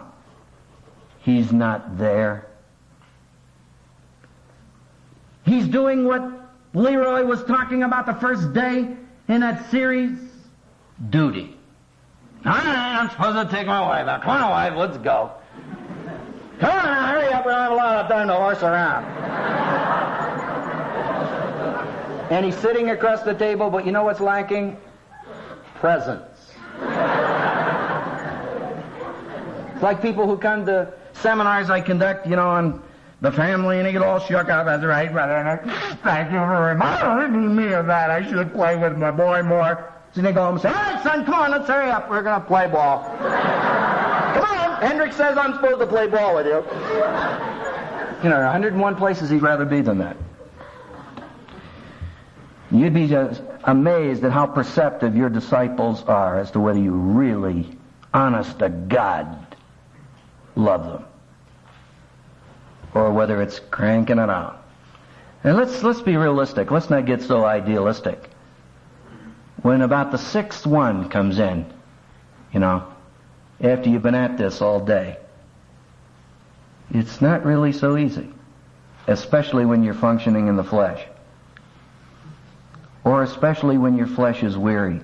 He's 1.19 1.53
not 1.53 1.97
there. 1.97 2.47
He's 5.45 5.69
doing 5.69 6.03
what 6.03 6.21
Leroy 6.73 7.23
was 7.23 7.45
talking 7.45 7.83
about 7.83 8.05
the 8.05 8.15
first 8.15 8.51
day 8.51 8.97
in 9.31 9.41
that 9.41 9.69
series? 9.71 10.17
Duty. 11.09 11.57
I'm 12.43 13.09
supposed 13.09 13.49
to 13.49 13.55
take 13.55 13.67
my 13.67 13.81
wife 13.81 14.07
out. 14.07 14.23
Come 14.23 14.43
on, 14.43 14.49
wife, 14.49 14.73
let's 14.75 14.97
go. 14.97 15.31
Come 16.59 16.69
on, 16.69 17.09
hurry 17.09 17.27
up. 17.33 17.45
We 17.45 17.51
don't 17.51 17.61
have 17.61 17.71
a 17.71 17.75
lot 17.75 17.97
of 17.97 18.07
time 18.09 18.27
to 18.27 18.35
horse 18.35 18.61
around. 18.61 19.05
and 22.31 22.45
he's 22.45 22.57
sitting 22.57 22.89
across 22.89 23.23
the 23.23 23.33
table, 23.33 23.69
but 23.69 23.85
you 23.85 23.91
know 23.91 24.03
what's 24.03 24.19
lacking? 24.19 24.77
Presence. 25.75 26.53
it's 29.73 29.83
like 29.83 30.01
people 30.01 30.27
who 30.27 30.37
come 30.37 30.65
to 30.65 30.93
seminars 31.13 31.69
I 31.69 31.81
conduct, 31.81 32.27
you 32.27 32.35
know, 32.35 32.49
on 32.49 32.83
the 33.21 33.31
family, 33.31 33.77
and 33.77 33.85
he 33.85 33.93
get 33.93 34.01
all 34.01 34.19
shook 34.19 34.49
up. 34.49 34.65
That's 34.65 34.83
right, 34.83 35.11
brother. 35.11 35.61
Thank 36.03 36.31
you 36.31 36.39
for 36.39 36.65
reminding 36.65 37.55
me 37.55 37.71
of 37.73 37.85
that. 37.85 38.09
I 38.09 38.27
should 38.27 38.51
play 38.51 38.75
with 38.75 38.97
my 38.97 39.11
boy 39.11 39.43
more. 39.43 39.93
So 40.13 40.21
they 40.21 40.33
go 40.33 40.43
home 40.43 40.55
and 40.55 40.61
say, 40.61 40.69
all 40.69 40.75
right, 40.75 41.03
son, 41.03 41.23
come 41.23 41.35
on, 41.35 41.51
let's 41.51 41.67
hurry 41.67 41.89
up. 41.89 42.09
We're 42.09 42.23
going 42.23 42.41
to 42.41 42.47
play 42.47 42.67
ball. 42.67 43.03
come 43.19 44.43
on. 44.43 44.81
Hendrick 44.81 45.13
says 45.13 45.37
I'm 45.37 45.53
supposed 45.53 45.79
to 45.79 45.87
play 45.87 46.07
ball 46.07 46.35
with 46.35 46.47
you. 46.47 46.55
You 48.23 48.29
know, 48.29 48.39
101 48.41 48.95
places 48.97 49.29
he'd 49.29 49.41
rather 49.41 49.65
be 49.65 49.81
than 49.81 49.99
that. 49.99 50.17
You'd 52.71 52.93
be 52.93 53.07
just 53.07 53.41
amazed 53.63 54.23
at 54.23 54.31
how 54.31 54.47
perceptive 54.47 55.15
your 55.15 55.29
disciples 55.29 56.03
are 56.03 56.39
as 56.39 56.51
to 56.51 56.59
whether 56.59 56.79
you 56.79 56.91
really, 56.91 57.77
honest 58.13 58.59
to 58.59 58.69
God, 58.69 59.55
love 60.55 60.85
them 60.85 61.05
or 62.93 63.11
whether 63.11 63.41
it's 63.41 63.59
cranking 63.59 64.19
it 64.19 64.29
out. 64.29 64.63
And 65.43 65.57
let's, 65.57 65.81
let's 65.83 66.01
be 66.01 66.17
realistic. 66.17 66.71
Let's 66.71 66.89
not 66.89 67.05
get 67.05 67.21
so 67.21 67.45
idealistic. 67.45 68.29
When 69.61 69.81
about 69.81 70.11
the 70.11 70.17
sixth 70.17 70.65
one 70.65 71.09
comes 71.09 71.39
in, 71.39 71.65
you 72.53 72.59
know, 72.59 72.85
after 73.59 73.89
you've 73.89 74.03
been 74.03 74.15
at 74.15 74.37
this 74.37 74.61
all 74.61 74.79
day, 74.79 75.17
it's 76.93 77.21
not 77.21 77.45
really 77.45 77.71
so 77.71 77.97
easy, 77.97 78.29
especially 79.07 79.65
when 79.65 79.83
you're 79.83 79.93
functioning 79.93 80.47
in 80.47 80.57
the 80.57 80.63
flesh. 80.63 81.03
Or 83.03 83.23
especially 83.23 83.77
when 83.77 83.97
your 83.97 84.07
flesh 84.07 84.43
is 84.43 84.57
weary. 84.57 85.01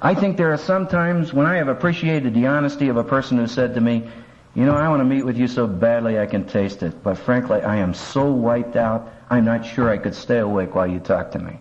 I 0.00 0.14
think 0.14 0.36
there 0.36 0.52
are 0.52 0.58
some 0.58 0.88
times 0.88 1.32
when 1.32 1.46
I 1.46 1.56
have 1.56 1.68
appreciated 1.68 2.34
the 2.34 2.46
honesty 2.46 2.88
of 2.88 2.96
a 2.96 3.04
person 3.04 3.38
who 3.38 3.46
said 3.46 3.74
to 3.74 3.80
me, 3.80 4.08
you 4.54 4.64
know, 4.64 4.74
I 4.74 4.88
want 4.88 5.00
to 5.00 5.04
meet 5.04 5.24
with 5.24 5.36
you 5.36 5.48
so 5.48 5.66
badly 5.66 6.18
I 6.18 6.26
can 6.26 6.44
taste 6.44 6.82
it, 6.82 7.02
but 7.02 7.18
frankly, 7.18 7.60
I 7.62 7.76
am 7.76 7.92
so 7.92 8.30
wiped 8.30 8.76
out, 8.76 9.12
I'm 9.28 9.44
not 9.44 9.66
sure 9.66 9.90
I 9.90 9.98
could 9.98 10.14
stay 10.14 10.38
awake 10.38 10.74
while 10.74 10.86
you 10.86 11.00
talk 11.00 11.32
to 11.32 11.38
me. 11.38 11.58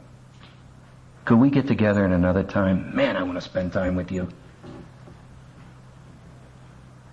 Could 1.26 1.38
we 1.38 1.50
get 1.50 1.68
together 1.68 2.06
in 2.06 2.12
another 2.12 2.44
time? 2.44 2.96
Man, 2.96 3.18
I 3.18 3.24
want 3.24 3.36
to 3.36 3.42
spend 3.42 3.74
time 3.74 3.96
with 3.96 4.12
you. 4.12 4.28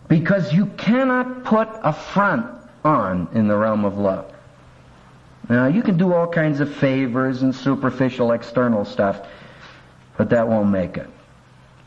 Because 0.09 0.53
you 0.53 0.66
cannot 0.66 1.45
put 1.45 1.68
a 1.83 1.93
front 1.93 2.47
on 2.85 3.28
in 3.33 3.47
the 3.49 3.57
realm 3.57 3.85
of 3.85 3.97
love. 3.97 4.31
Now, 5.49 5.66
you 5.66 5.83
can 5.83 5.97
do 5.97 6.12
all 6.12 6.26
kinds 6.26 6.61
of 6.61 6.74
favors 6.74 7.43
and 7.43 7.55
superficial 7.55 8.33
external 8.33 8.85
stuff, 8.85 9.26
but 10.16 10.28
that 10.31 10.47
won't 10.47 10.70
make 10.70 10.97
it. 10.97 11.09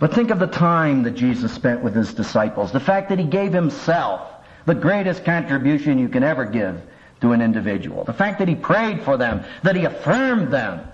But 0.04 0.14
think 0.14 0.32
of 0.32 0.39
the 0.39 0.47
time 0.47 1.04
that 1.04 1.12
Jesus 1.12 1.54
spent 1.54 1.82
with 1.82 1.95
his 1.95 2.14
disciples. 2.14 2.74
The 2.74 2.80
fact 2.82 3.08
that 3.08 3.20
he 3.20 3.24
gave 3.24 3.54
himself, 3.54 4.30
the 4.66 4.76
greatest 4.76 5.24
contribution 5.24 5.97
you 5.97 6.10
can 6.10 6.26
ever 6.26 6.43
give 6.43 6.82
to 7.22 7.32
an 7.32 7.41
individual. 7.41 8.04
The 8.04 8.12
fact 8.12 8.39
that 8.39 8.49
he 8.49 8.56
prayed 8.56 9.01
for 9.04 9.16
them, 9.16 9.45
that 9.64 9.78
he 9.78 9.86
affirmed 9.86 10.51
them. 10.51 10.86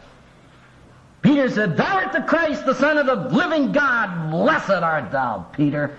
Peter 1.24 1.50
said, 1.50 1.76
Thou 1.76 1.92
art 1.92 2.14
the 2.14 2.22
Christ, 2.22 2.68
the 2.68 2.76
Son 2.76 3.00
of 3.00 3.08
the 3.08 3.36
living 3.36 3.72
God. 3.72 4.30
Blessed 4.30 4.70
art 4.70 5.12
thou, 5.12 5.48
Peter. 5.54 5.98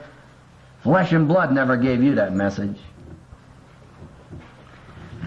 Flesh 0.84 1.10
and 1.10 1.26
blood 1.26 1.52
never 1.52 1.76
gave 1.76 2.04
you 2.04 2.14
that 2.14 2.32
message. 2.32 2.78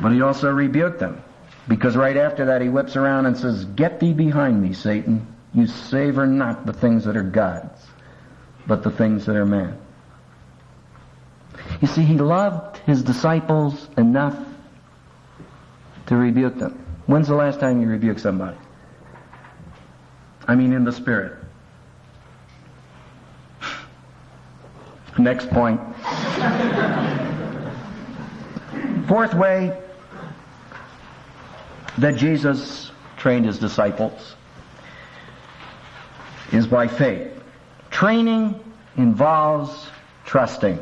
But 0.02 0.14
he 0.14 0.22
also 0.22 0.50
rebuked 0.50 1.00
them. 1.00 1.22
Because 1.68 1.98
right 1.98 2.16
after 2.16 2.46
that 2.46 2.62
he 2.62 2.70
whips 2.70 2.96
around 2.96 3.26
and 3.26 3.38
says, 3.38 3.66
Get 3.66 4.00
thee 4.00 4.14
behind 4.14 4.62
me, 4.62 4.72
Satan. 4.72 5.33
You 5.54 5.68
savor 5.68 6.26
not 6.26 6.66
the 6.66 6.74
things 6.74 7.06
that 7.06 7.16
are 7.16 7.24
God's, 7.24 7.86
but 8.66 8.84
the 8.84 8.89
things 8.89 9.26
that 9.28 9.36
are 9.36 9.45
man. 9.45 9.78
You 11.82 11.88
see, 11.88 12.01
he 12.01 12.18
loved 12.18 12.78
his 12.78 13.04
disciples 13.04 13.88
enough 13.97 14.38
to 16.08 16.16
rebuke 16.16 16.58
them. 16.58 16.84
When's 17.06 17.28
the 17.28 17.36
last 17.36 17.60
time 17.60 17.82
you 17.82 17.88
rebuked 17.88 18.20
somebody? 18.20 18.58
I 20.47 20.56
mean 20.56 20.74
in 20.74 20.84
the 20.84 20.91
spirit. 20.91 21.38
Next 25.18 25.49
point. 25.49 25.80
Fourth 29.08 29.34
way 29.36 29.80
that 31.99 32.16
Jesus 32.16 32.91
trained 33.18 33.45
his 33.45 33.60
disciples 33.60 34.36
is 36.54 36.68
by 36.68 36.88
faith. 36.88 37.32
Training 37.89 38.60
involves 38.95 39.88
trusting. 40.26 40.80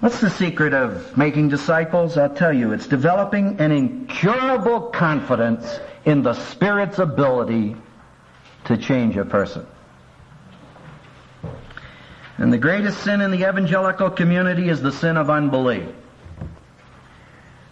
What's 0.00 0.20
the 0.20 0.30
secret 0.30 0.74
of 0.74 1.16
making 1.16 1.48
disciples? 1.48 2.16
I'll 2.16 2.34
tell 2.34 2.52
you, 2.52 2.72
it's 2.72 2.86
developing 2.86 3.60
an 3.60 3.72
incurable 3.72 4.80
confidence 4.80 5.80
in 6.04 6.22
the 6.22 6.34
Spirit's 6.34 6.98
ability 6.98 7.74
to 8.66 8.76
change 8.76 9.16
a 9.16 9.24
person. 9.24 9.66
And 12.36 12.52
the 12.52 12.58
greatest 12.58 13.02
sin 13.02 13.20
in 13.20 13.32
the 13.32 13.48
evangelical 13.48 14.10
community 14.10 14.68
is 14.68 14.80
the 14.80 14.92
sin 14.92 15.16
of 15.16 15.28
unbelief. 15.28 15.88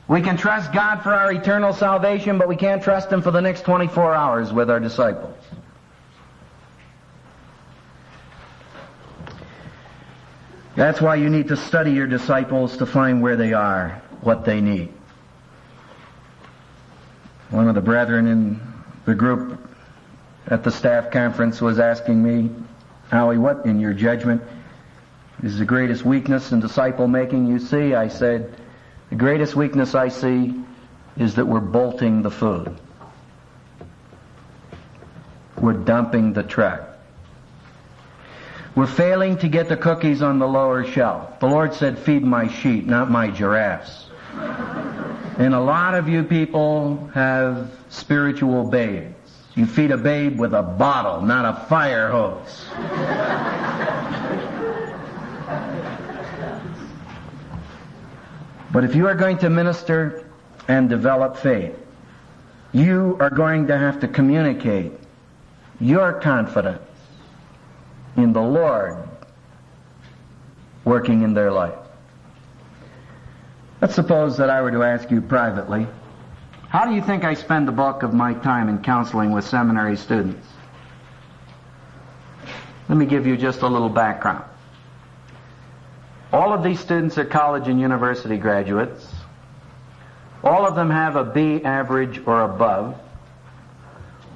We 0.08 0.22
can 0.22 0.36
trust 0.36 0.72
God 0.72 1.02
for 1.02 1.12
our 1.12 1.32
eternal 1.32 1.72
salvation, 1.72 2.38
but 2.38 2.46
we 2.46 2.56
can't 2.56 2.82
trust 2.82 3.10
Him 3.10 3.22
for 3.22 3.32
the 3.32 3.40
next 3.40 3.62
24 3.62 4.14
hours 4.14 4.52
with 4.52 4.70
our 4.70 4.78
disciples. 4.78 5.36
That's 10.76 11.00
why 11.00 11.16
you 11.16 11.30
need 11.30 11.48
to 11.48 11.56
study 11.56 11.92
your 11.92 12.06
disciples 12.06 12.76
to 12.76 12.86
find 12.86 13.22
where 13.22 13.36
they 13.36 13.52
are, 13.52 14.02
what 14.20 14.44
they 14.44 14.60
need. 14.60 14.92
One 17.50 17.68
of 17.68 17.74
the 17.74 17.80
brethren 17.80 18.26
in 18.26 18.60
the 19.06 19.14
group 19.14 19.58
at 20.48 20.62
the 20.62 20.70
staff 20.70 21.10
conference 21.10 21.60
was 21.60 21.78
asking 21.78 22.22
me, 22.22 22.50
Howie, 23.10 23.38
what 23.38 23.64
in 23.66 23.80
your 23.80 23.94
judgment 23.94 24.42
is 25.42 25.58
the 25.58 25.64
greatest 25.64 26.04
weakness 26.04 26.52
in 26.52 26.60
disciple 26.60 27.08
making 27.08 27.46
you 27.46 27.58
see? 27.58 27.94
I 27.94 28.08
said, 28.08 28.54
the 29.10 29.16
greatest 29.16 29.54
weakness 29.54 29.94
I 29.94 30.08
see 30.08 30.54
is 31.16 31.36
that 31.36 31.46
we're 31.46 31.60
bolting 31.60 32.22
the 32.22 32.30
food. 32.30 32.76
We're 35.58 35.72
dumping 35.72 36.32
the 36.32 36.42
truck. 36.42 36.82
We're 38.74 38.86
failing 38.86 39.38
to 39.38 39.48
get 39.48 39.68
the 39.68 39.76
cookies 39.76 40.20
on 40.20 40.38
the 40.38 40.46
lower 40.46 40.84
shelf. 40.84 41.40
The 41.40 41.46
Lord 41.46 41.72
said, 41.72 41.98
feed 41.98 42.22
my 42.22 42.48
sheep, 42.48 42.84
not 42.84 43.10
my 43.10 43.30
giraffes. 43.30 44.10
and 44.34 45.54
a 45.54 45.60
lot 45.60 45.94
of 45.94 46.08
you 46.10 46.24
people 46.24 47.08
have 47.14 47.70
spiritual 47.88 48.68
babes. 48.68 49.14
You 49.54 49.64
feed 49.64 49.92
a 49.92 49.96
babe 49.96 50.38
with 50.38 50.52
a 50.52 50.62
bottle, 50.62 51.22
not 51.22 51.46
a 51.46 51.66
fire 51.66 52.10
hose. 52.10 52.66
But 58.72 58.84
if 58.84 58.94
you 58.94 59.06
are 59.06 59.14
going 59.14 59.38
to 59.38 59.50
minister 59.50 60.28
and 60.68 60.88
develop 60.88 61.36
faith, 61.36 61.74
you 62.72 63.16
are 63.20 63.30
going 63.30 63.68
to 63.68 63.78
have 63.78 64.00
to 64.00 64.08
communicate 64.08 64.92
your 65.80 66.20
confidence 66.20 66.82
in 68.16 68.32
the 68.32 68.42
Lord 68.42 68.96
working 70.84 71.22
in 71.22 71.34
their 71.34 71.50
life. 71.50 71.78
Let's 73.80 73.94
suppose 73.94 74.38
that 74.38 74.50
I 74.50 74.62
were 74.62 74.70
to 74.70 74.82
ask 74.82 75.10
you 75.10 75.20
privately, 75.20 75.86
how 76.68 76.86
do 76.86 76.94
you 76.94 77.02
think 77.02 77.24
I 77.24 77.34
spend 77.34 77.68
the 77.68 77.72
bulk 77.72 78.02
of 78.02 78.12
my 78.12 78.34
time 78.34 78.68
in 78.68 78.82
counseling 78.82 79.32
with 79.32 79.44
seminary 79.44 79.96
students? 79.96 80.46
Let 82.88 82.98
me 82.98 83.06
give 83.06 83.26
you 83.26 83.36
just 83.36 83.62
a 83.62 83.66
little 83.66 83.88
background. 83.88 84.44
All 86.36 86.52
of 86.52 86.62
these 86.62 86.80
students 86.80 87.16
are 87.16 87.24
college 87.24 87.66
and 87.66 87.80
university 87.80 88.36
graduates. 88.36 89.10
All 90.44 90.66
of 90.66 90.74
them 90.74 90.90
have 90.90 91.16
a 91.16 91.24
B 91.24 91.64
average 91.64 92.20
or 92.26 92.42
above. 92.42 92.94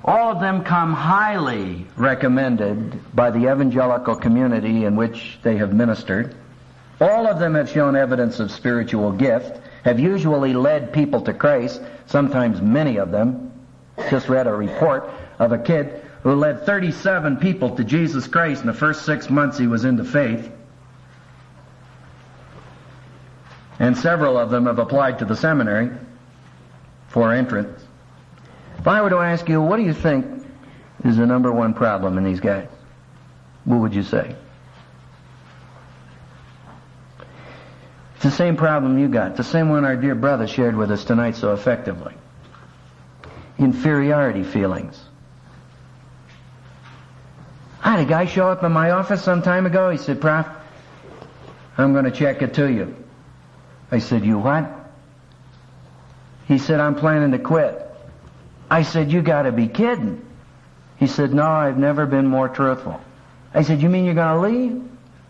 All 0.02 0.32
of 0.32 0.40
them 0.40 0.64
come 0.64 0.94
highly 0.94 1.86
recommended 1.98 3.14
by 3.14 3.30
the 3.30 3.52
evangelical 3.52 4.16
community 4.16 4.86
in 4.86 4.96
which 4.96 5.38
they 5.42 5.58
have 5.58 5.74
ministered. 5.74 6.34
All 7.02 7.26
of 7.26 7.38
them 7.38 7.54
have 7.54 7.68
shown 7.68 7.94
evidence 7.94 8.40
of 8.40 8.50
spiritual 8.50 9.12
gift, 9.12 9.60
have 9.84 10.00
usually 10.00 10.54
led 10.54 10.94
people 10.94 11.20
to 11.20 11.34
Christ, 11.34 11.82
sometimes 12.06 12.62
many 12.62 12.96
of 12.96 13.10
them. 13.10 13.52
Just 14.08 14.30
read 14.30 14.46
a 14.46 14.54
report 14.54 15.10
of 15.38 15.52
a 15.52 15.58
kid 15.58 16.02
who 16.22 16.34
led 16.34 16.64
37 16.64 17.36
people 17.36 17.76
to 17.76 17.84
Jesus 17.84 18.26
Christ 18.26 18.62
in 18.62 18.68
the 18.68 18.72
first 18.72 19.04
six 19.04 19.28
months 19.28 19.58
he 19.58 19.66
was 19.66 19.84
into 19.84 20.04
faith. 20.04 20.50
And 23.80 23.96
several 23.96 24.36
of 24.36 24.50
them 24.50 24.66
have 24.66 24.78
applied 24.78 25.18
to 25.18 25.24
the 25.24 25.34
seminary 25.34 25.90
for 27.08 27.32
entrance. 27.32 27.82
If 28.78 28.86
I 28.86 29.00
were 29.00 29.10
to 29.10 29.16
ask 29.16 29.48
you, 29.48 29.60
what 29.60 29.78
do 29.78 29.82
you 29.82 29.94
think 29.94 30.44
is 31.02 31.16
the 31.16 31.26
number 31.26 31.50
one 31.50 31.72
problem 31.72 32.18
in 32.18 32.24
these 32.24 32.40
guys? 32.40 32.68
What 33.64 33.80
would 33.80 33.94
you 33.94 34.02
say? 34.02 34.36
It's 38.14 38.24
the 38.24 38.30
same 38.30 38.56
problem 38.56 38.98
you 38.98 39.08
got. 39.08 39.36
The 39.36 39.44
same 39.44 39.70
one 39.70 39.86
our 39.86 39.96
dear 39.96 40.14
brother 40.14 40.46
shared 40.46 40.76
with 40.76 40.90
us 40.90 41.04
tonight 41.04 41.36
so 41.36 41.54
effectively. 41.54 42.14
Inferiority 43.58 44.44
feelings. 44.44 45.02
I 47.82 47.92
had 47.92 48.00
a 48.00 48.04
guy 48.04 48.26
show 48.26 48.48
up 48.48 48.62
in 48.62 48.72
my 48.72 48.90
office 48.90 49.22
some 49.22 49.40
time 49.40 49.64
ago. 49.64 49.88
He 49.88 49.96
said, 49.96 50.20
Prof, 50.20 50.46
I'm 51.78 51.94
going 51.94 52.04
to 52.04 52.10
check 52.10 52.42
it 52.42 52.52
to 52.54 52.70
you. 52.70 52.99
I 53.90 53.98
said, 53.98 54.24
you 54.24 54.38
what? 54.38 54.70
He 56.46 56.58
said, 56.58 56.80
I'm 56.80 56.94
planning 56.94 57.32
to 57.32 57.38
quit. 57.38 57.86
I 58.70 58.82
said, 58.82 59.10
you 59.10 59.22
gotta 59.22 59.52
be 59.52 59.66
kidding. 59.66 60.24
He 60.98 61.06
said, 61.06 61.32
no, 61.32 61.46
I've 61.46 61.78
never 61.78 62.06
been 62.06 62.26
more 62.26 62.48
truthful. 62.48 63.00
I 63.52 63.62
said, 63.62 63.82
you 63.82 63.88
mean 63.88 64.04
you're 64.04 64.14
gonna 64.14 64.40
leave? 64.40 64.82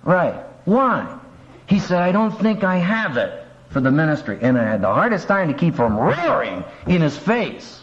Right. 0.02 0.34
Why? 0.64 1.18
He 1.66 1.78
said, 1.78 2.02
I 2.02 2.12
don't 2.12 2.32
think 2.32 2.64
I 2.64 2.76
have 2.76 3.16
it 3.16 3.44
for 3.70 3.80
the 3.80 3.90
ministry. 3.90 4.38
And 4.42 4.58
I 4.58 4.64
had 4.64 4.82
the 4.82 4.92
hardest 4.92 5.28
time 5.28 5.48
to 5.48 5.54
keep 5.54 5.74
from 5.74 5.96
roaring 5.96 6.64
in 6.86 7.00
his 7.00 7.16
face. 7.16 7.80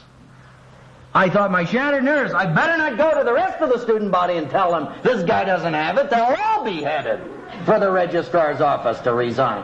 I 1.13 1.30
thought 1.30 1.51
my 1.51 1.65
shattered 1.65 2.03
nerves, 2.03 2.34
I 2.34 2.45
better 2.45 2.78
not 2.78 2.97
go 2.97 3.17
to 3.17 3.23
the 3.23 3.34
rest 3.34 3.61
of 3.61 3.69
the 3.69 3.80
student 3.80 4.11
body 4.11 4.38
and 4.38 4.49
tell 4.51 4.71
them 4.71 4.93
this 5.01 5.23
guy 5.23 5.45
doesn't 5.45 5.73
have 5.73 5.97
it. 5.97 6.11
They'll 6.11 6.36
all 6.43 6.63
be 6.63 6.84
headed 6.84 7.21
for 7.65 7.80
the 7.80 7.89
registrar's 7.89 8.61
office 8.61 8.99
to 8.99 9.13
resign. 9.13 9.63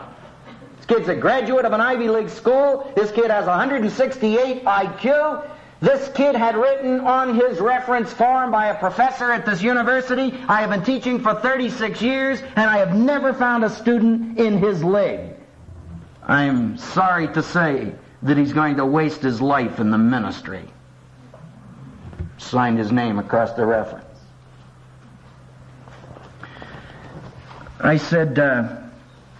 This 0.84 0.98
kid's 0.98 1.08
a 1.08 1.14
graduate 1.14 1.64
of 1.64 1.72
an 1.72 1.80
Ivy 1.80 2.08
League 2.08 2.28
school. 2.28 2.92
This 2.94 3.10
kid 3.10 3.30
has 3.30 3.46
168 3.46 4.64
IQ. 4.64 5.50
This 5.80 6.10
kid 6.14 6.36
had 6.36 6.56
written 6.56 7.00
on 7.00 7.34
his 7.34 7.58
reference 7.58 8.12
form 8.12 8.50
by 8.50 8.66
a 8.66 8.78
professor 8.78 9.32
at 9.32 9.46
this 9.46 9.62
university, 9.62 10.34
I 10.46 10.60
have 10.60 10.68
been 10.68 10.84
teaching 10.84 11.20
for 11.20 11.34
36 11.36 12.02
years 12.02 12.42
and 12.42 12.68
I 12.68 12.78
have 12.78 12.94
never 12.94 13.32
found 13.32 13.64
a 13.64 13.70
student 13.70 14.38
in 14.38 14.58
his 14.58 14.84
league. 14.84 15.30
I'm 16.22 16.76
sorry 16.76 17.28
to 17.28 17.42
say 17.42 17.94
that 18.22 18.36
he's 18.36 18.52
going 18.52 18.76
to 18.76 18.84
waste 18.84 19.22
his 19.22 19.40
life 19.40 19.80
in 19.80 19.90
the 19.90 19.98
ministry. 19.98 20.64
Signed 22.36 22.78
his 22.78 22.92
name 22.92 23.18
across 23.18 23.52
the 23.54 23.64
reference. 23.64 24.04
I 27.80 27.96
said, 27.96 28.38
uh, 28.38 28.76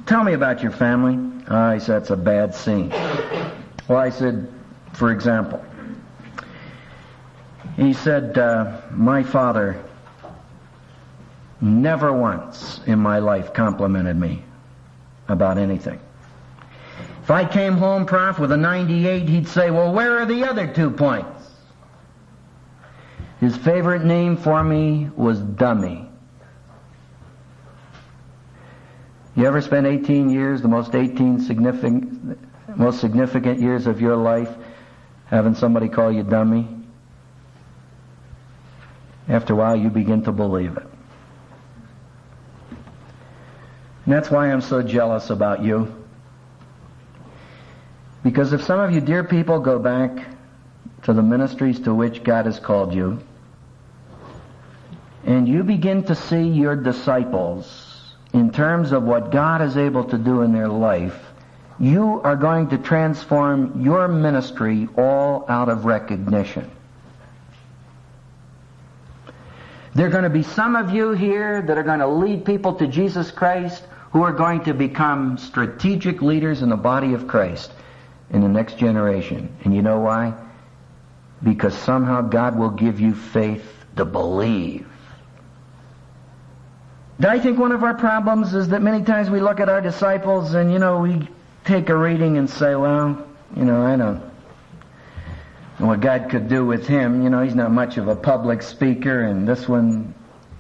tell 0.07 0.25
me 0.25 0.33
about 0.33 0.63
your 0.63 0.73
family. 0.73 1.34
I 1.49 1.79
said, 1.79 2.03
that's 2.03 2.11
a 2.11 2.17
bad 2.17 2.55
scene. 2.55 2.91
Well, 3.89 3.99
I 3.99 4.11
said, 4.11 4.51
for 4.95 5.13
example, 5.13 5.65
he 7.77 7.93
said, 7.93 8.39
uh, 8.39 8.81
my 8.91 9.23
father 9.23 9.83
never 11.61 12.13
once 12.13 12.81
in 12.87 12.99
my 12.99 13.19
life 13.19 13.53
complimented 13.53 14.17
me 14.17 14.43
about 15.29 15.59
anything. 15.59 16.01
If 17.23 17.31
I 17.31 17.45
came 17.47 17.75
home, 17.75 18.05
Prof, 18.07 18.39
with 18.39 18.53
a 18.53 18.57
98, 18.57 19.29
he'd 19.29 19.49
say, 19.49 19.71
well, 19.71 19.93
where 19.93 20.19
are 20.19 20.27
the 20.27 20.45
other 20.45 20.67
two 20.67 20.91
points? 20.91 21.51
His 23.41 23.57
favorite 23.57 24.05
name 24.05 24.37
for 24.37 24.63
me 24.63 25.11
was 25.17 25.41
Dummy. 25.41 26.09
You 29.37 29.47
ever 29.47 29.61
spend 29.61 29.87
18 29.87 30.31
years, 30.31 30.63
the 30.63 30.69
most 30.69 30.95
18 30.95 31.41
significant, 31.41 32.39
most 32.77 33.01
significant 33.01 33.61
years 33.61 33.87
of 33.87 34.01
your 34.01 34.17
life, 34.17 34.55
having 35.27 35.57
somebody 35.57 35.89
call 35.89 36.13
you 36.13 36.23
dummy? 36.23 36.69
After 39.29 39.55
a 39.55 39.57
while, 39.57 39.77
you 39.77 39.91
begin 39.91 40.23
to 40.25 40.33
believe 40.33 40.77
it. 40.77 40.87
And 44.05 44.13
that's 44.15 44.31
why 44.31 44.53
I'm 44.53 44.61
so 44.61 44.83
jealous 44.83 45.31
about 45.31 45.65
you. 45.65 45.93
Because 48.23 48.53
if 48.53 48.63
some 48.63 48.79
of 48.79 48.93
you 48.93 49.01
dear 49.01 49.25
people 49.25 49.61
go 49.61 49.79
back 49.79 50.29
to 51.03 51.13
the 51.13 51.23
ministries 51.23 51.81
to 51.81 51.95
which 51.95 52.23
God 52.23 52.47
has 52.47 52.61
called 52.61 52.95
you, 52.95 53.19
and 55.25 55.49
you 55.49 55.65
begin 55.65 56.05
to 56.05 56.15
see 56.15 56.43
your 56.43 56.77
disciples 56.77 57.84
in 58.35 58.51
terms 58.51 58.91
of 58.91 59.05
what 59.05 59.31
God 59.31 59.63
is 59.63 59.77
able 59.77 60.05
to 60.07 60.19
do 60.19 60.43
in 60.43 60.53
their 60.53 60.69
life, 60.69 61.17
you 61.79 62.21
are 62.23 62.35
going 62.35 62.69
to 62.71 62.79
transform 62.79 63.81
your 63.81 64.09
ministry 64.09 64.89
all 64.99 65.47
out 65.49 65.69
of 65.69 65.85
recognition. 65.85 66.69
There 69.95 70.09
are 70.09 70.11
going 70.11 70.25
to 70.25 70.31
be 70.31 70.43
some 70.43 70.75
of 70.75 70.91
you 70.91 71.13
here 71.13 71.63
that 71.63 71.79
are 71.79 71.85
going 71.85 72.01
to 72.01 72.09
lead 72.09 72.45
people 72.45 72.75
to 72.75 72.89
Jesus 72.89 73.31
Christ 73.31 73.85
who 74.11 74.25
are 74.25 74.33
going 74.33 74.65
to 74.65 74.75
become 74.75 75.39
strategic 75.39 76.21
leaders 76.21 76.63
in 76.63 76.69
the 76.69 76.77
body 76.77 77.15
of 77.15 77.29
Christ 77.29 77.71
in 78.31 78.41
the 78.41 78.49
next 78.49 78.79
generation. 78.79 79.57
And 79.63 79.73
you 79.73 79.83
know 79.83 80.01
why? 80.01 80.35
Because 81.41 81.75
somehow 81.75 82.23
God 82.23 82.59
will 82.59 82.71
give 82.71 82.99
you 82.99 83.15
faith 83.15 83.65
to 83.95 84.05
believe. 84.05 84.89
I 87.21 87.39
think 87.39 87.59
one 87.59 87.73
of 87.73 87.85
our 87.85 87.95
problems 87.95 88.55
is 88.55 88.69
that 88.69 88.83
many 88.83 89.05
times 89.05 89.31
we 89.31 89.41
look 89.41 89.61
at 89.61 89.69
our 89.69 89.81
disciples 89.81 90.55
and, 90.55 90.73
you 90.73 90.79
know, 90.79 90.99
we 90.99 91.29
take 91.65 91.89
a 91.89 91.97
reading 91.97 92.39
and 92.39 92.51
say, 92.51 92.75
well, 92.75 93.27
you 93.57 93.65
know, 93.65 93.83
I 93.83 93.97
don't 93.97 94.21
know 95.79 95.87
what 95.87 96.01
God 96.01 96.29
could 96.29 96.49
do 96.49 96.67
with 96.67 96.87
him. 96.87 97.23
You 97.23 97.31
know, 97.31 97.43
he's 97.43 97.55
not 97.55 97.71
much 97.71 97.99
of 97.99 98.09
a 98.09 98.17
public 98.17 98.63
speaker 98.63 99.23
and 99.23 99.47
this 99.47 99.69
one, 99.69 100.15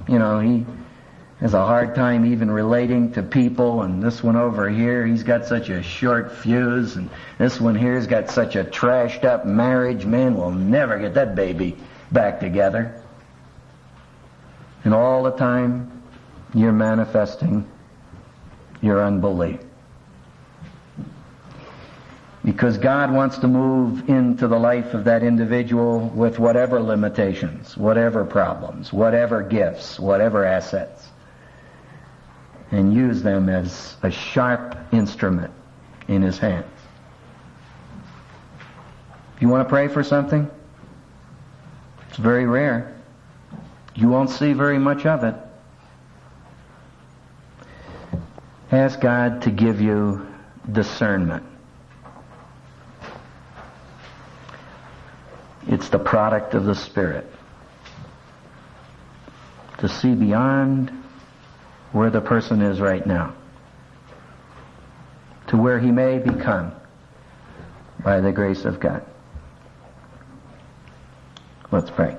you 0.08 0.18
know, 0.18 0.38
he 0.38 0.64
has 1.40 1.54
a 1.54 1.66
hard 1.66 1.94
time 1.94 2.24
even 2.24 2.50
relating 2.50 3.12
to 3.12 3.22
people 3.22 3.82
and 3.82 4.00
this 4.02 4.22
one 4.22 4.36
over 4.36 4.70
here, 4.70 5.04
he's 5.04 5.24
got 5.24 5.44
such 5.46 5.68
a 5.68 5.82
short 5.82 6.32
fuse 6.32 6.94
and 6.96 7.10
this 7.36 7.60
one 7.60 7.74
here's 7.74 8.06
got 8.06 8.30
such 8.30 8.54
a 8.54 8.64
trashed 8.64 9.24
up 9.24 9.44
marriage. 9.44 10.06
Man 10.06 10.36
we'll 10.36 10.52
never 10.52 11.00
get 11.00 11.14
that 11.14 11.34
baby 11.34 11.76
back 12.12 12.38
together. 12.38 13.02
And 14.84 14.94
all 14.94 15.24
the 15.24 15.32
time, 15.32 15.90
you're 16.54 16.72
manifesting 16.72 17.68
your 18.80 19.04
unbelief. 19.04 19.60
Because 22.44 22.76
God 22.76 23.10
wants 23.10 23.38
to 23.38 23.48
move 23.48 24.08
into 24.08 24.46
the 24.46 24.58
life 24.58 24.92
of 24.92 25.04
that 25.04 25.22
individual 25.22 26.10
with 26.10 26.38
whatever 26.38 26.80
limitations, 26.80 27.76
whatever 27.76 28.24
problems, 28.24 28.92
whatever 28.92 29.42
gifts, 29.42 29.98
whatever 29.98 30.44
assets, 30.44 31.08
and 32.70 32.92
use 32.92 33.22
them 33.22 33.48
as 33.48 33.96
a 34.02 34.10
sharp 34.10 34.76
instrument 34.92 35.52
in 36.06 36.20
His 36.20 36.38
hands. 36.38 36.66
You 39.40 39.48
want 39.48 39.66
to 39.66 39.68
pray 39.68 39.88
for 39.88 40.02
something? 40.02 40.50
It's 42.08 42.18
very 42.18 42.46
rare. 42.46 42.94
You 43.94 44.08
won't 44.08 44.30
see 44.30 44.52
very 44.52 44.78
much 44.78 45.06
of 45.06 45.24
it. 45.24 45.34
Ask 48.74 49.00
God 49.00 49.42
to 49.42 49.50
give 49.50 49.80
you 49.80 50.26
discernment. 50.70 51.44
It's 55.68 55.88
the 55.90 55.98
product 55.98 56.54
of 56.54 56.64
the 56.64 56.74
Spirit. 56.74 57.30
To 59.78 59.88
see 59.88 60.14
beyond 60.14 60.90
where 61.92 62.10
the 62.10 62.20
person 62.20 62.62
is 62.62 62.80
right 62.80 63.06
now. 63.06 63.34
To 65.48 65.56
where 65.56 65.78
he 65.78 65.90
may 65.92 66.18
become 66.18 66.72
by 68.02 68.20
the 68.20 68.32
grace 68.32 68.64
of 68.64 68.80
God. 68.80 69.04
Let's 71.70 71.90
pray. 71.90 72.16